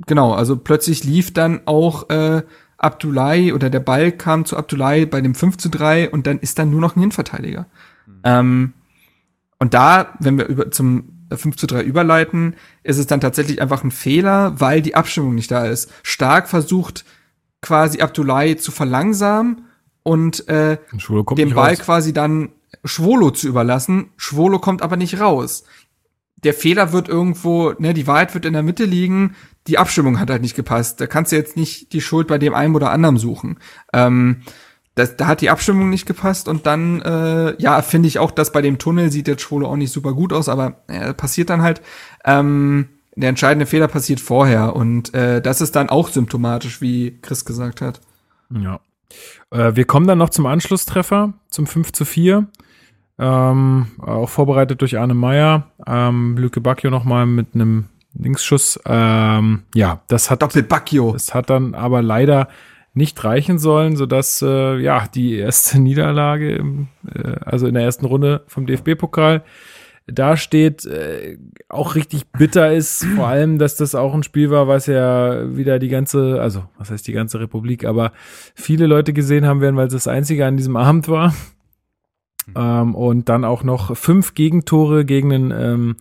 [0.05, 2.41] genau, also plötzlich lief dann auch äh,
[2.77, 6.59] Abdullahi oder der Ball kam zu Abdullahi bei dem 5 zu 3 und dann ist
[6.59, 7.67] dann nur noch ein Innenverteidiger.
[8.05, 8.21] Mhm.
[8.23, 8.73] Ähm,
[9.59, 13.83] und da, wenn wir über zum 5 zu 3 überleiten, ist es dann tatsächlich einfach
[13.83, 15.91] ein Fehler, weil die Abstimmung nicht da ist.
[16.03, 17.05] Stark versucht
[17.61, 19.65] quasi Abdullahi zu verlangsamen
[20.03, 20.77] und äh,
[21.35, 21.79] den Ball raus.
[21.79, 22.49] quasi dann
[22.85, 24.11] Schwolo zu überlassen.
[24.15, 25.63] Schwolo kommt aber nicht raus.
[26.43, 29.35] Der Fehler wird irgendwo, ne, die Wahrheit wird in der Mitte liegen,
[29.65, 31.01] die Abstimmung hat halt nicht gepasst.
[31.01, 33.59] Da kannst du jetzt nicht die Schuld bei dem einen oder anderen suchen.
[33.91, 34.43] Ähm,
[34.97, 38.51] das, da hat die Abstimmung nicht gepasst und dann, äh, ja, finde ich auch, dass
[38.51, 41.61] bei dem Tunnel sieht der Schwole auch nicht super gut aus, aber äh, passiert dann
[41.61, 41.81] halt.
[42.25, 47.45] Ähm, der entscheidende Fehler passiert vorher und äh, das ist dann auch symptomatisch, wie Chris
[47.45, 48.01] gesagt hat.
[48.49, 48.79] Ja.
[49.51, 52.47] Äh, wir kommen dann noch zum Anschlusstreffer, zum 5 zu 4.
[53.19, 55.71] Ähm, auch vorbereitet durch Arne Meyer.
[55.87, 58.79] Ähm, Lüke Bacchio nochmal mit einem Linksschuss.
[58.85, 60.41] Ähm, ja, das hat.
[60.41, 61.13] Doppel Bacchio.
[61.13, 62.47] Das hat dann aber leider
[62.97, 68.05] nicht reichen sollen, sodass äh, ja die erste Niederlage, im, äh, also in der ersten
[68.05, 69.43] Runde vom DFB-Pokal,
[70.09, 71.37] da steht, äh,
[71.67, 75.79] auch richtig bitter ist, vor allem, dass das auch ein Spiel war, was ja wieder
[75.79, 78.13] die ganze, also was heißt die ganze Republik, aber
[78.55, 81.33] viele Leute gesehen haben werden, weil es das einzige an diesem Abend war.
[82.47, 82.53] Mhm.
[82.55, 85.95] Ähm, und dann auch noch fünf Gegentore gegen einen ähm,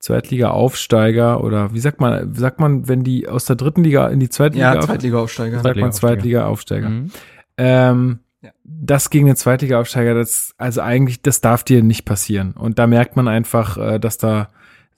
[0.00, 4.30] Zweitliga-Aufsteiger oder wie sagt man, sagt man, wenn die aus der dritten Liga in die
[4.30, 5.60] zweite Liga Ja, Zweitliga-Aufsteiger.
[5.60, 6.88] Sagt man Zweitliga-Aufsteiger.
[6.88, 7.10] Mhm.
[7.58, 8.50] Ähm, ja.
[8.64, 12.52] Das gegen den Zweitliga-Aufsteiger, das, also eigentlich, das darf dir nicht passieren.
[12.52, 14.48] Und da merkt man einfach, äh, dass da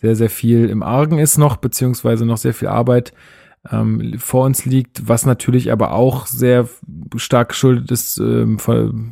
[0.01, 3.13] sehr, sehr viel im Argen ist noch, beziehungsweise noch sehr viel Arbeit
[3.71, 6.69] ähm, vor uns liegt, was natürlich aber auch sehr
[7.17, 8.59] stark geschuldet ist ähm,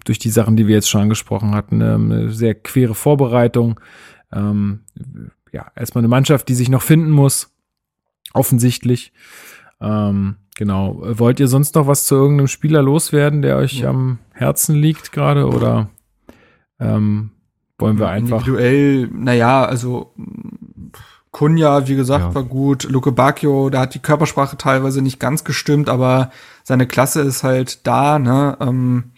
[0.05, 1.81] durch die Sachen, die wir jetzt schon angesprochen hatten.
[1.81, 3.81] Ähm, eine sehr quere Vorbereitung,
[4.33, 4.81] ähm,
[5.53, 7.53] ja, erstmal eine Mannschaft, die sich noch finden muss.
[8.33, 9.13] Offensichtlich.
[9.81, 11.01] Ähm, genau.
[11.03, 13.91] Wollt ihr sonst noch was zu irgendeinem Spieler loswerden, der euch ja.
[13.91, 15.47] am Herzen liegt gerade?
[15.47, 15.91] Oder
[16.79, 17.31] ähm,
[17.79, 18.47] wollen wir einfach.
[18.47, 20.15] Individuell, naja, also
[21.31, 22.35] Kunja, wie gesagt, ja.
[22.35, 22.85] war gut.
[22.85, 26.31] Luke Bacchio, da hat die Körpersprache teilweise nicht ganz gestimmt, aber
[26.65, 28.57] seine Klasse ist halt da, ne?
[28.61, 29.13] Ähm,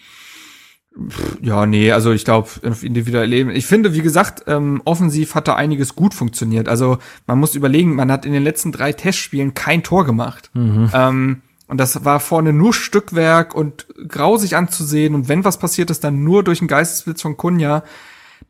[1.40, 2.48] ja, nee, also ich glaube,
[2.82, 3.51] individuell leben.
[3.51, 6.69] Ich finde, wie gesagt, ähm, offensiv hat da einiges gut funktioniert.
[6.69, 10.51] Also man muss überlegen, man hat in den letzten drei Testspielen kein Tor gemacht.
[10.55, 10.90] Mhm.
[10.93, 15.14] Ähm, und das war vorne nur Stückwerk und grausig anzusehen.
[15.14, 17.82] Und wenn was passiert ist, dann nur durch einen Geistesblitz von Kunja.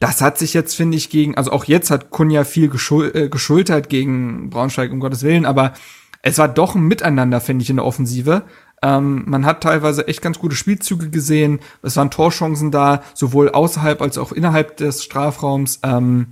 [0.01, 3.29] Das hat sich jetzt, finde ich, gegen, also auch jetzt hat Kunja viel geschul äh,
[3.29, 5.75] geschultert gegen Braunschweig, um Gottes Willen, aber
[6.23, 8.43] es war doch ein Miteinander, finde ich, in der Offensive.
[8.83, 11.61] Ähm, man hat teilweise echt ganz gute Spielzüge gesehen.
[11.83, 15.79] Es waren Torchancen da, sowohl außerhalb als auch innerhalb des Strafraums.
[15.85, 16.29] Ähm,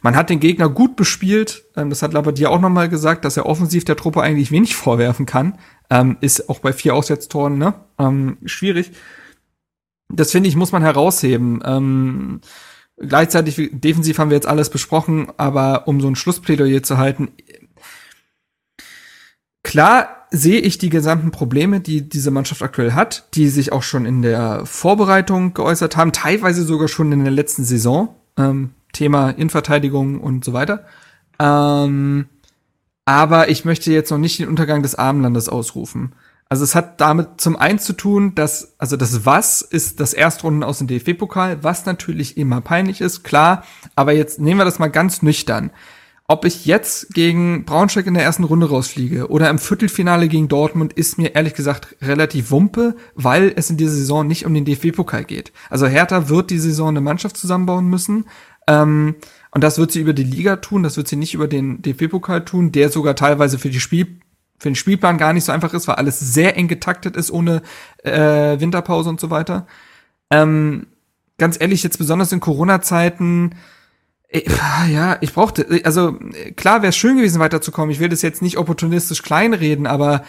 [0.00, 1.64] man hat den Gegner gut bespielt.
[1.76, 5.26] Ähm, das hat Labadier auch nochmal gesagt, dass er offensiv der Truppe eigentlich wenig vorwerfen
[5.26, 5.58] kann.
[5.90, 7.74] Ähm, ist auch bei vier Auswärtstoren ne?
[7.98, 8.92] ähm, schwierig.
[10.08, 11.62] Das finde ich, muss man herausheben.
[11.64, 12.40] Ähm,
[12.96, 17.32] gleichzeitig, defensiv haben wir jetzt alles besprochen, aber um so ein Schlussplädoyer zu halten,
[19.62, 24.06] klar sehe ich die gesamten Probleme, die diese Mannschaft aktuell hat, die sich auch schon
[24.06, 28.16] in der Vorbereitung geäußert haben, teilweise sogar schon in der letzten Saison.
[28.38, 30.84] Ähm, Thema Innenverteidigung und so weiter.
[31.38, 32.26] Ähm,
[33.04, 36.14] aber ich möchte jetzt noch nicht den Untergang des Armenlandes ausrufen.
[36.48, 40.62] Also es hat damit zum einen zu tun, dass, also das Was ist das Erstrunden
[40.62, 43.64] aus dem DFB-Pokal, was natürlich immer peinlich ist, klar.
[43.96, 45.70] Aber jetzt nehmen wir das mal ganz nüchtern
[46.28, 50.92] ob ich jetzt gegen Braunschweig in der ersten Runde rausfliege oder im Viertelfinale gegen Dortmund,
[50.92, 55.24] ist mir ehrlich gesagt relativ wumpe, weil es in dieser Saison nicht um den DFB-Pokal
[55.24, 55.52] geht.
[55.68, 58.26] Also Hertha wird die Saison eine Mannschaft zusammenbauen müssen.
[58.66, 59.16] Ähm,
[59.50, 62.44] und das wird sie über die Liga tun, das wird sie nicht über den DFB-Pokal
[62.44, 64.18] tun, der sogar teilweise für die Spiel
[64.58, 67.62] für den Spielplan gar nicht so einfach ist, weil alles sehr eng getaktet ist ohne
[68.04, 69.66] äh, Winterpause und so weiter.
[70.30, 70.86] Ähm,
[71.36, 73.56] ganz ehrlich, jetzt besonders in Corona-Zeiten
[74.88, 76.18] ja, ich brauchte, also
[76.56, 77.90] klar wäre es schön gewesen, weiterzukommen.
[77.90, 80.24] Ich will das jetzt nicht opportunistisch kleinreden, aber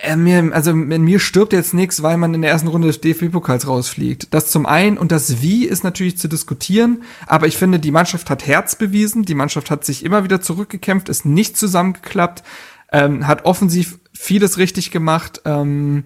[0.00, 3.00] äh, mir, also in mir stirbt jetzt nichts, weil man in der ersten Runde des
[3.00, 4.32] DFB-Pokals rausfliegt.
[4.32, 8.30] Das zum einen und das Wie ist natürlich zu diskutieren, aber ich finde, die Mannschaft
[8.30, 12.42] hat Herz bewiesen, die Mannschaft hat sich immer wieder zurückgekämpft, ist nicht zusammengeklappt,
[12.90, 15.42] ähm, hat offensiv vieles richtig gemacht.
[15.44, 16.04] Ähm,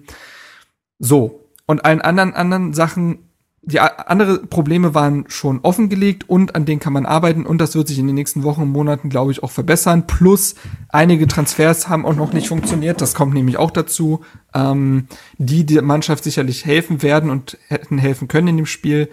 [0.99, 1.43] so.
[1.65, 3.26] Und allen anderen anderen Sachen
[3.67, 7.89] die andere Probleme waren schon offengelegt und an denen kann man arbeiten und das wird
[7.89, 10.07] sich in den nächsten Wochen und Monaten, glaube ich, auch verbessern.
[10.07, 10.55] Plus
[10.87, 13.01] einige Transfers haben auch noch nicht funktioniert.
[13.01, 14.21] Das kommt nämlich auch dazu,
[14.53, 15.07] ähm,
[15.37, 19.09] die der Mannschaft sicherlich helfen werden und hätten helfen können in dem Spiel.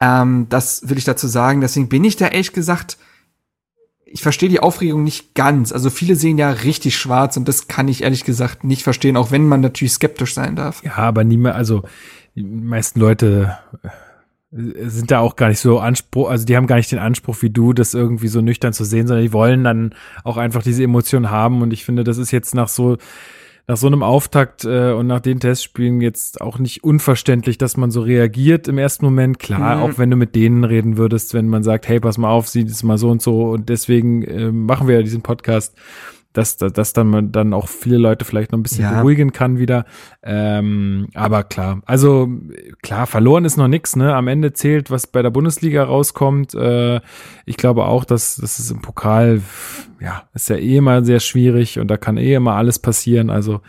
[0.00, 1.60] Ähm, das will ich dazu sagen.
[1.60, 2.98] Deswegen bin ich da ehrlich gesagt,
[4.06, 5.70] ich verstehe die Aufregung nicht ganz.
[5.70, 9.30] Also viele sehen ja richtig schwarz und das kann ich ehrlich gesagt nicht verstehen, auch
[9.30, 10.82] wenn man natürlich skeptisch sein darf.
[10.82, 11.84] Ja, aber niemand, also
[12.34, 13.56] die meisten Leute
[14.52, 17.36] äh, sind da auch gar nicht so Anspruch, also die haben gar nicht den Anspruch
[17.40, 20.84] wie du, das irgendwie so nüchtern zu sehen, sondern die wollen dann auch einfach diese
[20.84, 21.62] Emotionen haben.
[21.62, 22.96] Und ich finde, das ist jetzt nach so
[23.66, 27.90] nach so einem Auftakt äh, und nach den Testspielen jetzt auch nicht unverständlich, dass man
[27.90, 29.38] so reagiert im ersten Moment.
[29.38, 29.82] Klar, mhm.
[29.82, 32.68] auch wenn du mit denen reden würdest, wenn man sagt, hey, pass mal auf, sieht
[32.68, 35.74] es mal so und so und deswegen äh, machen wir ja diesen Podcast
[36.34, 38.98] dass, dass, dass dann man dann auch viele Leute vielleicht noch ein bisschen ja.
[38.98, 39.86] beruhigen kann wieder.
[40.22, 42.28] Ähm, aber klar, also
[42.82, 44.14] klar, verloren ist noch nichts, ne?
[44.14, 46.54] Am Ende zählt, was bei der Bundesliga rauskommt.
[46.54, 47.00] Äh,
[47.46, 49.40] ich glaube auch, dass das ist im Pokal,
[50.00, 53.30] ja, ist ja eh immer sehr schwierig und da kann eh immer alles passieren.
[53.30, 53.60] Also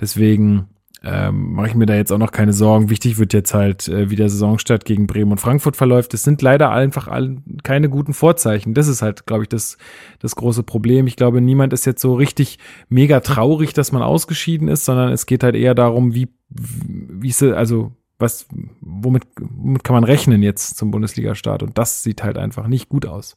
[0.00, 0.68] deswegen
[1.04, 2.88] ähm, mache ich mir da jetzt auch noch keine Sorgen.
[2.88, 6.14] Wichtig wird jetzt halt, äh, wie der Saisonstart gegen Bremen und Frankfurt verläuft.
[6.14, 8.72] Es sind leider einfach all, keine guten Vorzeichen.
[8.72, 9.76] Das ist halt, glaube ich, das,
[10.18, 11.06] das große Problem.
[11.06, 12.58] Ich glaube, niemand ist jetzt so richtig
[12.88, 17.42] mega traurig, dass man ausgeschieden ist, sondern es geht halt eher darum, wie, wie ist
[17.42, 18.46] also was,
[18.80, 21.62] womit, womit kann man rechnen jetzt zum Bundesliga-Start?
[21.62, 23.36] Und das sieht halt einfach nicht gut aus.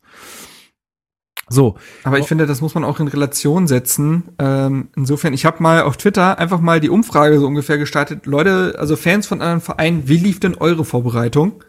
[1.49, 1.75] So.
[2.03, 4.23] Aber ich finde, das muss man auch in Relation setzen.
[4.37, 8.25] Ähm, insofern, ich habe mal auf Twitter einfach mal die Umfrage so ungefähr gestartet.
[8.25, 11.63] Leute, also Fans von anderen Vereinen, wie lief denn eure Vorbereitung?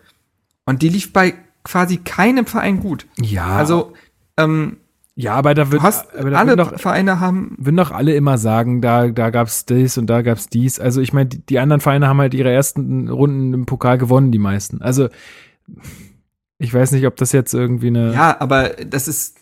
[0.67, 1.35] Und die lief bei
[1.65, 3.07] quasi keinem Verein gut.
[3.21, 3.47] Ja.
[3.57, 3.93] Also,
[4.37, 4.79] ähm,
[5.15, 8.39] ja, aber da wird hast, aber da alle doch, Vereine haben würden doch alle immer
[8.39, 10.79] sagen, da da gab's dies und da gab's dies.
[10.79, 14.31] Also ich meine, die, die anderen Vereine haben halt ihre ersten Runden im Pokal gewonnen,
[14.31, 14.81] die meisten.
[14.81, 15.09] Also
[16.59, 19.39] ich weiß nicht, ob das jetzt irgendwie eine Ja, aber das ist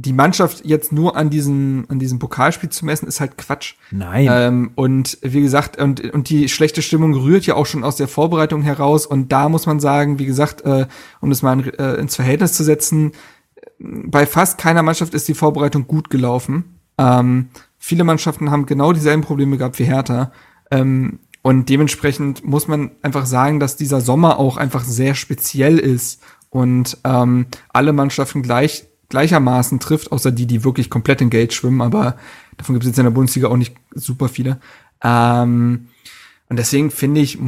[0.00, 3.74] die Mannschaft jetzt nur an diesem, an diesem Pokalspiel zu messen, ist halt Quatsch.
[3.90, 4.28] Nein.
[4.30, 8.08] Ähm, und wie gesagt, und, und die schlechte Stimmung rührt ja auch schon aus der
[8.08, 9.04] Vorbereitung heraus.
[9.04, 10.86] Und da muss man sagen, wie gesagt, äh,
[11.20, 13.12] um das mal in, äh, ins Verhältnis zu setzen,
[13.78, 16.80] bei fast keiner Mannschaft ist die Vorbereitung gut gelaufen.
[16.96, 17.48] Ähm,
[17.78, 20.32] viele Mannschaften haben genau dieselben Probleme gehabt wie Hertha.
[20.70, 26.22] Ähm, und dementsprechend muss man einfach sagen, dass dieser Sommer auch einfach sehr speziell ist
[26.50, 31.82] und ähm, alle Mannschaften gleich gleichermaßen trifft, außer die, die wirklich komplett in Geld schwimmen,
[31.82, 32.16] aber
[32.56, 34.60] davon gibt es jetzt in der Bundesliga auch nicht super viele.
[35.02, 35.88] Ähm,
[36.48, 37.38] und deswegen finde ich,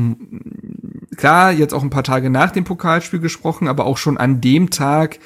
[1.17, 4.71] klar, jetzt auch ein paar Tage nach dem Pokalspiel gesprochen, aber auch schon an dem
[4.71, 5.19] Tag,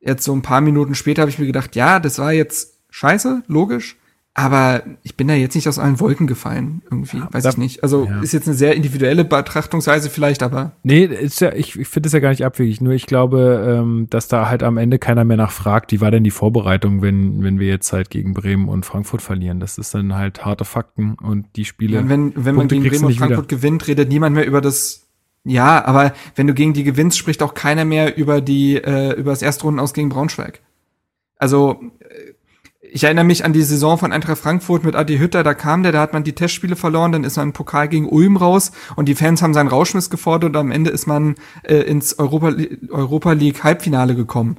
[0.00, 3.42] jetzt so ein paar Minuten später, habe ich mir gedacht, ja, das war jetzt scheiße,
[3.46, 3.96] logisch.
[4.32, 7.56] Aber ich bin da jetzt nicht aus allen Wolken gefallen, irgendwie, ja, weiß da, ich
[7.56, 7.82] nicht.
[7.82, 8.20] Also ja.
[8.20, 10.72] ist jetzt eine sehr individuelle Betrachtungsweise vielleicht, aber.
[10.84, 12.80] Nee, ist ja, ich, ich finde es ja gar nicht abwegig.
[12.80, 16.22] Nur ich glaube, ähm, dass da halt am Ende keiner mehr nachfragt, wie war denn
[16.22, 19.58] die Vorbereitung, wenn, wenn wir jetzt halt gegen Bremen und Frankfurt verlieren.
[19.58, 21.96] Das ist dann halt harte Fakten und die Spiele.
[21.96, 23.56] Ja, wenn, wenn man gegen Bremen und Frankfurt wieder.
[23.56, 25.08] gewinnt, redet niemand mehr über das
[25.42, 29.30] ja, aber wenn du gegen die gewinnst, spricht auch keiner mehr über die äh, über
[29.30, 30.60] das Erstrunden aus gegen Braunschweig.
[31.36, 31.80] Also
[32.92, 35.92] ich erinnere mich an die Saison von Eintracht Frankfurt mit Adi Hütter, da kam der,
[35.92, 39.08] da hat man die Testspiele verloren, dann ist man im Pokal gegen Ulm raus und
[39.08, 42.54] die Fans haben seinen Rauschmiss gefordert und am Ende ist man äh, ins Europa,
[42.88, 44.56] Europa League Halbfinale gekommen.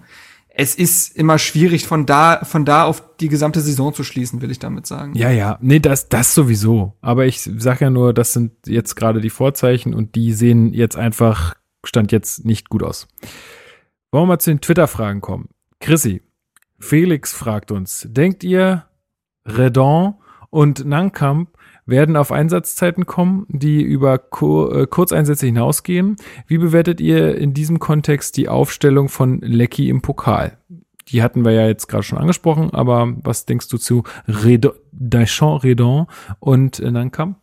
[0.53, 4.51] Es ist immer schwierig, von da, von da auf die gesamte Saison zu schließen, will
[4.51, 5.15] ich damit sagen.
[5.15, 6.97] Ja, ja, nee, das, das sowieso.
[7.01, 10.97] Aber ich sag ja nur, das sind jetzt gerade die Vorzeichen und die sehen jetzt
[10.97, 11.55] einfach,
[11.85, 13.07] stand jetzt nicht gut aus.
[14.11, 15.47] Wollen wir mal zu den Twitter-Fragen kommen.
[15.79, 16.21] Chrissy,
[16.81, 18.85] Felix fragt uns, denkt ihr,
[19.45, 20.15] Redon
[20.49, 21.49] und Nankamp
[21.85, 26.15] werden auf Einsatzzeiten kommen, die über Kur äh, Kurzeinsätze hinausgehen?
[26.47, 30.57] Wie bewertet ihr in diesem Kontext die Aufstellung von Lecky im Pokal?
[31.07, 35.63] Die hatten wir ja jetzt gerade schon angesprochen, aber was denkst du zu Redon, Deschamps,
[35.63, 36.07] Redon
[36.39, 37.40] und Nankamp?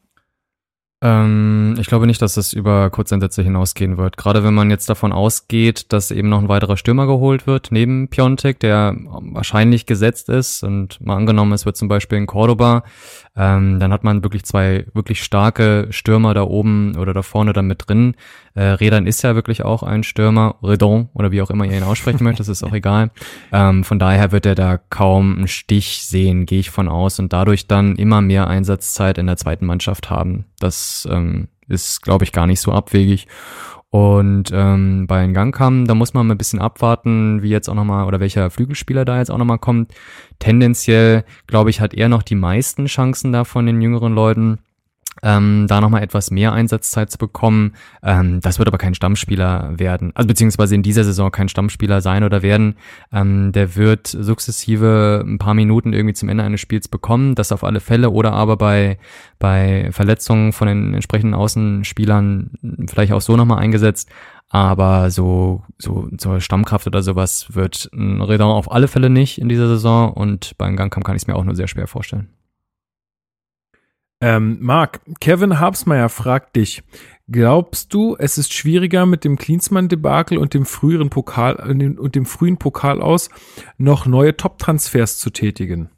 [1.01, 4.16] Ähm, ich glaube nicht, dass es über Kurzeinsätze hinausgehen wird.
[4.16, 8.09] Gerade wenn man jetzt davon ausgeht, dass eben noch ein weiterer Stürmer geholt wird, neben
[8.09, 12.83] Piontek, der wahrscheinlich gesetzt ist und mal angenommen, es wird zum Beispiel in Cordoba,
[13.39, 17.69] ähm, dann hat man wirklich zwei wirklich starke Stürmer da oben oder da vorne dann
[17.69, 18.16] mit drin.
[18.55, 21.85] Äh, Redan ist ja wirklich auch ein Stürmer, Redon oder wie auch immer ihr ihn
[21.85, 23.12] aussprechen möchtet, das ist auch egal.
[23.52, 27.32] Ähm, von daher wird er da kaum einen Stich sehen, gehe ich von aus und
[27.32, 30.47] dadurch dann immer mehr Einsatzzeit in der zweiten Mannschaft haben.
[30.59, 33.28] Das ähm, ist, glaube ich, gar nicht so abwegig.
[33.90, 38.06] Und ähm, bei Ngangkam, da muss man mal ein bisschen abwarten, wie jetzt auch nochmal,
[38.06, 39.93] oder welcher Flügelspieler da jetzt auch nochmal kommt.
[40.39, 44.59] Tendenziell, glaube ich, hat er noch die meisten Chancen da von den jüngeren Leuten
[45.23, 47.74] ähm, da nochmal etwas mehr Einsatzzeit zu bekommen.
[48.03, 52.24] Ähm, das wird aber kein Stammspieler werden, also beziehungsweise in dieser Saison kein Stammspieler sein
[52.24, 52.77] oder werden.
[53.12, 57.65] Ähm, der wird sukzessive ein paar Minuten irgendwie zum Ende eines Spiels bekommen, das auf
[57.65, 58.99] alle Fälle oder aber bei,
[59.39, 62.51] bei Verletzungen von den entsprechenden Außenspielern
[62.89, 64.09] vielleicht auch so nochmal eingesetzt.
[64.51, 69.49] Aber so, so zur Stammkraft oder sowas wird ein Redon auf alle Fälle nicht in
[69.49, 72.28] dieser Saison und beim Gangkampf kann ich es mir auch nur sehr schwer vorstellen.
[74.20, 76.82] Ähm, Marc, Kevin Habsmeier fragt dich,
[77.28, 82.57] glaubst du, es ist schwieriger mit dem Klinsmann-Debakel und dem früheren Pokal und dem frühen
[82.59, 83.31] Pokal aus
[83.77, 85.90] noch neue Top-Transfers zu tätigen?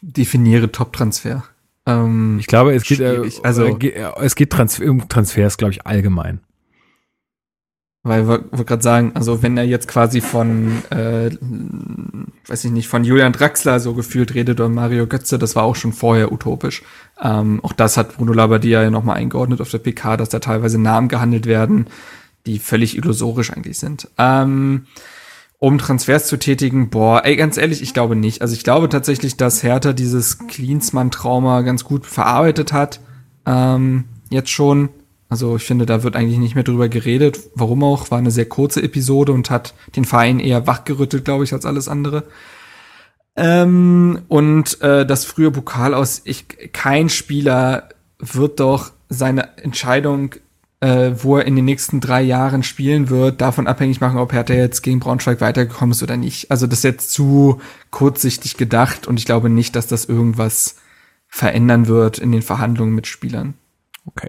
[0.00, 1.44] Definiere Top-Transfer.
[1.86, 5.86] Ähm, ich glaube, es geht, äh, also, äh, es geht Transfer, um Transfers, glaube ich,
[5.86, 6.40] allgemein.
[8.04, 11.30] Weil ich wollte gerade sagen, also wenn er jetzt quasi von, äh,
[12.48, 15.76] weiß ich nicht, von Julian Draxler so gefühlt redet oder Mario Götze, das war auch
[15.76, 16.82] schon vorher utopisch.
[17.22, 20.80] Ähm, auch das hat Bruno Labbadia ja nochmal eingeordnet auf der PK, dass da teilweise
[20.80, 21.86] Namen gehandelt werden,
[22.44, 24.08] die völlig illusorisch eigentlich sind.
[24.18, 24.86] Ähm,
[25.60, 28.42] um Transfers zu tätigen, boah, ey, ganz ehrlich, ich glaube nicht.
[28.42, 32.98] Also ich glaube tatsächlich, dass Hertha dieses Klinsmann-Trauma ganz gut verarbeitet hat.
[33.46, 34.88] Ähm, jetzt schon
[35.32, 37.40] also ich finde, da wird eigentlich nicht mehr drüber geredet.
[37.54, 38.10] Warum auch?
[38.10, 41.88] War eine sehr kurze Episode und hat den Verein eher wachgerüttelt, glaube ich, als alles
[41.88, 42.24] andere.
[43.34, 46.44] Ähm, und äh, das frühe Pokal aus, ich,
[46.74, 47.88] kein Spieler
[48.18, 50.34] wird doch seine Entscheidung,
[50.80, 54.52] äh, wo er in den nächsten drei Jahren spielen wird, davon abhängig machen, ob Hertha
[54.52, 56.50] jetzt gegen Braunschweig weitergekommen ist oder nicht.
[56.50, 57.58] Also das ist jetzt zu
[57.90, 60.76] kurzsichtig gedacht und ich glaube nicht, dass das irgendwas
[61.26, 63.54] verändern wird in den Verhandlungen mit Spielern.
[64.04, 64.28] Okay.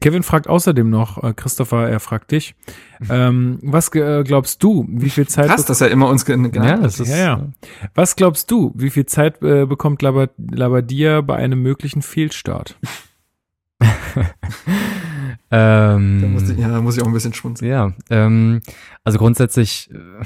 [0.00, 2.54] Kevin fragt außerdem noch, äh, Christopher, er fragt dich,
[3.08, 5.46] ähm, was äh, glaubst du, wie viel Zeit...
[5.46, 7.48] Krass, dass er immer uns genannt ja, das ist, ja, ja.
[7.94, 12.76] Was glaubst du, wie viel Zeit äh, bekommt Labad Labadia bei einem möglichen Fehlstart?
[15.50, 17.70] ähm, da muss ich, ja, da muss ich auch ein bisschen schmunzeln.
[17.70, 18.60] Ja, ähm,
[19.02, 20.24] also grundsätzlich äh,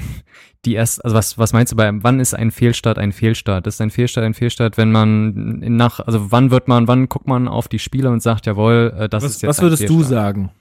[0.65, 3.65] die erst, also was, was meinst du bei, wann ist ein Fehlstart ein Fehlstart?
[3.65, 7.47] Ist ein Fehlstart ein Fehlstart, wenn man nach, also wann wird man, wann guckt man
[7.47, 10.51] auf die Spiele und sagt, jawohl, äh, das was, ist jetzt Was würdest du sagen?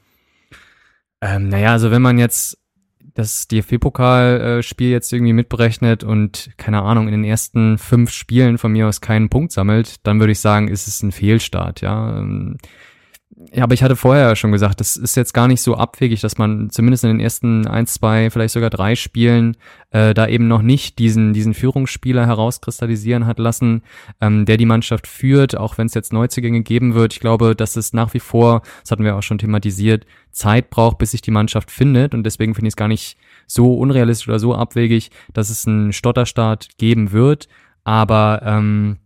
[1.21, 2.59] Ähm, naja, also wenn man jetzt,
[3.19, 8.87] das DFB-Pokalspiel jetzt irgendwie mitberechnet und keine Ahnung, in den ersten fünf Spielen von mir
[8.87, 12.25] aus keinen Punkt sammelt, dann würde ich sagen, ist es ein Fehlstart, ja.
[13.53, 16.39] Ja, aber ich hatte vorher schon gesagt, das ist jetzt gar nicht so abwegig, dass
[16.39, 19.57] man zumindest in den ersten ein, zwei, vielleicht sogar drei Spielen
[19.91, 23.83] äh, da eben noch nicht diesen, diesen Führungsspieler herauskristallisieren hat lassen,
[24.21, 27.13] ähm, der die Mannschaft führt, auch wenn es jetzt Neuzugänge geben wird.
[27.13, 30.99] Ich glaube, dass es nach wie vor, das hatten wir auch schon thematisiert, Zeit braucht,
[30.99, 34.39] bis sich die Mannschaft findet und deswegen finde ich es gar nicht so unrealistisch oder
[34.39, 37.49] so abwegig, dass es einen Stotterstart geben wird.
[37.85, 38.99] Aber ähm,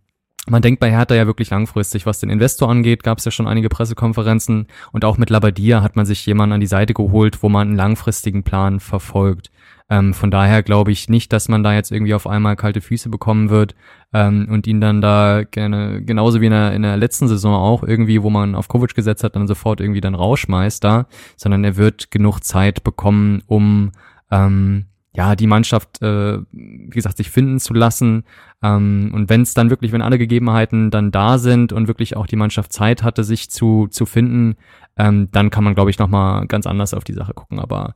[0.47, 2.05] man denkt bei Hertha ja wirklich langfristig.
[2.05, 5.95] Was den Investor angeht, gab es ja schon einige Pressekonferenzen und auch mit Labadia hat
[5.95, 9.51] man sich jemanden an die Seite geholt, wo man einen langfristigen Plan verfolgt.
[9.89, 13.09] Ähm, von daher glaube ich nicht, dass man da jetzt irgendwie auf einmal kalte Füße
[13.09, 13.75] bekommen wird
[14.13, 17.83] ähm, und ihn dann da gerne, genauso wie in der, in der letzten Saison auch
[17.83, 21.07] irgendwie, wo man auf Kovic gesetzt hat, dann sofort irgendwie dann rausschmeißt da,
[21.37, 23.91] sondern er wird genug Zeit bekommen, um
[24.31, 28.23] ähm, ja, die Mannschaft, äh, wie gesagt, sich finden zu lassen.
[28.63, 32.25] Ähm, und wenn es dann wirklich, wenn alle Gegebenheiten dann da sind und wirklich auch
[32.25, 34.55] die Mannschaft Zeit hatte, sich zu, zu finden,
[34.97, 37.59] ähm, dann kann man, glaube ich, nochmal ganz anders auf die Sache gucken.
[37.59, 37.95] Aber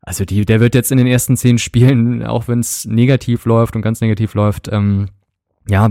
[0.00, 3.76] also die, der wird jetzt in den ersten zehn Spielen, auch wenn es negativ läuft
[3.76, 5.10] und ganz negativ läuft, ähm,
[5.68, 5.90] ja,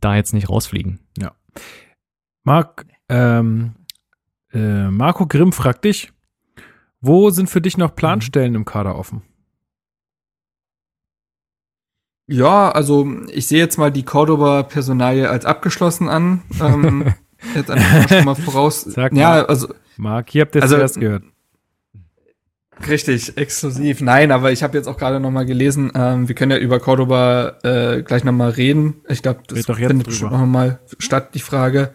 [0.00, 1.00] da jetzt nicht rausfliegen.
[1.18, 1.32] Ja.
[2.44, 3.74] Marc, ähm,
[4.52, 6.12] äh, Marco Grimm fragt dich,
[7.00, 9.22] wo sind für dich noch Planstellen im Kader offen?
[12.28, 16.42] Ja, also ich sehe jetzt mal die Cordoba-Personalie als abgeschlossen an.
[16.60, 17.14] Ähm,
[17.54, 18.82] jetzt einfach schon mal voraus.
[18.82, 21.24] Sag ja, mal, also Marc, ihr habt das also, zuerst gehört.
[22.86, 24.02] Richtig, exklusiv.
[24.02, 26.78] Nein, aber ich habe jetzt auch gerade noch mal gelesen, ähm, wir können ja über
[26.78, 29.00] Cordoba äh, gleich noch mal reden.
[29.08, 31.94] Ich glaube, das findet bestimmt noch mal statt, die Frage.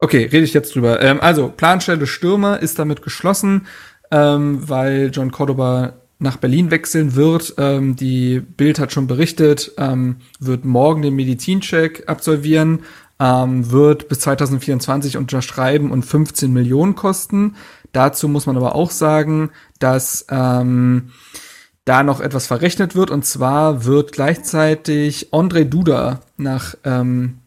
[0.00, 1.00] Okay, rede ich jetzt drüber.
[1.00, 3.66] Ähm, also, Planstelle Stürmer ist damit geschlossen,
[4.10, 7.54] ähm, weil John Cordoba nach Berlin wechseln wird.
[7.58, 12.80] Ähm, die Bild hat schon berichtet, ähm, wird morgen den Medizincheck absolvieren,
[13.20, 17.56] ähm, wird bis 2024 unterschreiben und 15 Millionen kosten.
[17.92, 21.10] Dazu muss man aber auch sagen, dass ähm,
[21.84, 23.10] da noch etwas verrechnet wird.
[23.10, 27.38] Und zwar wird gleichzeitig André Duda nach ähm,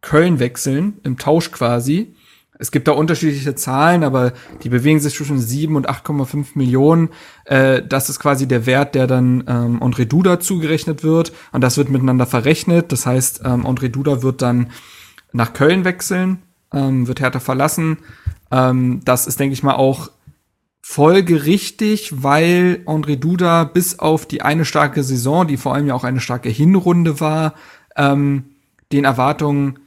[0.00, 2.14] Köln wechseln, im Tausch quasi.
[2.64, 4.32] Es gibt da unterschiedliche Zahlen, aber
[4.62, 7.10] die bewegen sich zwischen 7 und 8,5 Millionen.
[7.44, 11.34] Äh, das ist quasi der Wert, der dann ähm, André Duda zugerechnet wird.
[11.52, 12.90] Und das wird miteinander verrechnet.
[12.90, 14.70] Das heißt, ähm, André Duda wird dann
[15.32, 16.38] nach Köln wechseln,
[16.72, 17.98] ähm, wird Hertha verlassen.
[18.50, 20.10] Ähm, das ist, denke ich mal, auch
[20.80, 26.04] folgerichtig, weil André Duda bis auf die eine starke Saison, die vor allem ja auch
[26.04, 27.56] eine starke Hinrunde war,
[27.94, 28.44] ähm,
[28.90, 29.80] den Erwartungen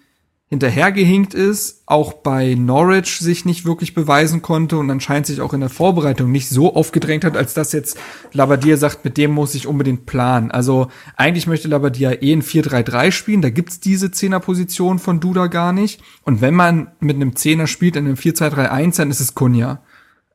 [0.49, 5.59] hinterhergehinkt ist, auch bei Norwich sich nicht wirklich beweisen konnte und anscheinend sich auch in
[5.59, 7.99] der Vorbereitung nicht so aufgedrängt hat, als dass jetzt
[8.31, 10.49] Labadia sagt, mit dem muss ich unbedingt planen.
[10.49, 10.87] Also
[11.17, 16.01] eigentlich möchte Labadia eh ein 4-3-3 spielen, da gibt's diese Zehnerposition von Duda gar nicht.
[16.23, 19.81] Und wenn man mit einem Zehner spielt in einem 4-2-3-1, dann ist es Kunja.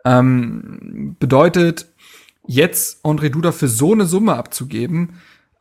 [0.05, 1.87] Ähm, bedeutet,
[2.47, 5.15] jetzt André Duda für so eine Summe abzugeben,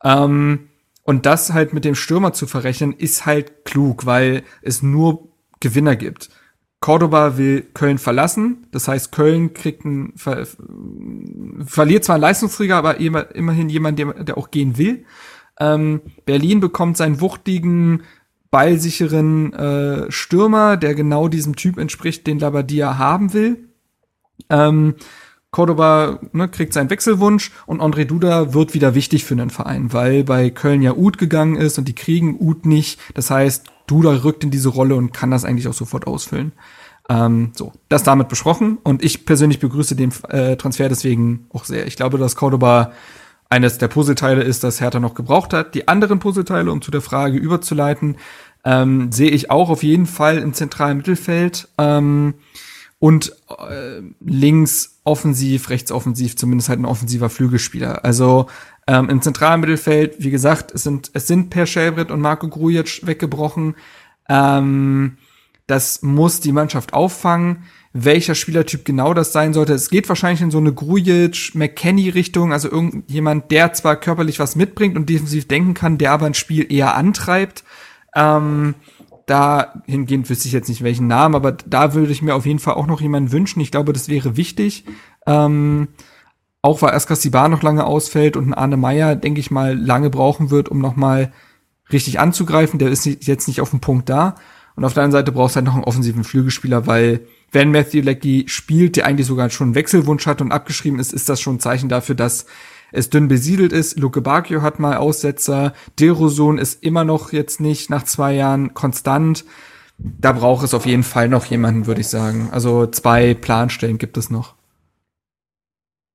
[0.04, 0.68] ähm,
[1.02, 5.28] und das halt mit dem Stürmer zu verrechnen, ist halt klug, weil es nur
[5.60, 6.30] Gewinner gibt.
[6.80, 10.46] Cordoba will Köln verlassen, das heißt, Köln kriegt ein, ver,
[11.64, 15.04] verliert zwar einen Leistungsträger, aber immer, immerhin jemand, der, der auch gehen will.
[15.60, 18.02] Ähm, Berlin bekommt seinen wuchtigen,
[18.50, 23.68] ballsicheren äh, Stürmer, der genau diesem Typ entspricht, den Labadia haben will.
[24.50, 24.96] Ähm,
[25.52, 30.24] Cordoba ne, kriegt seinen Wechselwunsch und André Duda wird wieder wichtig für den Verein, weil
[30.24, 32.98] bei Köln ja Uth gegangen ist und die kriegen Uth nicht.
[33.12, 36.52] Das heißt, Duda rückt in diese Rolle und kann das eigentlich auch sofort ausfüllen.
[37.10, 41.86] Ähm, so, das damit besprochen und ich persönlich begrüße den äh, Transfer deswegen auch sehr.
[41.86, 42.92] Ich glaube, dass Cordoba
[43.50, 45.74] eines der Puzzleteile ist, das Hertha noch gebraucht hat.
[45.74, 48.16] Die anderen Puzzleteile, um zu der Frage überzuleiten,
[48.64, 51.68] ähm, sehe ich auch auf jeden Fall im zentralen Mittelfeld.
[51.76, 52.34] Ähm,
[53.02, 58.04] und äh, links offensiv, rechts offensiv, zumindest halt ein offensiver Flügelspieler.
[58.04, 58.46] Also
[58.86, 63.04] ähm, im zentralen Mittelfeld, wie gesagt, es sind, es sind Per Schellbrett und Marco Grujic
[63.04, 63.74] weggebrochen.
[64.28, 65.16] Ähm,
[65.66, 67.64] das muss die Mannschaft auffangen.
[67.92, 72.70] Welcher Spielertyp genau das sein sollte, es geht wahrscheinlich in so eine Grujic, McKenny-Richtung, also
[72.70, 76.94] irgendjemand, der zwar körperlich was mitbringt und defensiv denken kann, der aber ein Spiel eher
[76.94, 77.64] antreibt.
[78.14, 78.76] Ähm,
[79.26, 82.74] dahingehend wüsste ich jetzt nicht welchen Namen, aber da würde ich mir auf jeden Fall
[82.74, 83.60] auch noch jemanden wünschen.
[83.60, 84.84] Ich glaube, das wäre wichtig.
[85.26, 85.88] Ähm,
[86.62, 90.10] auch weil Askar Sibar noch lange ausfällt und ein Arne Meyer, denke ich mal, lange
[90.10, 91.32] brauchen wird, um noch mal
[91.92, 92.78] richtig anzugreifen.
[92.78, 94.36] Der ist jetzt nicht auf dem Punkt da.
[94.74, 98.00] Und auf der anderen Seite brauchst du halt noch einen offensiven Flügelspieler, weil wenn Matthew
[98.00, 101.56] Leckie spielt, der eigentlich sogar schon einen Wechselwunsch hat und abgeschrieben ist, ist das schon
[101.56, 102.46] ein Zeichen dafür, dass
[102.92, 103.98] es dünn besiedelt ist.
[103.98, 105.72] Luke Bacchio hat mal Aussetzer.
[105.98, 109.44] Derosun ist immer noch jetzt nicht nach zwei Jahren konstant.
[109.98, 112.48] Da braucht es auf jeden Fall noch jemanden, würde ich sagen.
[112.52, 114.54] Also zwei Planstellen gibt es noch.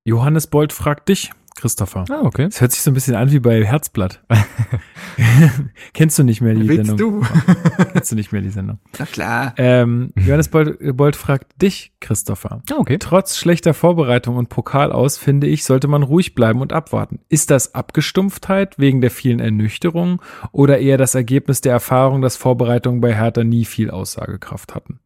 [0.06, 2.06] Johannes Bolt fragt dich, Christopher.
[2.10, 2.46] Ah, okay.
[2.46, 4.24] Das hört sich so ein bisschen an wie bei Herzblatt.
[5.94, 7.22] Kennst du nicht mehr die Willst Sendung?
[7.22, 7.84] du?
[7.94, 8.78] Kennst du nicht mehr die Sendung?
[9.00, 9.54] Na klar.
[9.58, 12.62] Ähm, Johannes Bolt, Bolt fragt dich, Christopher.
[12.70, 13.00] Ah, okay.
[13.00, 17.20] Trotz schlechter Vorbereitung und Pokal aus, finde ich, sollte man ruhig bleiben und abwarten.
[17.28, 20.20] Ist das Abgestumpftheit wegen der vielen Ernüchterungen
[20.52, 25.00] oder eher das Ergebnis der Erfahrung, dass Vorbereitungen bei Hertha nie viel Aussagekraft hatten?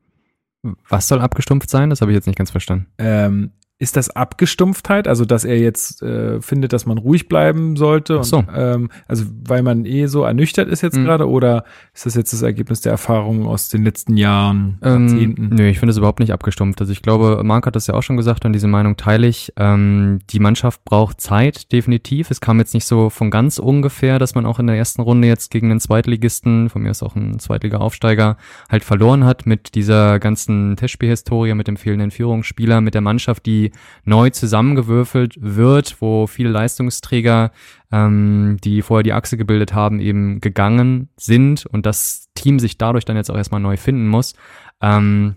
[0.89, 1.89] Was soll abgestumpft sein?
[1.89, 2.87] Das habe ich jetzt nicht ganz verstanden.
[2.97, 3.51] Ähm,
[3.81, 8.19] ist das Abgestumpftheit, also dass er jetzt äh, findet, dass man ruhig bleiben sollte?
[8.19, 8.43] Ach so.
[8.55, 11.05] Ähm, also weil man eh so ernüchtert ist jetzt Mhm.
[11.05, 11.63] gerade oder
[11.93, 15.49] ist das jetzt das Ergebnis der Erfahrungen aus den letzten Jahren, Ähm, Jahrzehnten?
[15.55, 16.79] nö, ich finde es überhaupt nicht abgestumpft.
[16.79, 19.51] Also ich glaube, Marc hat das ja auch schon gesagt und diese Meinung teile ich.
[19.57, 22.29] Ähm, die Mannschaft braucht Zeit, definitiv.
[22.29, 25.27] Es kam jetzt nicht so von ganz ungefähr, dass man auch in der ersten Runde
[25.27, 28.37] jetzt gegen einen Zweitligisten, von mir ist auch ein Zweitliga-Aufsteiger,
[28.69, 33.70] halt verloren hat mit dieser ganzen Testspielhistorie, mit dem fehlenden Führungsspieler, mit der Mannschaft, die
[34.03, 37.51] neu zusammengewürfelt wird, wo viele Leistungsträger
[37.91, 43.05] ähm, die vorher die Achse gebildet haben, eben gegangen sind und das Team sich dadurch
[43.05, 44.33] dann jetzt auch erstmal neu finden muss.
[44.81, 45.35] Ähm,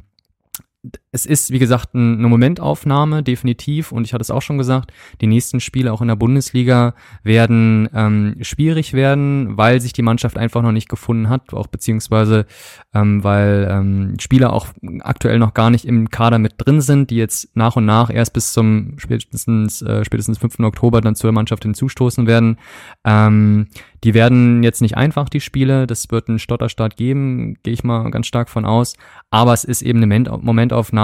[1.15, 3.93] es ist, wie gesagt, ein- eine Momentaufnahme, definitiv.
[3.93, 7.89] Und ich hatte es auch schon gesagt, die nächsten Spiele auch in der Bundesliga werden
[7.95, 12.47] ähm, schwierig werden, weil sich die Mannschaft einfach noch nicht gefunden hat, auch beziehungsweise
[12.95, 14.67] ähm, weil ähm, Spieler auch
[15.01, 18.33] aktuell noch gar nicht im Kader mit drin sind, die jetzt nach und nach erst
[18.33, 20.61] bis zum spätestens, äh, spätestens 5.
[20.61, 22.59] Oktober dann zur Mannschaft hinzustoßen werden.
[23.05, 23.69] Ähm,
[24.03, 25.87] die werden jetzt nicht einfach, die Spiele.
[25.87, 28.95] Das wird einen Stotterstart geben, gehe ich mal ganz stark von aus.
[29.31, 30.29] Aber es ist eben eine Moment-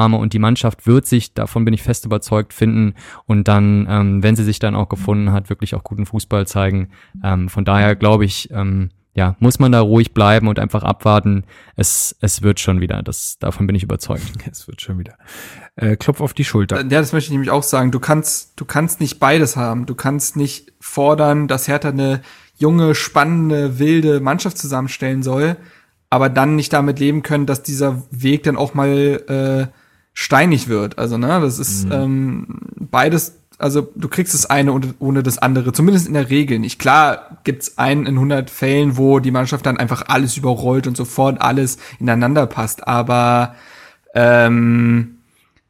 [0.01, 2.95] Momentaufnahme und die Mannschaft wird sich, davon bin ich fest überzeugt, finden
[3.27, 6.89] und dann, ähm, wenn sie sich dann auch gefunden hat, wirklich auch guten Fußball zeigen.
[7.23, 11.45] Ähm, von daher glaube ich, ähm, ja, muss man da ruhig bleiben und einfach abwarten.
[11.75, 13.03] Es, es wird schon wieder.
[13.03, 14.23] Das, davon bin ich überzeugt.
[14.51, 15.15] Es wird schon wieder.
[15.75, 16.77] Äh, Klopf auf die Schulter.
[16.77, 17.91] Ja, das möchte ich nämlich auch sagen.
[17.91, 19.87] Du kannst, du kannst nicht beides haben.
[19.87, 22.23] Du kannst nicht fordern, dass Hertha eine
[22.57, 25.57] junge, spannende, wilde Mannschaft zusammenstellen soll,
[26.09, 29.80] aber dann nicht damit leben können, dass dieser Weg dann auch mal äh,
[30.13, 30.99] steinig wird.
[30.99, 35.73] Also, ne, das ist ähm, beides, also du kriegst das eine ohne, ohne das andere,
[35.73, 36.79] zumindest in der Regel nicht.
[36.79, 41.41] Klar gibt's einen in 100 Fällen, wo die Mannschaft dann einfach alles überrollt und sofort
[41.41, 43.55] alles ineinander passt, aber
[44.15, 45.17] ähm,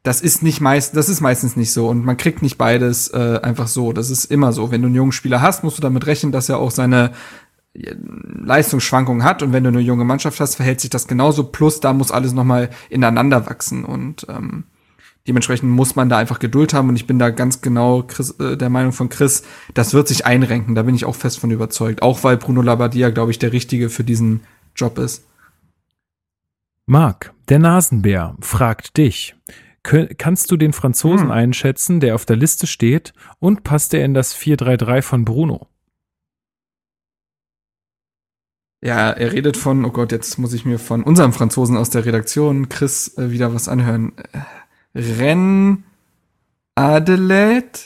[0.03, 3.41] das ist nicht meist, das ist meistens nicht so und man kriegt nicht beides äh,
[3.43, 3.93] einfach so.
[3.93, 4.71] Das ist immer so.
[4.71, 7.12] Wenn du einen jungen Spieler hast, musst du damit rechnen, dass er auch seine
[7.75, 11.45] Leistungsschwankungen hat und wenn du eine junge Mannschaft hast, verhält sich das genauso.
[11.45, 14.65] Plus da muss alles noch mal ineinander wachsen und ähm,
[15.29, 18.57] dementsprechend muss man da einfach Geduld haben und ich bin da ganz genau Chris, äh,
[18.57, 19.45] der Meinung von Chris,
[19.75, 20.75] das wird sich einrenken.
[20.75, 22.03] Da bin ich auch fest von überzeugt.
[22.03, 24.41] Auch weil Bruno Labbadia, glaube ich, der richtige für diesen
[24.75, 25.25] Job ist.
[26.87, 29.37] Marc, der Nasenbär, fragt dich.
[29.83, 31.31] Kannst du den Franzosen Hm.
[31.31, 35.70] einschätzen, der auf der Liste steht und passt er in das 4-3-3 von Bruno?
[38.82, 42.07] Ja, er redet von, oh Gott, jetzt muss ich mir von unserem Franzosen aus der
[42.07, 44.12] Redaktion, Chris, äh, wieder was anhören.
[44.32, 45.85] Äh, Ren
[46.74, 47.78] Adelaide?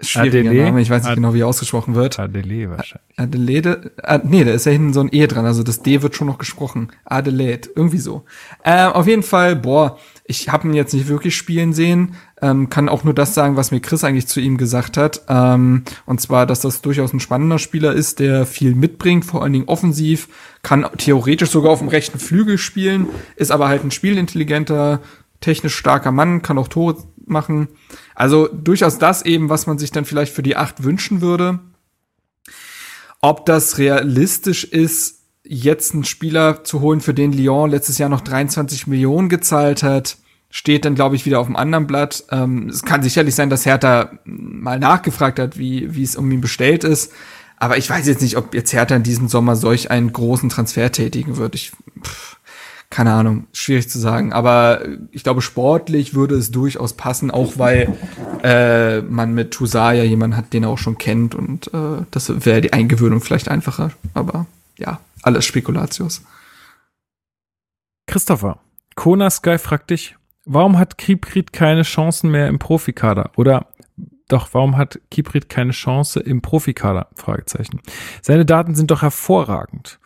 [0.00, 0.64] Schwieriger Adelaide?
[0.64, 2.18] Name, ich weiß nicht Ad- genau, wie er ausgesprochen wird.
[2.18, 3.16] Adele wahrscheinlich.
[3.16, 6.16] Adelaide, ah, nee, da ist ja hinten so ein E dran, also das D wird
[6.16, 6.88] schon noch gesprochen.
[7.04, 8.24] Adelaide, irgendwie so.
[8.64, 12.88] Äh, auf jeden Fall, boah, ich habe ihn jetzt nicht wirklich spielen sehen, ähm, kann
[12.88, 15.22] auch nur das sagen, was mir Chris eigentlich zu ihm gesagt hat.
[15.28, 19.52] Ähm, und zwar, dass das durchaus ein spannender Spieler ist, der viel mitbringt, vor allen
[19.52, 20.28] Dingen offensiv,
[20.62, 23.06] kann theoretisch sogar auf dem rechten Flügel spielen,
[23.36, 25.00] ist aber halt ein spielintelligenter,
[25.40, 26.96] technisch starker Mann, kann auch Tore
[27.26, 27.68] machen.
[28.14, 31.60] Also durchaus das eben, was man sich dann vielleicht für die Acht wünschen würde.
[33.20, 38.20] Ob das realistisch ist, jetzt einen Spieler zu holen, für den Lyon letztes Jahr noch
[38.20, 40.16] 23 Millionen gezahlt hat,
[40.50, 42.24] steht dann, glaube ich, wieder auf dem anderen Blatt.
[42.30, 46.40] Ähm, es kann sicherlich sein, dass Hertha mal nachgefragt hat, wie, wie es um ihn
[46.40, 47.12] bestellt ist.
[47.56, 50.92] Aber ich weiß jetzt nicht, ob jetzt Hertha in diesem Sommer solch einen großen Transfer
[50.92, 51.54] tätigen wird.
[51.54, 51.72] Ich,
[52.02, 52.36] pff,
[52.94, 54.32] keine Ahnung, schwierig zu sagen.
[54.32, 57.92] Aber ich glaube, sportlich würde es durchaus passen, auch weil
[58.44, 61.34] äh, man mit Tusaya jemanden hat, den er auch schon kennt.
[61.34, 63.90] Und äh, das wäre die Eingewöhnung vielleicht einfacher.
[64.14, 64.46] Aber
[64.78, 66.22] ja, alles Spekulatius.
[68.06, 68.60] Christopher,
[68.94, 70.14] Kona Sky fragt dich,
[70.44, 73.32] warum hat Kiprit keine Chancen mehr im Profikader?
[73.34, 73.66] Oder
[74.28, 77.08] doch, warum hat Kiprit keine Chance im Profikader?
[77.16, 77.80] Fragezeichen.
[78.22, 79.98] Seine Daten sind doch hervorragend.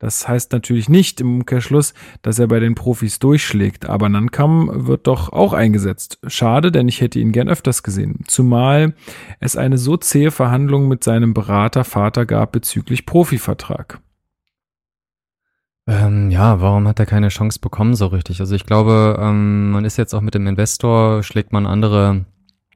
[0.00, 5.06] Das heißt natürlich nicht im Umkehrschluss, dass er bei den Profis durchschlägt, aber Nankam wird
[5.06, 6.18] doch auch eingesetzt.
[6.26, 8.24] Schade, denn ich hätte ihn gern öfters gesehen.
[8.26, 8.94] Zumal
[9.40, 14.00] es eine so zähe Verhandlung mit seinem Berater Vater gab bezüglich Profivertrag.
[15.86, 18.40] Ähm, ja, warum hat er keine Chance bekommen so richtig?
[18.40, 22.24] Also ich glaube, ähm, man ist jetzt auch mit dem Investor, schlägt man andere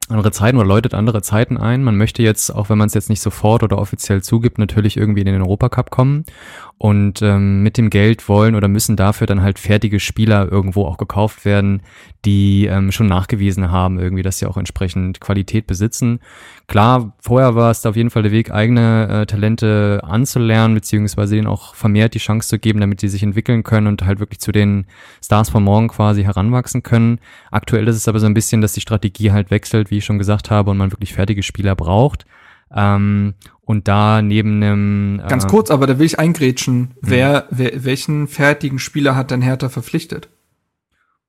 [0.09, 1.83] andere Zeiten oder läutet andere Zeiten ein.
[1.83, 5.21] Man möchte jetzt, auch wenn man es jetzt nicht sofort oder offiziell zugibt, natürlich irgendwie
[5.21, 6.25] in den Europacup kommen
[6.77, 10.97] und ähm, mit dem Geld wollen oder müssen dafür dann halt fertige Spieler irgendwo auch
[10.97, 11.81] gekauft werden,
[12.25, 16.19] die ähm, schon nachgewiesen haben, irgendwie, dass sie auch entsprechend Qualität besitzen.
[16.67, 21.35] Klar, vorher war es da auf jeden Fall der Weg, eigene äh, Talente anzulernen, beziehungsweise
[21.35, 24.39] denen auch vermehrt die Chance zu geben, damit sie sich entwickeln können und halt wirklich
[24.39, 24.85] zu den
[25.23, 27.19] Stars von morgen quasi heranwachsen können.
[27.51, 30.19] Aktuell ist es aber so ein bisschen, dass die Strategie halt wechselt, wie ich schon
[30.19, 32.25] gesagt habe, und man wirklich fertige Spieler braucht.
[32.73, 35.21] Ähm, und da neben einem.
[35.23, 36.75] Äh, Ganz kurz, aber da will ich eingrätschen.
[36.75, 36.89] Hm.
[37.01, 40.29] Wer, wer, welchen fertigen Spieler hat denn Hertha verpflichtet?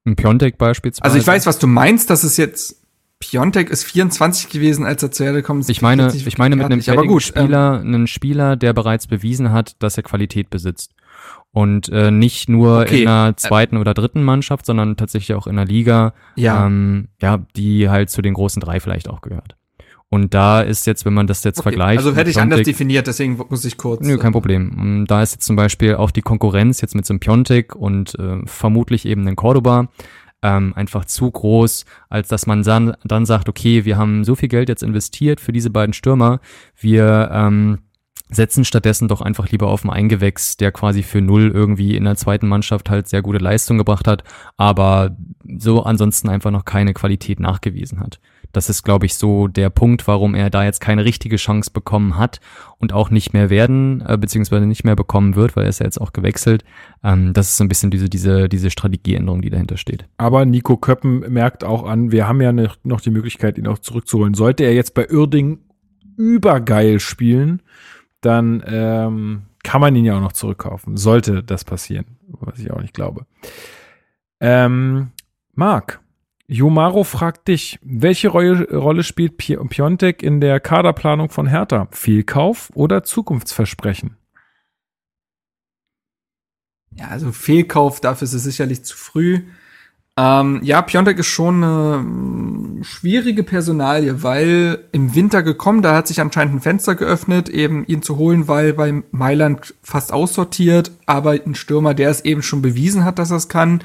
[0.05, 1.05] Ein Piontek beispielsweise.
[1.05, 2.87] Also ich weiß, was du meinst, dass es jetzt
[3.19, 5.69] Piontek ist 24 gewesen, als er zu Hertha kommt.
[5.69, 9.53] Ich meine, ich meine mit einem fertigen gut, Spieler, ähm, einen Spieler, der bereits bewiesen
[9.53, 10.93] hat, dass er Qualität besitzt.
[11.51, 13.03] Und äh, nicht nur okay.
[13.03, 16.67] in einer zweiten oder dritten Mannschaft, sondern tatsächlich auch in einer Liga, ja.
[16.67, 19.57] Ähm, ja, die halt zu den großen drei vielleicht auch gehört.
[20.09, 21.71] Und da ist jetzt, wenn man das jetzt okay.
[21.71, 21.99] vergleicht.
[21.99, 24.07] Also hätte ich Piontek, anders definiert, deswegen muss ich kurz.
[24.07, 25.05] Nö, kein äh, Problem.
[25.09, 28.39] Da ist jetzt zum Beispiel auch die Konkurrenz jetzt mit so einem Piontek und äh,
[28.47, 29.89] vermutlich eben den Cordoba
[30.43, 34.49] ähm, einfach zu groß, als dass man dann, dann sagt, okay, wir haben so viel
[34.49, 36.41] Geld jetzt investiert für diese beiden Stürmer,
[36.79, 37.79] wir ähm,
[38.29, 42.17] setzen stattdessen doch einfach lieber auf einen Eingewächs, der quasi für null irgendwie in der
[42.17, 44.25] zweiten Mannschaft halt sehr gute Leistung gebracht hat,
[44.57, 45.17] aber
[45.59, 48.21] so ansonsten einfach noch keine Qualität nachgewiesen hat.
[48.57, 52.17] Das ist, glaube ich, so der Punkt, warum er da jetzt keine richtige Chance bekommen
[52.17, 52.41] hat
[52.79, 55.85] und auch nicht mehr werden, äh, beziehungsweise nicht mehr bekommen wird, weil er ist ja
[55.85, 56.65] jetzt auch gewechselt.
[57.05, 60.07] Ähm, das ist so ein bisschen diese, diese, diese Strategieänderung, die dahinter steht.
[60.17, 64.33] Aber Nico Köppen merkt auch an, wir haben ja noch die Möglichkeit, ihn auch zurückzuholen.
[64.33, 65.59] Sollte er jetzt bei Uerding
[66.17, 67.61] übergeil spielen,
[68.23, 70.97] dann ähm, kann man ihn ja auch noch zurückkaufen.
[70.97, 73.27] Sollte das passieren, was ich auch nicht glaube.
[74.41, 75.09] Ähm,
[75.53, 76.01] Marc,
[76.49, 81.89] Jomaro fragt dich, welche Rolle spielt Piontek in der Kaderplanung von Hertha?
[81.91, 84.17] Fehlkauf oder Zukunftsversprechen?
[86.93, 89.43] Ja, also Fehlkauf, dafür ist es sicherlich zu früh.
[90.19, 96.07] Ähm, ja, Piontek ist schon eine mm, schwierige Personalie, weil im Winter gekommen, da hat
[96.07, 101.33] sich anscheinend ein Fenster geöffnet, eben ihn zu holen, weil bei Mailand fast aussortiert, aber
[101.33, 103.83] ein Stürmer, der es eben schon bewiesen hat, dass er es kann.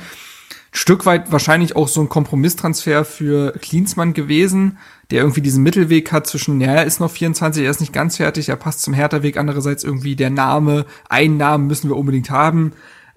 [0.74, 4.78] Stück weit wahrscheinlich auch so ein Kompromisstransfer für Klinsmann gewesen,
[5.12, 8.18] der irgendwie diesen Mittelweg hat zwischen, ja, er ist noch 24, er ist nicht ganz
[8.18, 12.72] fertig, er passt zum Hertha-Weg, andererseits irgendwie der Name, einen Namen müssen wir unbedingt haben.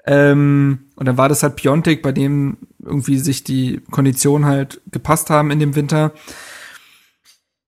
[0.05, 5.31] Ähm, und dann war das halt Piontek, bei dem irgendwie sich die Konditionen halt gepasst
[5.31, 6.13] haben in dem Winter.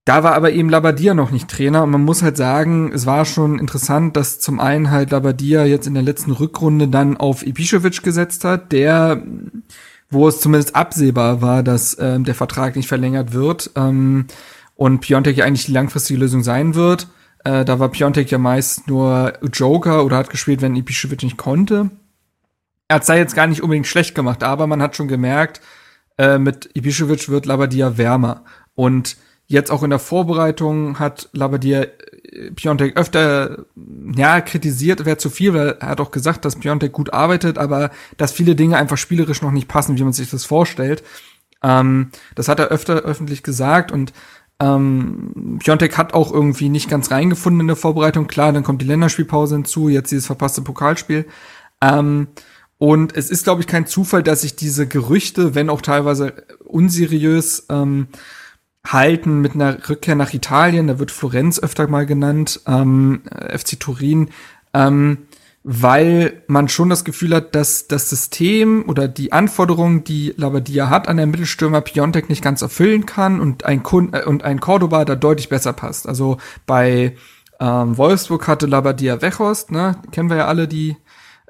[0.06, 3.24] Da war aber eben Labadia noch nicht Trainer und man muss halt sagen, es war
[3.24, 8.02] schon interessant, dass zum einen halt Labadia jetzt in der letzten Rückrunde dann auf Ibišević
[8.02, 9.20] gesetzt hat, der,
[10.08, 14.26] wo es zumindest absehbar war, dass ähm, der Vertrag nicht verlängert wird ähm,
[14.76, 17.08] und Piontek ja eigentlich die langfristige Lösung sein wird.
[17.42, 21.90] Äh, da war Piontek ja meist nur Joker oder hat gespielt, wenn Ibišević nicht konnte.
[22.86, 25.60] Er hat es jetzt gar nicht unbedingt schlecht gemacht, aber man hat schon gemerkt,
[26.16, 28.44] äh, mit Ibišević wird Labadia wärmer
[28.76, 29.16] und
[29.46, 33.66] Jetzt auch in der Vorbereitung hat Labadia äh, Piontek öfter
[34.16, 37.90] ja kritisiert, wäre zu viel, weil er hat auch gesagt, dass Piontek gut arbeitet, aber
[38.16, 41.04] dass viele Dinge einfach spielerisch noch nicht passen, wie man sich das vorstellt.
[41.62, 44.12] Ähm, das hat er öfter öffentlich gesagt und
[44.58, 48.26] ähm, Piontek hat auch irgendwie nicht ganz reingefunden in der Vorbereitung.
[48.26, 51.26] Klar, dann kommt die Länderspielpause hinzu, jetzt dieses verpasste Pokalspiel.
[51.82, 52.28] Ähm,
[52.78, 57.66] und es ist, glaube ich, kein Zufall, dass sich diese Gerüchte, wenn auch teilweise unseriös,
[57.70, 58.08] ähm,
[58.92, 60.86] halten mit einer Rückkehr nach Italien.
[60.86, 64.30] Da wird Florenz öfter mal genannt, ähm, FC Turin,
[64.74, 65.18] ähm,
[65.64, 71.08] weil man schon das Gefühl hat, dass das System oder die Anforderungen, die Labadia hat
[71.08, 75.04] an der Mittelstürmer Piontek nicht ganz erfüllen kann und ein, Kun äh, und ein Cordoba
[75.04, 76.08] da deutlich besser passt.
[76.08, 77.16] Also bei
[77.58, 80.96] ähm, Wolfsburg hatte Labadia Wechhorst, ne, kennen wir ja alle die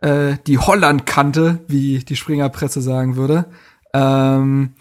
[0.02, 3.46] äh, die Holland-Kante, wie die Springerpresse sagen würde.
[3.92, 4.74] Ähm,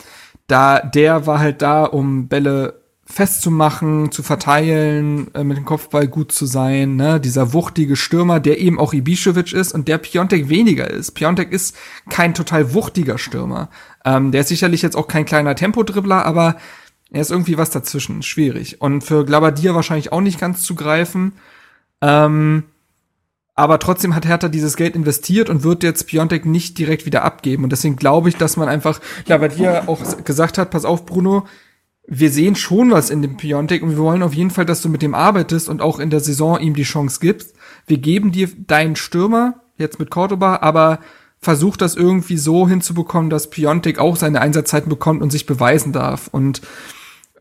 [0.47, 6.31] da der war halt da, um Bälle festzumachen, zu verteilen, äh, mit dem Kopfball gut
[6.31, 7.19] zu sein, ne?
[7.19, 11.11] Dieser wuchtige Stürmer, der eben auch Ibišević ist und der Piontek weniger ist.
[11.11, 11.77] Piontek ist
[12.09, 13.69] kein total wuchtiger Stürmer.
[14.03, 16.55] Ähm, der ist sicherlich jetzt auch kein kleiner Tempodribbler, aber
[17.11, 18.23] er ist irgendwie was dazwischen.
[18.23, 18.81] Schwierig.
[18.81, 21.33] Und für Glabadia wahrscheinlich auch nicht ganz zu greifen.
[22.01, 22.63] Ähm,
[23.55, 27.63] Aber trotzdem hat Hertha dieses Geld investiert und wird jetzt Piontek nicht direkt wieder abgeben.
[27.63, 31.05] Und deswegen glaube ich, dass man einfach, ja, weil dir auch gesagt hat, pass auf,
[31.05, 31.45] Bruno,
[32.05, 34.89] wir sehen schon was in dem Piontek und wir wollen auf jeden Fall, dass du
[34.89, 37.55] mit dem arbeitest und auch in der Saison ihm die Chance gibst.
[37.87, 40.99] Wir geben dir deinen Stürmer, jetzt mit Cordoba, aber
[41.39, 46.27] versuch das irgendwie so hinzubekommen, dass Piontek auch seine Einsatzzeiten bekommt und sich beweisen darf.
[46.27, 46.61] Und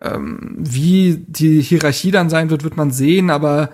[0.01, 3.70] ähm, wie die Hierarchie dann sein wird, wird man sehen, aber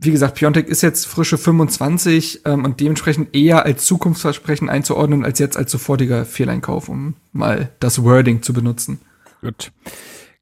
[0.00, 5.40] wie gesagt, Piontek ist jetzt frische 25 ähm, und dementsprechend eher als Zukunftsversprechen einzuordnen, als
[5.40, 9.00] jetzt als sofortiger Fehleinkauf, um mal das Wording zu benutzen.
[9.40, 9.72] Gut.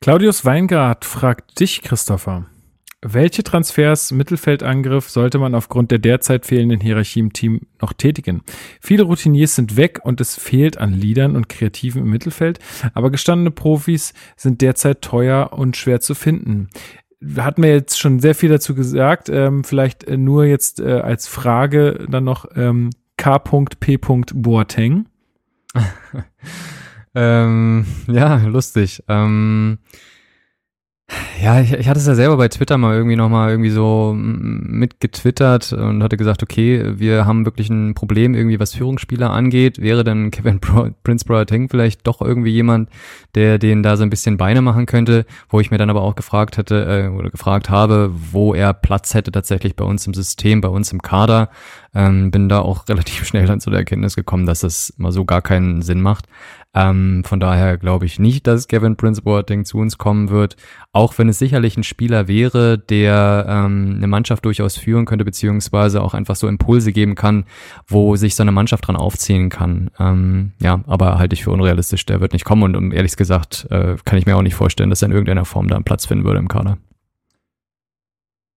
[0.02, 2.46] Claudius Weingart fragt dich, Christopher.
[3.02, 8.42] Welche Transfers Mittelfeldangriff sollte man aufgrund der derzeit fehlenden Hierarchie im Team noch tätigen?
[8.80, 12.58] Viele Routiniers sind weg und es fehlt an Leadern und Kreativen im Mittelfeld,
[12.94, 16.68] aber gestandene Profis sind derzeit teuer und schwer zu finden
[17.36, 19.28] hat mir jetzt schon sehr viel dazu gesagt.
[19.28, 23.98] Ähm, vielleicht äh, nur jetzt äh, als Frage dann noch ähm, K.P.
[24.34, 25.06] Boateng.
[27.14, 29.02] ähm, ja, lustig.
[29.08, 29.78] Ähm,
[31.42, 35.72] ja, ich, ich hatte es ja selber bei Twitter mal irgendwie nochmal irgendwie so mitgetwittert
[35.72, 39.80] und hatte gesagt, okay, wir haben wirklich ein Problem irgendwie, was Führungsspieler angeht.
[39.80, 42.88] Wäre dann Kevin Bro Prince Boateng vielleicht doch irgendwie jemand,
[43.34, 46.14] der den da so ein bisschen Beine machen könnte, wo ich mir dann aber auch
[46.14, 50.60] gefragt hätte äh, oder gefragt habe, wo er Platz hätte tatsächlich bei uns im System,
[50.60, 51.50] bei uns im Kader.
[51.94, 55.24] Ähm, bin da auch relativ schnell dann zu der Erkenntnis gekommen, dass das mal so
[55.24, 56.26] gar keinen Sinn macht.
[56.76, 60.56] Ähm, von daher glaube ich nicht, dass Kevin Prince Boateng zu uns kommen wird,
[60.92, 66.02] auch wenn es sicherlich ein Spieler wäre, der ähm, eine Mannschaft durchaus führen könnte, beziehungsweise
[66.02, 67.44] auch einfach so Impulse geben kann,
[67.86, 69.90] wo sich so eine Mannschaft dran aufziehen kann.
[69.98, 73.66] Ähm, ja, aber halte ich für unrealistisch, der wird nicht kommen und, und ehrlich gesagt
[73.70, 76.04] äh, kann ich mir auch nicht vorstellen, dass er in irgendeiner Form da einen Platz
[76.04, 76.76] finden würde im Kader.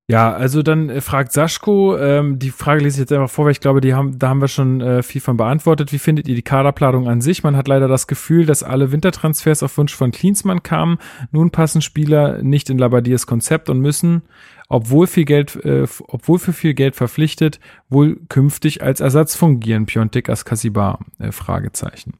[0.09, 3.51] Ja, also dann äh, fragt Saschko, ähm, die Frage lese ich jetzt einfach vor, weil
[3.51, 5.93] ich glaube, die haben, da haben wir schon äh, viel von beantwortet.
[5.93, 7.43] Wie findet ihr die Kaderplanung an sich?
[7.43, 10.97] Man hat leider das Gefühl, dass alle Wintertransfers auf Wunsch von Klinsmann kamen.
[11.31, 14.23] Nun passen Spieler nicht in Labadiers Konzept und müssen,
[14.67, 19.85] obwohl viel Geld, äh, obwohl für viel Geld verpflichtet, wohl künftig als Ersatz fungieren.
[19.85, 22.13] Piontek Askasibar, äh, Fragezeichen.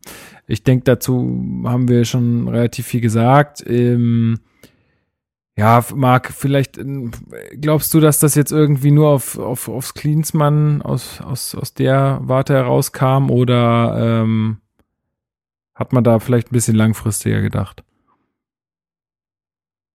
[0.45, 3.63] Ich denke, dazu haben wir schon relativ viel gesagt.
[3.67, 4.37] Ähm,
[5.59, 6.79] ja, Marc, vielleicht
[7.59, 12.21] glaubst du, dass das jetzt irgendwie nur auf, auf, aufs Klinsmann aus, aus, aus der
[12.21, 14.59] Warte herauskam oder ähm,
[15.75, 17.83] hat man da vielleicht ein bisschen langfristiger gedacht?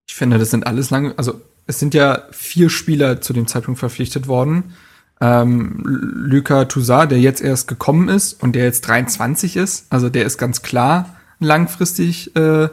[0.07, 3.81] Ich finde, das sind alles lange, also es sind ja vier Spieler zu dem Zeitpunkt
[3.81, 4.75] verpflichtet worden.
[5.19, 10.27] Ähm, Luca Toussaint, der jetzt erst gekommen ist und der jetzt 23 ist, also der
[10.27, 12.69] ist ganz klar langfristig äh,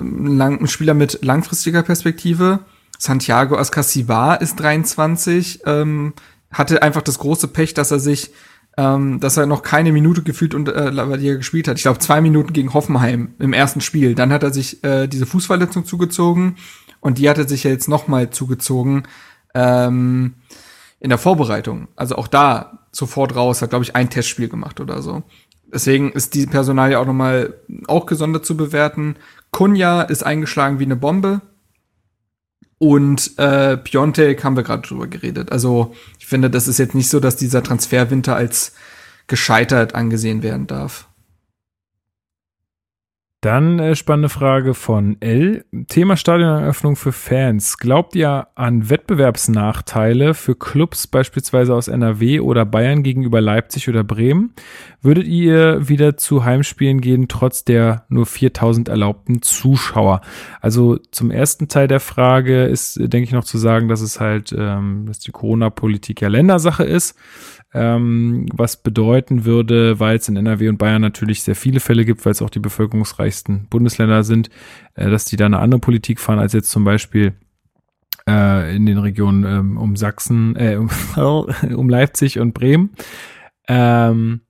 [0.00, 2.60] ein Spieler mit langfristiger Perspektive.
[2.98, 6.14] Santiago Ascasibar ist 23, ähm,
[6.52, 8.30] hatte einfach das große Pech, dass er sich,
[8.76, 11.78] ähm, dass er noch keine Minute gefühlt und äh, Lavadier gespielt hat.
[11.78, 14.14] Ich glaube zwei Minuten gegen Hoffenheim im ersten Spiel.
[14.14, 16.56] Dann hat er sich äh, diese Fußverletzung zugezogen
[17.00, 19.02] und die hat er sich ja jetzt noch mal zugezogen
[19.54, 20.34] ähm,
[21.00, 21.88] in der Vorbereitung.
[21.96, 25.24] Also auch da sofort raus, hat glaube ich ein Testspiel gemacht oder so.
[25.72, 27.54] Deswegen ist die Personal ja auch noch mal
[27.88, 29.16] auch gesondert zu bewerten.
[29.52, 31.42] Kunja ist eingeschlagen wie eine Bombe.
[32.78, 35.52] Und äh, Piontek haben wir gerade drüber geredet.
[35.52, 38.72] Also ich finde, das ist jetzt nicht so, dass dieser Transferwinter als
[39.28, 41.06] gescheitert angesehen werden darf.
[43.42, 45.64] Dann äh, spannende Frage von L.
[45.88, 47.76] Thema Stadioneröffnung für Fans.
[47.76, 54.54] Glaubt ihr an Wettbewerbsnachteile für Clubs beispielsweise aus NRW oder Bayern gegenüber Leipzig oder Bremen?
[55.00, 60.20] Würdet ihr wieder zu Heimspielen gehen, trotz der nur 4000 erlaubten Zuschauer?
[60.60, 64.54] Also zum ersten Teil der Frage ist, denke ich, noch zu sagen, dass es halt,
[64.56, 67.16] ähm, dass die Corona-Politik ja Ländersache ist
[67.74, 72.24] ähm, was bedeuten würde, weil es in NRW und Bayern natürlich sehr viele Fälle gibt,
[72.24, 74.50] weil es auch die bevölkerungsreichsten Bundesländer sind,
[74.94, 77.34] äh, dass die da eine andere Politik fahren als jetzt zum Beispiel
[78.28, 80.90] äh, in den Regionen ähm, um Sachsen, äh, um,
[81.74, 82.90] um Leipzig und Bremen.
[83.68, 84.42] Ähm,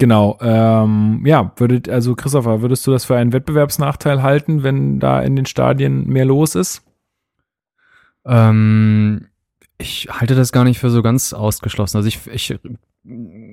[0.00, 5.20] Genau, ähm, ja, würdet, also Christopher, würdest du das für einen Wettbewerbsnachteil halten, wenn da
[5.20, 6.82] in den Stadien mehr los ist?
[8.24, 9.26] Ähm,
[9.80, 11.96] ich halte das gar nicht für so ganz ausgeschlossen.
[11.96, 12.58] Also ich, ich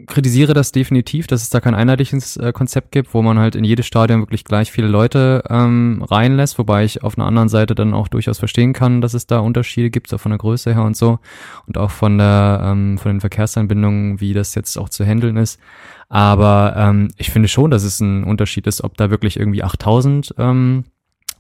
[0.08, 3.64] kritisiere das definitiv, dass es da kein einheitliches äh, Konzept gibt, wo man halt in
[3.64, 7.94] jedes Stadion wirklich gleich viele Leute ähm, reinlässt, wobei ich auf einer anderen Seite dann
[7.94, 10.98] auch durchaus verstehen kann, dass es da Unterschiede gibt, so von der Größe her und
[10.98, 11.20] so
[11.66, 15.60] und auch von der ähm, von den Verkehrsanbindungen, wie das jetzt auch zu handeln ist.
[16.10, 20.36] Aber ähm, ich finde schon, dass es ein Unterschied ist, ob da wirklich irgendwie 8000
[20.38, 20.84] ähm,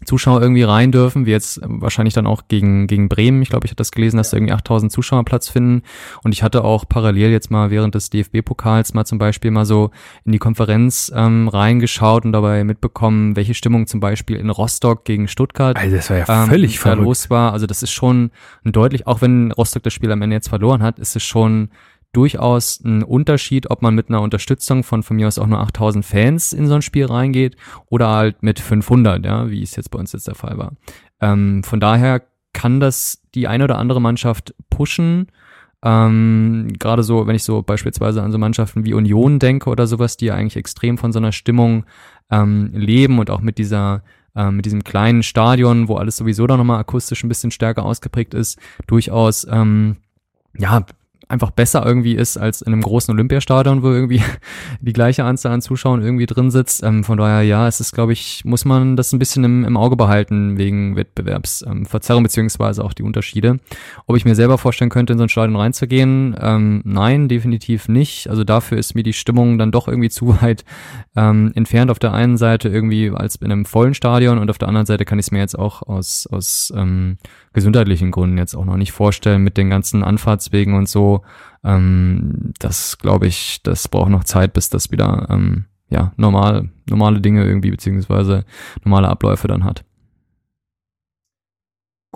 [0.05, 3.41] Zuschauer irgendwie rein dürfen, wie jetzt wahrscheinlich dann auch gegen, gegen Bremen.
[3.41, 5.83] Ich glaube, ich hatte das gelesen, dass da irgendwie 8000 Zuschauer Platz finden.
[6.23, 9.91] Und ich hatte auch parallel jetzt mal während des DFB-Pokals mal zum Beispiel mal so
[10.25, 15.27] in die Konferenz ähm, reingeschaut und dabei mitbekommen, welche Stimmung zum Beispiel in Rostock gegen
[15.27, 17.03] Stuttgart also das war ja völlig ähm, verrückt.
[17.03, 17.53] los war.
[17.53, 18.31] Also das ist schon
[18.63, 21.69] ein deutlich, auch wenn Rostock das Spiel am Ende jetzt verloren hat, ist es schon
[22.13, 26.05] durchaus ein Unterschied, ob man mit einer Unterstützung von von mir aus auch nur 8000
[26.05, 27.57] Fans in so ein Spiel reingeht
[27.89, 30.73] oder halt mit 500, ja, wie es jetzt bei uns jetzt der Fall war.
[31.21, 32.23] Ähm, von daher
[32.53, 35.27] kann das die eine oder andere Mannschaft pushen.
[35.83, 40.17] Ähm, Gerade so, wenn ich so beispielsweise an so Mannschaften wie Union denke oder sowas,
[40.17, 41.85] die ja eigentlich extrem von so einer Stimmung
[42.31, 44.01] ähm, leben und auch mit dieser
[44.35, 48.33] ähm, mit diesem kleinen Stadion, wo alles sowieso dann nochmal akustisch ein bisschen stärker ausgeprägt
[48.33, 49.97] ist, durchaus ähm,
[50.57, 50.85] ja
[51.29, 54.21] einfach besser irgendwie ist als in einem großen Olympiastadion, wo irgendwie
[54.81, 56.83] die gleiche Anzahl an Zuschauern irgendwie drin sitzt.
[56.83, 59.77] Ähm, von daher, ja, es ist, glaube ich, muss man das ein bisschen im, im
[59.77, 63.59] Auge behalten wegen Wettbewerbsverzerrung ähm, beziehungsweise auch die Unterschiede.
[64.05, 66.35] Ob ich mir selber vorstellen könnte, in so ein Stadion reinzugehen?
[66.39, 68.29] Ähm, nein, definitiv nicht.
[68.29, 70.63] Also dafür ist mir die Stimmung dann doch irgendwie zu weit
[71.15, 71.91] ähm, entfernt.
[71.91, 75.05] Auf der einen Seite irgendwie als in einem vollen Stadion und auf der anderen Seite
[75.05, 77.17] kann ich es mir jetzt auch aus, aus ähm,
[77.57, 81.23] gesundheitlichen Gründen jetzt auch noch nicht vorstellen mit den ganzen Anfahrtswegen und so.
[81.63, 87.19] Ähm, das glaube ich, das braucht noch Zeit, bis das wieder ähm, ja normal normale
[87.19, 88.45] Dinge irgendwie beziehungsweise
[88.83, 89.83] normale Abläufe dann hat.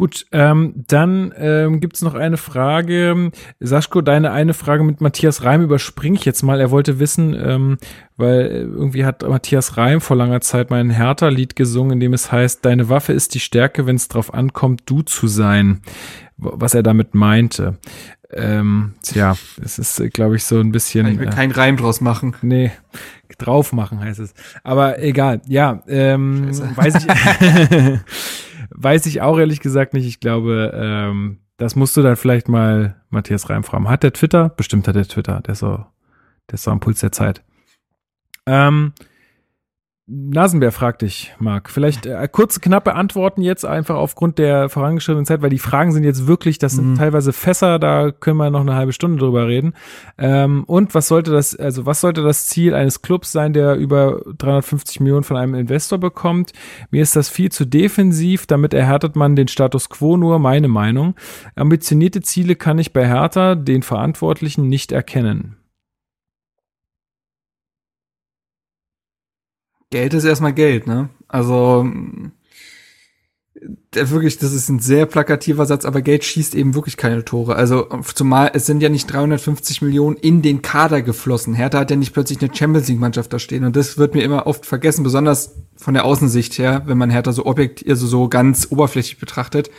[0.02, 3.30] Gut, ähm, dann ähm, gibt noch eine Frage.
[3.60, 6.60] Saschko, deine eine Frage mit Matthias Reim überspringe ich jetzt mal.
[6.60, 7.78] Er wollte wissen, ähm,
[8.18, 12.66] weil irgendwie hat Matthias Reim vor langer Zeit mein Hertha-Lied gesungen, in dem es heißt,
[12.66, 15.82] deine Waffe ist die Stärke, wenn es drauf ankommt, du zu sein.
[16.36, 17.78] Was er damit meinte.
[18.32, 21.06] Ähm, tja, es ist, glaube ich, so ein bisschen.
[21.06, 22.36] Ich will äh, keinen Reim draus machen.
[22.42, 22.72] Nee,
[23.38, 24.34] drauf machen heißt es.
[24.64, 28.00] Aber egal, ja, ähm, weiß ich.
[28.74, 30.08] Weiß ich auch ehrlich gesagt nicht.
[30.08, 33.90] Ich glaube, ähm, das musst du dann vielleicht mal Matthias Reim fragen.
[33.90, 34.50] Hat der Twitter?
[34.50, 35.42] Bestimmt hat der Twitter.
[35.42, 35.86] Der ist so,
[36.50, 37.44] der ist so am Puls der Zeit.
[38.46, 38.94] Ähm,
[40.14, 41.70] Nasenbär fragt dich, Marc.
[41.70, 46.04] Vielleicht äh, kurze, knappe Antworten jetzt einfach aufgrund der vorangeschrittenen Zeit, weil die Fragen sind
[46.04, 46.96] jetzt wirklich, das sind mhm.
[46.98, 49.74] teilweise Fässer, da können wir noch eine halbe Stunde drüber reden.
[50.18, 54.22] Ähm, und was sollte das, also was sollte das Ziel eines Clubs sein, der über
[54.38, 56.52] 350 Millionen von einem Investor bekommt?
[56.90, 61.16] Mir ist das viel zu defensiv, damit erhärtet man den Status quo nur, meine Meinung.
[61.56, 65.56] Ambitionierte Ziele kann ich bei Hertha, den Verantwortlichen, nicht erkennen.
[69.92, 71.10] Geld ist erstmal Geld, ne?
[71.28, 71.86] Also
[73.94, 77.56] der wirklich, das ist ein sehr plakativer Satz, aber Geld schießt eben wirklich keine Tore.
[77.56, 81.54] Also zumal es sind ja nicht 350 Millionen in den Kader geflossen.
[81.54, 84.24] Hertha hat ja nicht plötzlich eine Champions League Mannschaft da stehen und das wird mir
[84.24, 88.30] immer oft vergessen, besonders von der Außensicht her, wenn man Hertha so objektiv, also so
[88.30, 89.70] ganz oberflächlich betrachtet.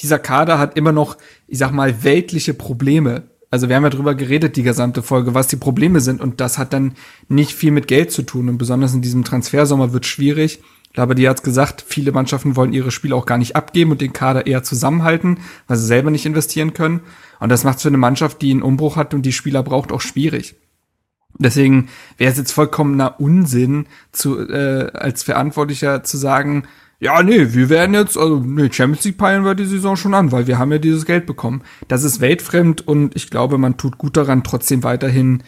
[0.00, 1.16] Dieser Kader hat immer noch,
[1.46, 5.48] ich sag mal, weltliche Probleme also wir haben ja drüber geredet, die gesamte Folge, was
[5.48, 6.20] die Probleme sind.
[6.20, 6.94] Und das hat dann
[7.28, 8.48] nicht viel mit Geld zu tun.
[8.48, 10.60] Und besonders in diesem Transfersommer wird schwierig.
[10.94, 14.46] Labadi hat's gesagt, viele Mannschaften wollen ihre Spiele auch gar nicht abgeben und den Kader
[14.46, 17.00] eher zusammenhalten, weil sie selber nicht investieren können.
[17.38, 20.00] Und das macht's für eine Mannschaft, die einen Umbruch hat und die Spieler braucht, auch
[20.00, 20.56] schwierig.
[21.38, 26.64] Deswegen wäre es jetzt vollkommener Unsinn, zu, äh, als Verantwortlicher zu sagen,
[27.00, 30.32] ja, nee, wir werden jetzt, also, nee, Champions League peilen wir die Saison schon an,
[30.32, 31.62] weil wir haben ja dieses Geld bekommen.
[31.88, 35.42] Das ist weltfremd und ich glaube, man tut gut daran, trotzdem weiterhin,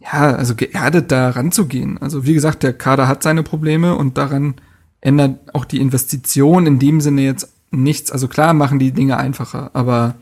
[0.00, 1.98] ja, also geerdet da ranzugehen.
[1.98, 4.54] Also, wie gesagt, der Kader hat seine Probleme und daran
[5.00, 8.10] ändert auch die Investition in dem Sinne jetzt nichts.
[8.10, 10.14] Also klar machen die Dinge einfacher, aber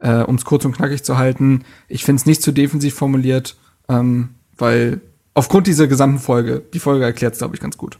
[0.00, 3.56] äh, um es kurz und knackig zu halten, ich finde es nicht zu defensiv formuliert,
[3.88, 5.00] ähm, weil
[5.34, 7.98] aufgrund dieser gesamten Folge, die Folge erklärt es, glaube ich, ganz gut.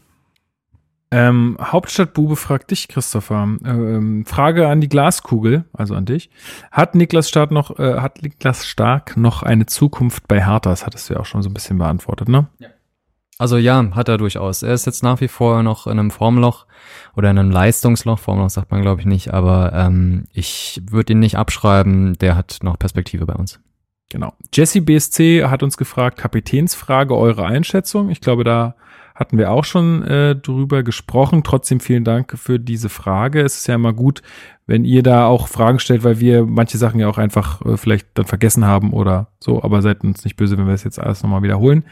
[1.09, 3.47] Ähm, Hauptstadtbube fragt dich, Christopher.
[3.63, 6.29] Ähm, Frage an die Glaskugel, also an dich.
[6.71, 10.69] Hat Niklas Stark noch, äh, hat Niklas Stark noch eine Zukunft bei Hertha?
[10.69, 12.47] Das hattest du ja auch schon so ein bisschen beantwortet, ne?
[12.59, 12.67] Ja.
[13.39, 14.63] Also ja, hat er durchaus.
[14.63, 16.65] Er ist jetzt nach wie vor noch in einem Formloch
[17.15, 18.17] oder in einem Leistungsloch.
[18.17, 22.17] Formloch sagt man, glaube ich, nicht, aber ähm, ich würde ihn nicht abschreiben.
[22.17, 23.59] Der hat noch Perspektive bei uns.
[24.09, 24.33] Genau.
[24.53, 28.09] Jesse BSC hat uns gefragt, Kapitänsfrage, eure Einschätzung.
[28.09, 28.75] Ich glaube, da
[29.17, 31.43] hatten wir auch schon äh, drüber gesprochen.
[31.43, 33.41] Trotzdem vielen Dank für diese Frage.
[33.41, 34.21] Es ist ja immer gut,
[34.67, 38.09] wenn ihr da auch Fragen stellt, weil wir manche Sachen ja auch einfach äh, vielleicht
[38.13, 41.23] dann vergessen haben oder so, aber seid uns nicht böse, wenn wir es jetzt alles
[41.23, 41.83] nochmal wiederholen.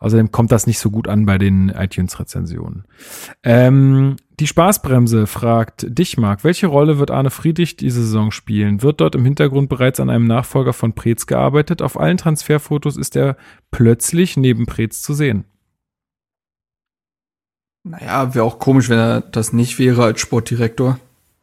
[0.00, 2.84] Außerdem kommt das nicht so gut an bei den iTunes-Rezensionen.
[3.42, 8.82] Ähm, die Spaßbremse fragt dich, Marc, welche Rolle wird Arne Friedrich diese Saison spielen?
[8.82, 11.80] Wird dort im Hintergrund bereits an einem Nachfolger von Preetz gearbeitet?
[11.80, 13.38] Auf allen Transferfotos ist er
[13.70, 15.46] plötzlich neben Preetz zu sehen.
[17.88, 20.98] Naja, wäre auch komisch, wenn er das nicht wäre als Sportdirektor,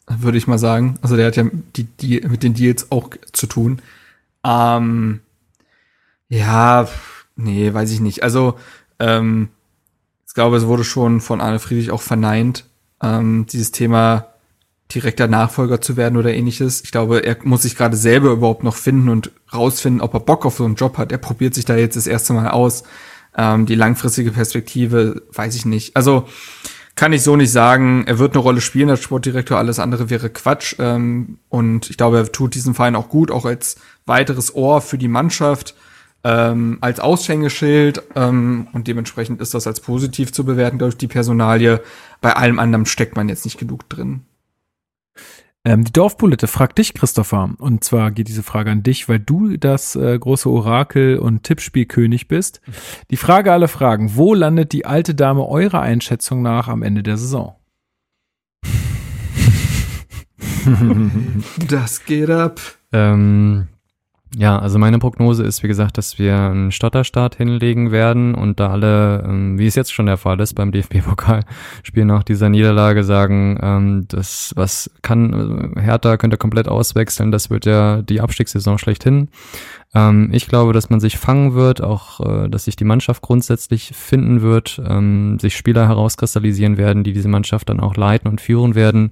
[0.07, 0.99] würde ich mal sagen.
[1.02, 1.45] Also der hat ja
[1.78, 3.82] die, die, mit den Deals auch zu tun.
[4.44, 5.22] Ähm,
[6.28, 6.90] ja,
[7.38, 8.24] nee, weiß ich nicht.
[8.24, 8.56] Also,
[8.99, 9.49] ähm,
[10.28, 12.65] ich glaube, es wurde schon von Arne Friedrich auch verneint,
[13.02, 14.28] ähm, dieses Thema
[14.94, 16.82] direkter Nachfolger zu werden oder ähnliches.
[16.84, 20.45] Ich glaube, er muss sich gerade selber überhaupt noch finden und rausfinden, ob er Bock
[20.45, 21.14] auf so einen Job hat.
[21.14, 22.84] Er probiert sich da jetzt das erste Mal aus.
[23.38, 25.95] Ähm, die langfristige Perspektive, weiß ich nicht.
[25.95, 26.27] Also
[26.95, 28.03] kann ich so nicht sagen.
[28.05, 30.76] Er wird eine Rolle spielen als Sportdirektor, alles andere wäre Quatsch.
[30.80, 34.97] Ähm, und ich glaube, er tut diesen Verein auch gut, auch als weiteres Ohr für
[34.97, 35.76] die Mannschaft
[36.23, 41.81] ähm, als Aushängeschild ähm, und dementsprechend ist das als positiv zu bewerten, durch die Personalie.
[42.22, 44.22] Bei allem anderen steckt man jetzt nicht genug drin.
[45.65, 49.56] Ähm, die Dorfbulette fragt dich, Christopher, und zwar geht diese Frage an dich, weil du
[49.56, 52.60] das äh, große Orakel und Tippspielkönig bist.
[53.11, 57.15] Die Frage aller Fragen, wo landet die alte Dame eurer Einschätzung nach am Ende der
[57.15, 57.56] Saison?
[61.69, 62.60] das geht ab.
[62.91, 63.68] Ähm,
[64.35, 68.72] ja, also meine Prognose ist, wie gesagt, dass wir einen Stotterstart hinlegen werden und da
[68.72, 73.60] alle, ähm, wie es jetzt schon der Fall ist beim DFB-Pokalspiel nach dieser Niederlage sagen,
[73.61, 79.30] ähm, das, was kann, äh, Hertha könnte komplett auswechseln, das wird ja die Abstiegssaison schlechthin.
[79.93, 83.91] Ähm, ich glaube, dass man sich fangen wird, auch, äh, dass sich die Mannschaft grundsätzlich
[83.95, 84.81] finden wird,
[85.39, 89.11] sich Spieler herauskristallisieren werden, die diese Mannschaft dann auch leiten und führen werden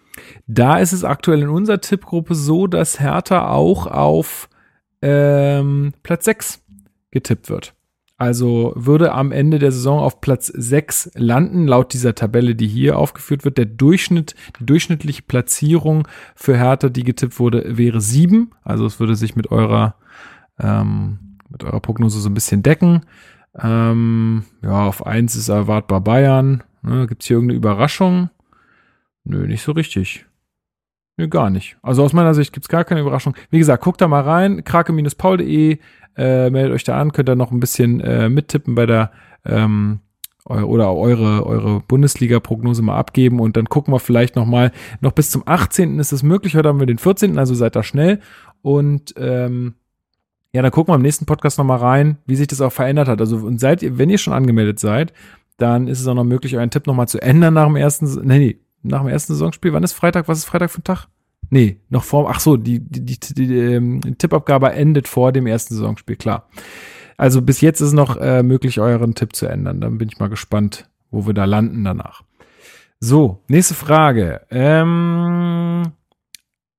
[0.46, 4.48] da ist es aktuell in unserer Tippgruppe so, dass Hertha auch auf
[5.00, 6.62] ähm, Platz 6
[7.10, 7.74] getippt wird.
[8.22, 12.96] Also würde am Ende der Saison auf Platz 6 landen, laut dieser Tabelle, die hier
[12.96, 13.58] aufgeführt wird.
[13.58, 18.52] Der Durchschnitt, die durchschnittliche Platzierung für Hertha, die getippt wurde, wäre 7.
[18.62, 19.96] Also es würde sich mit eurer,
[20.60, 23.06] ähm, mit eurer Prognose so ein bisschen decken.
[23.58, 26.62] Ähm, ja, auf 1 ist erwartbar Bayern.
[26.82, 28.30] Ne, Gibt es hier irgendeine Überraschung?
[29.24, 30.26] Nö, nicht so richtig.
[31.16, 31.76] Nö, gar nicht.
[31.82, 33.34] Also aus meiner Sicht gibt es gar keine Überraschung.
[33.50, 35.78] Wie gesagt, guckt da mal rein, krake-paul.de
[36.16, 39.12] äh, meldet euch da an, könnt da noch ein bisschen äh, mittippen bei der
[39.44, 40.00] ähm,
[40.44, 45.30] oder eure, eure Bundesliga-Prognose mal abgeben und dann gucken wir vielleicht noch mal, noch bis
[45.30, 46.00] zum 18.
[46.00, 48.18] ist es möglich, heute haben wir den 14., also seid da schnell
[48.60, 49.74] und ähm,
[50.52, 53.08] ja, dann gucken wir im nächsten Podcast noch mal rein, wie sich das auch verändert
[53.08, 53.20] hat.
[53.20, 55.12] Also und seid wenn ihr schon angemeldet seid,
[55.56, 58.06] dann ist es auch noch möglich, euren Tipp noch mal zu ändern nach dem ersten,
[58.26, 59.72] nee, nee, nach dem ersten Saisonspiel.
[59.72, 60.28] Wann ist Freitag?
[60.28, 61.08] Was ist Freitag für ein Tag?
[61.50, 65.74] Nee, noch vor, ach so, die, die, die, die, ähm, Tippabgabe endet vor dem ersten
[65.74, 66.48] Saisonspiel, klar.
[67.16, 69.80] Also bis jetzt ist noch äh, möglich, euren Tipp zu ändern.
[69.80, 72.22] Dann bin ich mal gespannt, wo wir da landen danach.
[73.00, 74.42] So, nächste Frage.
[74.50, 75.92] Ähm,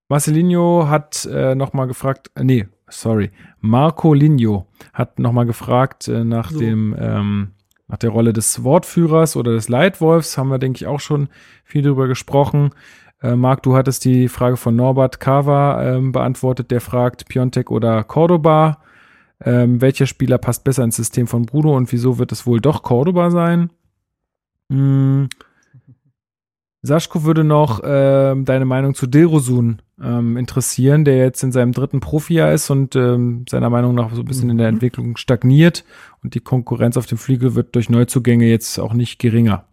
[0.09, 6.07] Marcelinho hat äh, noch mal gefragt, äh, nee, sorry, Marco Linho hat noch mal gefragt
[6.07, 6.59] äh, nach so.
[6.59, 7.51] dem ähm,
[7.93, 10.35] nach der Rolle des Wortführers oder des Leitwolfs.
[10.39, 11.29] Haben wir, denke ich, auch schon
[11.63, 12.71] viel drüber gesprochen.
[13.21, 18.03] Äh, Marc, du hattest die Frage von Norbert Kava ähm, beantwortet, der fragt Piontek oder
[18.03, 18.79] Cordoba.
[19.45, 22.81] Ähm, welcher Spieler passt besser ins System von Bruno und wieso wird es wohl doch
[22.81, 23.69] Cordoba sein?
[24.71, 25.29] Hm.
[26.81, 31.99] Saschko würde noch ähm, deine Meinung zu Dilrosun ähm, interessieren, der jetzt in seinem dritten
[31.99, 34.77] Profijahr ist und ähm, seiner Meinung nach so ein bisschen in der mhm.
[34.77, 35.85] Entwicklung stagniert
[36.23, 39.65] und die Konkurrenz auf dem Flügel wird durch Neuzugänge jetzt auch nicht geringer.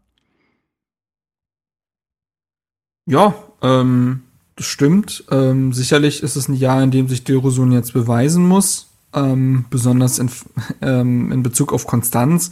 [3.06, 4.22] Ja, ähm,
[4.56, 5.24] das stimmt.
[5.30, 10.18] Ähm, sicherlich ist es ein Jahr, in dem sich Dilrosun jetzt beweisen muss, ähm, besonders
[10.18, 10.30] in,
[10.82, 12.50] ähm, in Bezug auf Konstanz.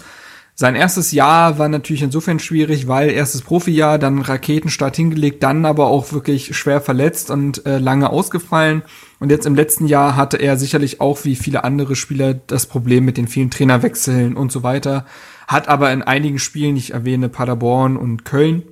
[0.61, 5.87] Sein erstes Jahr war natürlich insofern schwierig, weil erstes Profijahr, dann Raketenstart hingelegt, dann aber
[5.87, 8.83] auch wirklich schwer verletzt und äh, lange ausgefallen.
[9.21, 13.05] Und jetzt im letzten Jahr hatte er sicherlich auch wie viele andere Spieler das Problem
[13.05, 15.07] mit den vielen Trainerwechseln und so weiter.
[15.47, 18.65] Hat aber in einigen Spielen, ich erwähne Paderborn und Köln,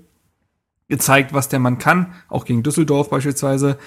[0.89, 3.79] gezeigt, was der Mann kann, auch gegen Düsseldorf beispielsweise.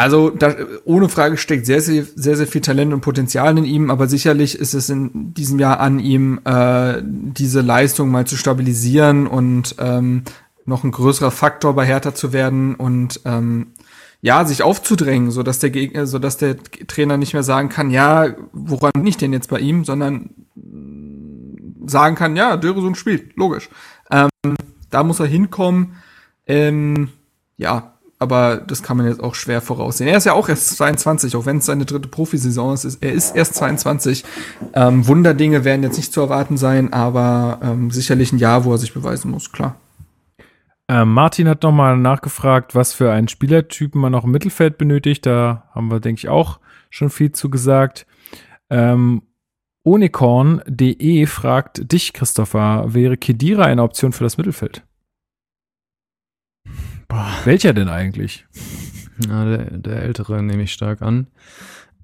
[0.00, 0.54] Also da,
[0.84, 4.56] ohne Frage steckt sehr, sehr, sehr, sehr viel Talent und Potenzial in ihm, aber sicherlich
[4.56, 10.22] ist es in diesem Jahr an ihm, äh, diese Leistung mal zu stabilisieren und ähm,
[10.64, 13.72] noch ein größerer Faktor bei Hertha zu werden und ähm,
[14.20, 17.90] ja, sich aufzudrängen, so dass der Gegner, so dass der Trainer nicht mehr sagen kann,
[17.90, 20.30] ja, woran bin ich denn jetzt bei ihm, sondern
[21.86, 23.68] sagen kann, ja, Döresund spielt, logisch.
[24.12, 24.28] Ähm,
[24.90, 25.96] da muss er hinkommen.
[26.46, 27.08] Ähm,
[27.56, 30.08] ja, aber das kann man jetzt auch schwer voraussehen.
[30.08, 33.02] Er ist ja auch erst 22, auch wenn es seine dritte Profisaison ist.
[33.02, 34.24] Er ist erst 22.
[34.74, 38.78] Ähm, Wunderdinge werden jetzt nicht zu erwarten sein, aber ähm, sicherlich ein Jahr, wo er
[38.78, 39.76] sich beweisen muss, klar.
[40.88, 45.26] Ähm, Martin hat nochmal nachgefragt, was für einen Spielertypen man noch im Mittelfeld benötigt.
[45.26, 46.58] Da haben wir, denke ich, auch
[46.90, 48.06] schon viel zu gesagt.
[48.70, 49.22] Ähm,
[49.82, 54.82] Unicorn.de fragt dich, Christopher, wäre Kedira eine Option für das Mittelfeld?
[57.08, 57.32] Boah.
[57.44, 58.46] Welcher denn eigentlich?
[59.26, 61.26] Na, der, der ältere nehme ich stark an.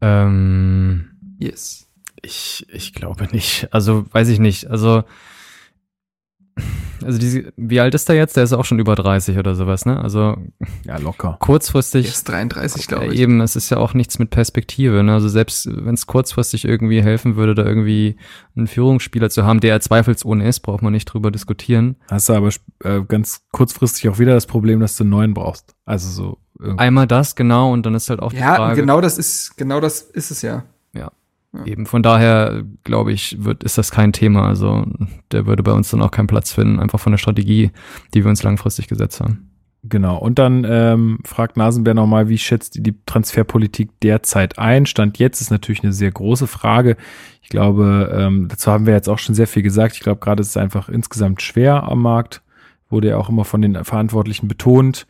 [0.00, 1.88] Ähm, yes.
[2.22, 3.68] Ich, ich glaube nicht.
[3.72, 4.70] Also, weiß ich nicht.
[4.70, 5.04] Also,
[7.04, 8.36] also diese, wie alt ist der jetzt?
[8.36, 10.00] Der ist auch schon über 30 oder sowas, ne?
[10.00, 10.36] Also
[10.84, 11.36] ja locker.
[11.40, 12.06] Kurzfristig.
[12.06, 13.20] ist 33, glaube ich.
[13.20, 15.02] Eben, es ist ja auch nichts mit Perspektive.
[15.02, 15.12] Ne?
[15.12, 18.16] Also selbst wenn es kurzfristig irgendwie helfen würde, da irgendwie
[18.56, 21.96] einen Führungsspieler zu haben, der zweifelsohne ist, braucht man nicht drüber diskutieren.
[22.10, 22.50] Hast du aber
[22.82, 25.74] äh, ganz kurzfristig auch wieder das Problem, dass du einen neuen brauchst.
[25.84, 26.38] Also so.
[26.60, 26.78] Irgendwie.
[26.78, 28.76] Einmal das genau und dann ist halt auch die ja, Frage.
[28.76, 30.62] Ja, genau das ist genau das ist es ja.
[30.94, 31.10] Ja.
[31.54, 31.64] Ja.
[31.66, 34.48] Eben von daher, glaube ich, wird, ist das kein Thema.
[34.48, 34.84] Also
[35.30, 37.70] der würde bei uns dann auch keinen Platz finden, einfach von der Strategie,
[38.12, 39.50] die wir uns langfristig gesetzt haben.
[39.86, 40.16] Genau.
[40.16, 44.86] Und dann ähm, fragt Nasenbär nochmal, wie schätzt ihr die Transferpolitik derzeit ein?
[44.86, 46.96] Stand jetzt ist natürlich eine sehr große Frage.
[47.42, 49.94] Ich glaube, ähm, dazu haben wir jetzt auch schon sehr viel gesagt.
[49.94, 52.40] Ich glaube, gerade ist es einfach insgesamt schwer am Markt.
[52.88, 55.06] Wurde ja auch immer von den Verantwortlichen betont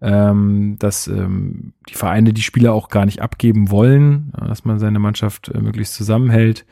[0.00, 4.98] ähm, dass ähm, die Vereine die Spieler auch gar nicht abgeben wollen, dass man seine
[4.98, 6.66] Mannschaft äh, möglichst zusammenhält.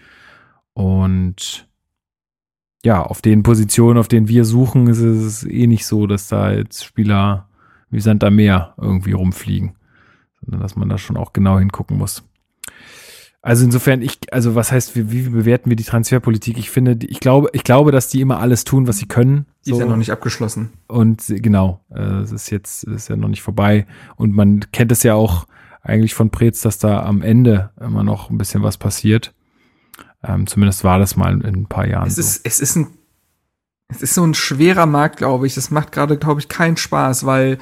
[0.73, 1.69] Und
[2.85, 6.53] ja, auf den Positionen, auf denen wir suchen, ist es eh nicht so, dass da
[6.53, 7.49] jetzt Spieler
[7.91, 9.77] wie Sand am Meer irgendwie rumfliegen,
[10.41, 12.26] sondern dass man da schon auch genau hingucken muss.
[13.47, 16.59] Also insofern, ich, also was heißt, wie, wie bewerten wir die Transferpolitik?
[16.59, 19.47] Ich finde, ich glaube, ich glaube, dass die immer alles tun, was sie können.
[19.65, 19.77] Die so.
[19.77, 20.73] ist ja noch nicht abgeschlossen.
[20.89, 23.87] Und genau, äh, es ist jetzt, es ist ja noch nicht vorbei.
[24.17, 25.47] Und man kennt es ja auch
[25.81, 29.33] eigentlich von Preetz, dass da am Ende immer noch ein bisschen was passiert.
[30.25, 32.09] Ähm, zumindest war das mal in ein paar Jahren.
[32.09, 32.41] Es ist, so.
[32.43, 32.89] es ist ein,
[33.87, 35.55] es ist so ein schwerer Markt, glaube ich.
[35.55, 37.59] Das macht gerade, glaube ich, keinen Spaß, weil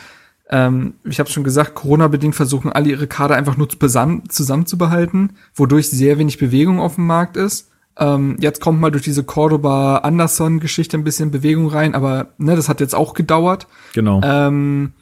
[0.50, 6.18] ähm, ich habe schon gesagt, Corona-bedingt versuchen alle ihre Kader einfach nur zusammenzubehalten, wodurch sehr
[6.18, 7.70] wenig Bewegung auf dem Markt ist.
[7.96, 12.80] Ähm, jetzt kommt mal durch diese Cordoba-Anderson-Geschichte ein bisschen Bewegung rein, aber ne, das hat
[12.80, 13.66] jetzt auch gedauert.
[13.94, 14.20] Genau.
[14.24, 14.92] Ähm,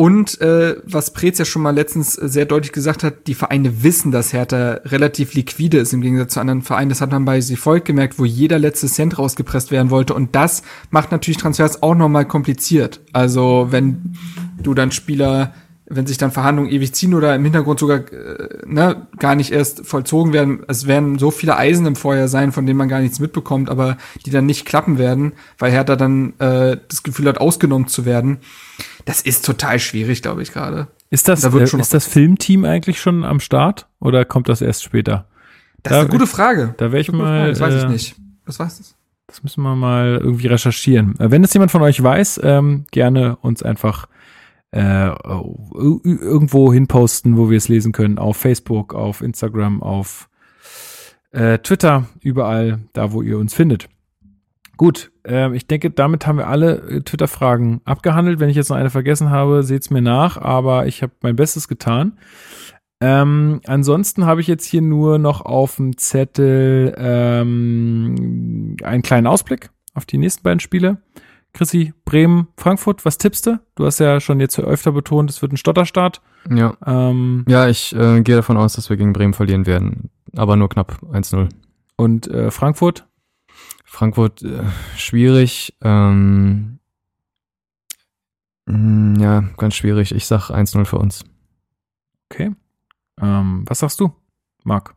[0.00, 4.10] und äh, was Preetz ja schon mal letztens sehr deutlich gesagt hat, die Vereine wissen,
[4.10, 6.88] dass Hertha relativ liquide ist im Gegensatz zu anderen Vereinen.
[6.88, 10.14] Das hat man bei Sifolk gemerkt, wo jeder letzte Cent rausgepresst werden wollte.
[10.14, 13.02] Und das macht natürlich Transfers auch nochmal kompliziert.
[13.12, 14.14] Also wenn
[14.62, 15.52] du dann Spieler,
[15.84, 19.86] wenn sich dann Verhandlungen ewig ziehen oder im Hintergrund sogar äh, ne, gar nicht erst
[19.86, 23.20] vollzogen werden, es werden so viele Eisen im Feuer sein, von denen man gar nichts
[23.20, 27.88] mitbekommt, aber die dann nicht klappen werden, weil Hertha dann äh, das Gefühl hat, ausgenommen
[27.88, 28.38] zu werden
[29.04, 30.88] das ist total schwierig, glaube ich, gerade.
[31.10, 34.84] Ist das, da äh, ist das Filmteam eigentlich schon am Start oder kommt das erst
[34.84, 35.26] später?
[35.82, 36.74] Das da ist eine gute Frage.
[36.76, 37.48] Da wäre ich mal.
[37.48, 38.16] Das weiß ich äh, nicht.
[38.44, 38.96] Was weiß das?
[39.26, 41.18] Das müssen wir mal irgendwie recherchieren.
[41.18, 44.06] Äh, wenn es jemand von euch weiß, ähm, gerne uns einfach
[44.72, 48.18] äh, irgendwo hinposten, wo wir es lesen können.
[48.18, 50.28] Auf Facebook, auf Instagram, auf
[51.32, 53.88] äh, Twitter, überall, da wo ihr uns findet.
[54.80, 58.40] Gut, äh, ich denke, damit haben wir alle äh, Twitter-Fragen abgehandelt.
[58.40, 61.68] Wenn ich jetzt noch eine vergessen habe, seht's mir nach, aber ich habe mein Bestes
[61.68, 62.16] getan.
[62.98, 69.68] Ähm, ansonsten habe ich jetzt hier nur noch auf dem Zettel ähm, einen kleinen Ausblick
[69.92, 71.02] auf die nächsten beiden Spiele.
[71.52, 73.60] Chrissy, Bremen, Frankfurt, was tippst du?
[73.74, 76.22] Du hast ja schon jetzt öfter betont, es wird ein Stotterstart.
[76.48, 76.72] Ja.
[76.86, 80.70] Ähm, ja, ich äh, gehe davon aus, dass wir gegen Bremen verlieren werden, aber nur
[80.70, 81.50] knapp 1-0.
[81.96, 83.04] Und äh, Frankfurt?
[83.90, 84.62] Frankfurt äh,
[84.96, 85.76] schwierig.
[85.82, 86.78] Ähm,
[88.66, 90.14] mh, mm, ja, ganz schwierig.
[90.14, 91.24] Ich sag 1-0 für uns.
[92.30, 92.52] Okay.
[93.20, 94.12] Ähm, was sagst du,
[94.62, 94.94] Marc?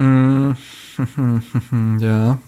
[0.00, 0.54] Mm,
[2.00, 2.38] ja.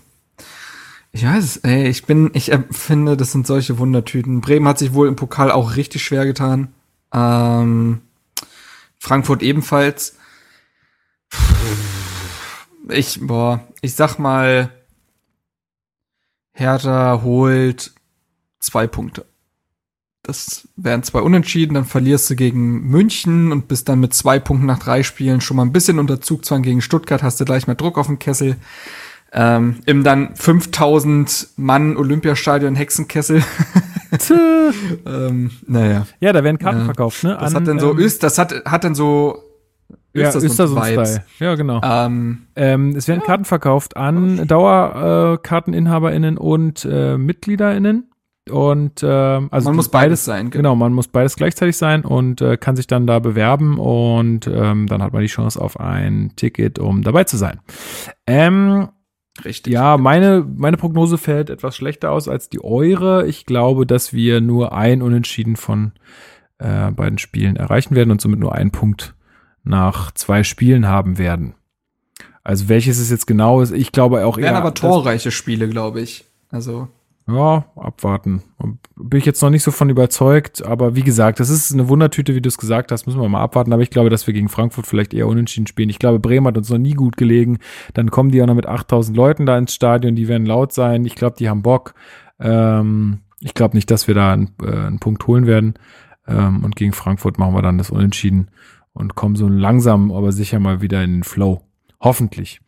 [1.12, 4.40] Ich weiß, ey, ich bin, ich finde, das sind solche Wundertüten.
[4.40, 6.74] Bremen hat sich wohl im Pokal auch richtig schwer getan.
[7.14, 8.02] Ähm,
[8.98, 10.18] Frankfurt ebenfalls
[12.94, 14.70] ich, boah, ich sag mal,
[16.52, 17.92] Hertha holt
[18.60, 19.26] zwei Punkte.
[20.22, 24.66] das wären zwei Unentschieden, dann verlierst du gegen München und bist dann mit zwei Punkten
[24.66, 27.76] nach drei Spielen schon mal ein bisschen unter Zugzwang gegen Stuttgart, hast du gleich mehr
[27.76, 28.56] Druck auf den Kessel.
[29.32, 33.42] Ähm, Im dann 5000 Mann Olympiastadion Hexenkessel.
[35.06, 36.06] ähm, naja.
[36.20, 36.84] Ja, da werden Karten ja.
[36.84, 37.36] verkauft, ne?
[37.40, 39.42] Das An, hat dann so, ähm, Öst, das hat, hat dann so
[40.14, 41.24] Östersund-Style.
[41.38, 41.80] Ja, ja, genau.
[41.82, 43.26] Ähm, ähm, es werden ja.
[43.26, 48.08] Karten verkauft an DauerkarteninhaberInnen äh, und äh, MitgliederInnen.
[48.50, 50.50] Und äh, also man muss beides, sein.
[50.50, 50.70] Genau.
[50.70, 54.88] genau, man muss beides gleichzeitig sein und äh, kann sich dann da bewerben und ähm,
[54.88, 57.60] dann hat man die Chance auf ein Ticket, um dabei zu sein.
[58.26, 58.88] Ähm,
[59.44, 59.72] Richtig.
[59.72, 63.26] Ja, meine, meine Prognose fällt etwas schlechter aus als die eure.
[63.26, 65.92] Ich glaube, dass wir nur ein Unentschieden von
[66.58, 69.14] äh, beiden Spielen erreichen werden und somit nur einen Punkt
[69.64, 71.54] nach zwei Spielen haben werden.
[72.44, 74.46] Also welches es jetzt genau ist, ich glaube auch eher.
[74.46, 76.24] Wären aber torreiche Spiele, glaube ich.
[76.50, 76.88] Also.
[77.28, 78.42] Ja, abwarten.
[78.96, 82.34] Bin ich jetzt noch nicht so von überzeugt, aber wie gesagt, das ist eine Wundertüte,
[82.34, 83.72] wie du es gesagt hast, müssen wir mal abwarten.
[83.72, 85.88] Aber ich glaube, dass wir gegen Frankfurt vielleicht eher unentschieden spielen.
[85.88, 87.58] Ich glaube, Bremen hat uns noch nie gut gelegen.
[87.94, 91.04] Dann kommen die auch noch mit 8000 Leuten da ins Stadion, die werden laut sein.
[91.04, 91.94] Ich glaube, die haben Bock.
[92.40, 95.74] Ähm, ich glaube nicht, dass wir da einen, äh, einen Punkt holen werden.
[96.26, 98.48] Ähm, und gegen Frankfurt machen wir dann das Unentschieden
[98.92, 101.62] und kommen so langsam, aber sicher mal wieder in den Flow.
[102.00, 102.60] Hoffentlich.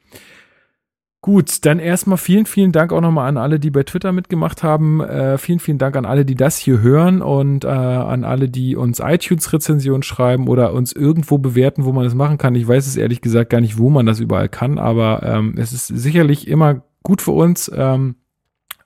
[1.25, 5.01] Gut, dann erstmal vielen, vielen Dank auch nochmal an alle, die bei Twitter mitgemacht haben.
[5.01, 8.77] Äh, vielen, vielen Dank an alle, die das hier hören und äh, an alle, die
[8.77, 12.55] uns iTunes-Rezensionen schreiben oder uns irgendwo bewerten, wo man das machen kann.
[12.55, 15.73] Ich weiß es ehrlich gesagt gar nicht, wo man das überall kann, aber ähm, es
[15.73, 17.73] ist sicherlich immer gut für uns.
[17.75, 18.17] Ähm,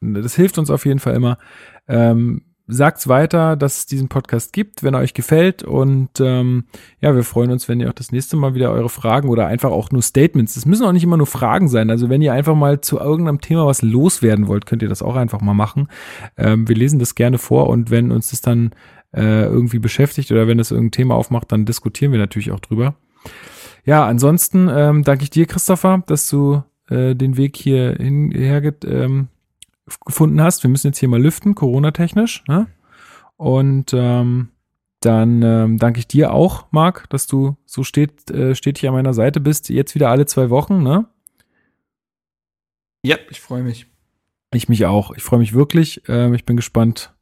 [0.01, 1.39] das hilft uns auf jeden Fall immer.
[1.89, 5.63] Ähm, sagt's weiter, dass es diesen Podcast gibt, wenn er euch gefällt.
[5.63, 6.65] Und ähm,
[7.01, 9.71] ja, wir freuen uns, wenn ihr auch das nächste Mal wieder eure Fragen oder einfach
[9.71, 10.57] auch nur Statements.
[10.57, 11.91] Es müssen auch nicht immer nur Fragen sein.
[11.91, 15.17] Also wenn ihr einfach mal zu irgendeinem Thema was loswerden wollt, könnt ihr das auch
[15.17, 15.89] einfach mal machen.
[16.37, 18.71] Ähm, wir lesen das gerne vor und wenn uns das dann
[19.15, 22.95] äh, irgendwie beschäftigt oder wenn es irgendein Thema aufmacht, dann diskutieren wir natürlich auch drüber.
[23.85, 29.29] Ja, ansonsten ähm, danke ich dir, Christopher, dass du äh, den Weg hier hinher ähm,
[30.05, 30.63] gefunden hast.
[30.63, 32.45] Wir müssen jetzt hier mal lüften, Corona-technisch.
[32.49, 32.67] Ne?
[33.37, 34.49] Und ähm,
[35.01, 39.15] dann ähm, danke ich dir auch, Marc, dass du so steht, äh, stetig an meiner
[39.15, 39.69] Seite bist.
[39.69, 41.07] Jetzt wieder alle zwei Wochen, ne?
[43.03, 43.87] Ja, ich freue mich.
[44.53, 45.13] Ich mich auch.
[45.17, 46.03] Ich freue mich wirklich.
[46.09, 47.15] Ähm, ich bin gespannt,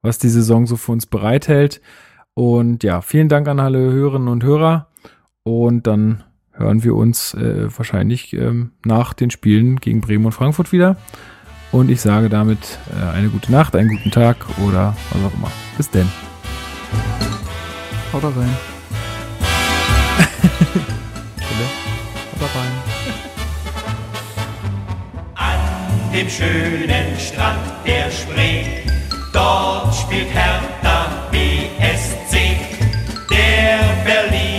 [0.00, 1.82] was die Saison so für uns bereithält.
[2.32, 4.88] Und ja, vielen Dank an alle Hörerinnen und Hörer.
[5.42, 10.72] Und dann hören wir uns äh, wahrscheinlich ähm, nach den Spielen gegen Bremen und Frankfurt
[10.72, 10.96] wieder.
[11.74, 15.50] Und ich sage damit äh, eine gute Nacht, einen guten Tag oder was auch immer.
[15.76, 16.08] Bis denn.
[18.12, 18.32] Haut rein.
[22.40, 22.72] Haut rein.
[25.34, 28.86] An dem schönen Strand der Spree,
[29.32, 32.56] dort spielt Hertha BSC,
[33.28, 34.53] der Berlin.